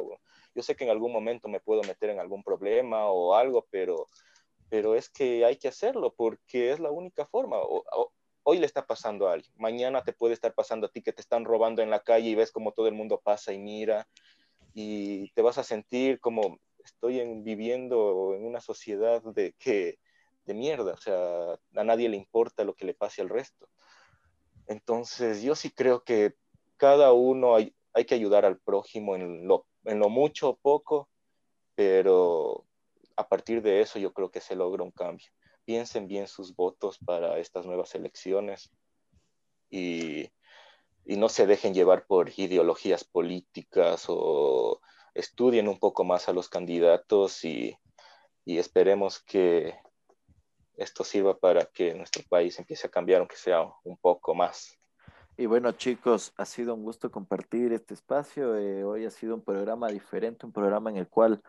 yo 0.56 0.64
sé 0.64 0.76
que 0.76 0.86
en 0.86 0.90
algún 0.90 1.12
momento 1.14 1.48
me 1.48 1.60
puedo 1.60 1.82
meter 1.84 2.10
en 2.10 2.20
algún 2.20 2.44
problema 2.44 3.08
o 3.12 3.36
algo, 3.36 3.68
pero 3.70 4.08
pero 4.72 4.96
es 4.96 5.10
que 5.10 5.44
hay 5.44 5.58
que 5.58 5.68
hacerlo 5.68 6.14
porque 6.16 6.72
es 6.72 6.80
la 6.80 6.92
única 6.92 7.26
forma. 7.26 7.58
O, 7.60 8.14
hoy 8.44 8.60
le 8.60 8.66
está 8.66 8.86
pasando 8.86 9.28
a 9.28 9.34
alguien, 9.34 9.54
mañana 9.58 10.04
te 10.04 10.14
puede 10.14 10.34
estar 10.34 10.54
pasando 10.54 10.88
a 10.88 10.90
ti 10.92 11.02
que 11.02 11.14
te 11.14 11.22
están 11.22 11.46
robando 11.46 11.82
en 11.82 11.90
la 11.90 12.02
calle 12.02 12.30
y 12.30 12.36
ves 12.36 12.52
como 12.52 12.72
todo 12.72 12.88
el 12.88 12.94
mundo 12.94 13.22
pasa 13.24 13.54
y 13.54 13.60
mira 13.60 14.08
y 14.74 15.30
te 15.32 15.42
vas 15.42 15.58
a 15.58 15.64
sentir 15.64 16.20
como 16.20 16.60
estoy 16.84 17.22
viviendo 17.42 18.34
en 18.36 18.46
una 18.46 18.62
sociedad 18.62 19.22
de 19.22 19.54
que 19.60 20.00
de 20.46 20.54
mierda, 20.54 20.94
o 20.94 20.98
sea, 20.98 21.54
a 21.76 21.84
nadie 21.84 22.10
le 22.10 22.18
importa 22.18 22.64
lo 22.64 22.74
que 22.74 22.86
le 22.86 22.94
pase 22.94 23.22
al 23.22 23.30
resto. 23.30 23.70
Entonces, 24.68 25.42
yo 25.44 25.56
sí 25.56 25.70
creo 25.70 26.04
que 26.04 26.34
cada 26.78 27.14
uno 27.14 27.56
hay, 27.56 27.76
hay 27.94 28.06
que 28.06 28.16
ayudar 28.16 28.46
al 28.46 28.58
prójimo 28.58 29.16
en 29.16 29.48
lo, 29.48 29.68
en 29.86 30.00
lo 30.00 30.10
mucho 30.10 30.50
o 30.50 30.56
poco, 30.56 31.10
pero 31.76 32.66
a 33.16 33.28
partir 33.28 33.62
de 33.62 33.82
eso 33.82 34.00
yo 34.00 34.14
creo 34.14 34.32
que 34.32 34.42
se 34.42 34.56
logra 34.56 34.84
un 34.84 34.92
cambio. 34.92 35.28
Piensen 35.72 36.10
bien 36.10 36.28
sus 36.28 36.54
votos 36.54 37.00
para 37.00 37.40
estas 37.40 37.66
nuevas 37.66 37.96
elecciones 37.96 38.74
y, 39.70 40.30
y 41.06 41.16
no 41.16 41.30
se 41.30 41.48
dejen 41.48 41.74
llevar 41.74 42.06
por 42.06 42.30
ideologías 42.36 43.06
políticas 43.06 44.08
o 44.10 44.82
estudien 45.14 45.70
un 45.70 45.80
poco 45.80 46.04
más 46.04 46.28
a 46.28 46.34
los 46.34 46.50
candidatos 46.50 47.46
y, 47.46 47.78
y 48.44 48.58
esperemos 48.58 49.24
que 49.24 49.74
esto 50.76 51.06
sirva 51.06 51.40
para 51.40 51.64
que 51.64 51.94
nuestro 51.94 52.22
país 52.28 52.60
empiece 52.60 52.88
a 52.88 52.92
cambiar, 52.92 53.22
aunque 53.22 53.38
sea 53.38 53.64
un 53.86 53.96
poco 53.96 54.36
más. 54.36 54.78
Y 55.42 55.48
bueno, 55.48 55.72
chicos, 55.72 56.34
ha 56.38 56.46
sido 56.46 56.76
un 56.76 56.84
gusto 56.84 57.10
compartir 57.10 57.74
este 57.74 57.96
espacio. 57.96 58.56
Eh, 58.58 58.84
hoy 58.84 59.06
ha 59.06 59.10
sido 59.10 59.34
un 59.34 59.42
programa 59.42 59.88
diferente, 59.88 60.46
un 60.46 60.52
programa 60.52 60.92
en 60.92 60.98
el 60.98 61.08
cual, 61.08 61.42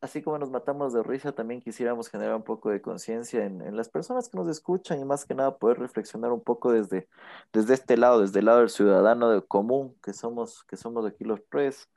así 0.00 0.22
como 0.22 0.38
nos 0.38 0.52
matamos 0.52 0.92
de 0.92 1.02
risa, 1.02 1.32
también 1.32 1.60
quisiéramos 1.60 2.08
generar 2.08 2.36
un 2.36 2.44
poco 2.44 2.70
de 2.70 2.80
conciencia 2.80 3.44
en, 3.44 3.76
las 3.76 3.88
personas 3.88 4.28
que 4.28 4.36
nos 4.36 4.46
escuchan 4.46 5.00
y 5.00 5.04
más 5.04 5.24
que 5.24 5.34
nada 5.34 5.58
poder 5.58 5.80
reflexionar 5.80 6.30
un 6.30 6.42
poco 6.44 6.70
desde, 6.70 7.08
desde 7.52 7.74
este 7.74 7.96
lado, 7.96 8.20
desde 8.20 8.38
el 8.38 8.44
lado 8.44 8.60
del 8.60 8.70
ciudadano 8.70 9.30
de 9.30 9.42
común 9.42 9.96
que 10.00 10.12
somos, 10.12 10.62
que 10.62 10.76
somos 10.76 11.04
aquí 11.04 11.24
los 11.24 11.40
tres, 11.50 11.88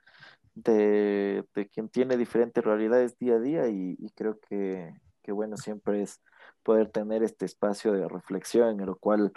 de, 0.56 1.44
de 1.54 1.68
quien 1.68 1.88
tiene 1.88 2.16
diferentes 2.16 2.64
realidades 2.64 3.16
día 3.16 3.34
a 3.34 3.38
día 3.38 3.68
y, 3.68 3.94
y 4.00 4.10
creo 4.10 4.40
que, 4.40 4.92
que 5.22 5.30
bueno, 5.30 5.56
siempre 5.56 6.02
es 6.02 6.20
poder 6.64 6.90
tener 6.90 7.22
este 7.22 7.44
espacio 7.46 7.92
de 7.92 8.08
reflexión 8.08 8.70
en 8.70 8.88
el 8.88 8.96
cual 8.96 9.32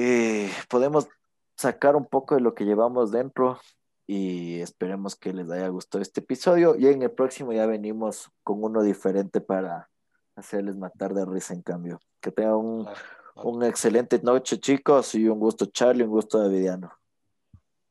eh, 0.00 0.50
podemos 0.68 1.08
sacar 1.56 1.94
un 1.94 2.06
poco 2.06 2.34
de 2.34 2.40
lo 2.40 2.54
que 2.54 2.64
llevamos 2.64 3.10
dentro 3.10 3.60
y 4.06 4.60
esperemos 4.60 5.14
que 5.14 5.32
les 5.32 5.50
haya 5.50 5.68
gustado 5.68 6.02
este 6.02 6.20
episodio 6.20 6.74
y 6.76 6.86
en 6.86 7.02
el 7.02 7.10
próximo 7.10 7.52
ya 7.52 7.66
venimos 7.66 8.30
con 8.42 8.64
uno 8.64 8.82
diferente 8.82 9.40
para 9.40 9.90
hacerles 10.36 10.76
matar 10.76 11.14
de 11.14 11.24
risa 11.26 11.54
en 11.54 11.62
cambio. 11.62 12.00
Que 12.20 12.32
tengan 12.32 12.54
un, 12.54 12.88
una 13.36 13.68
excelente 13.68 14.20
noche 14.22 14.58
chicos 14.58 15.14
y 15.14 15.28
un 15.28 15.38
gusto 15.38 15.66
Charlie, 15.66 16.04
un 16.04 16.10
gusto 16.10 16.38
Davidiano. 16.38 16.92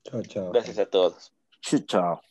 Chao, 0.03 0.21
chao. 0.23 0.51
Gracias 0.51 0.79
a 0.79 0.85
todos. 0.85 1.31
Chao. 1.61 2.21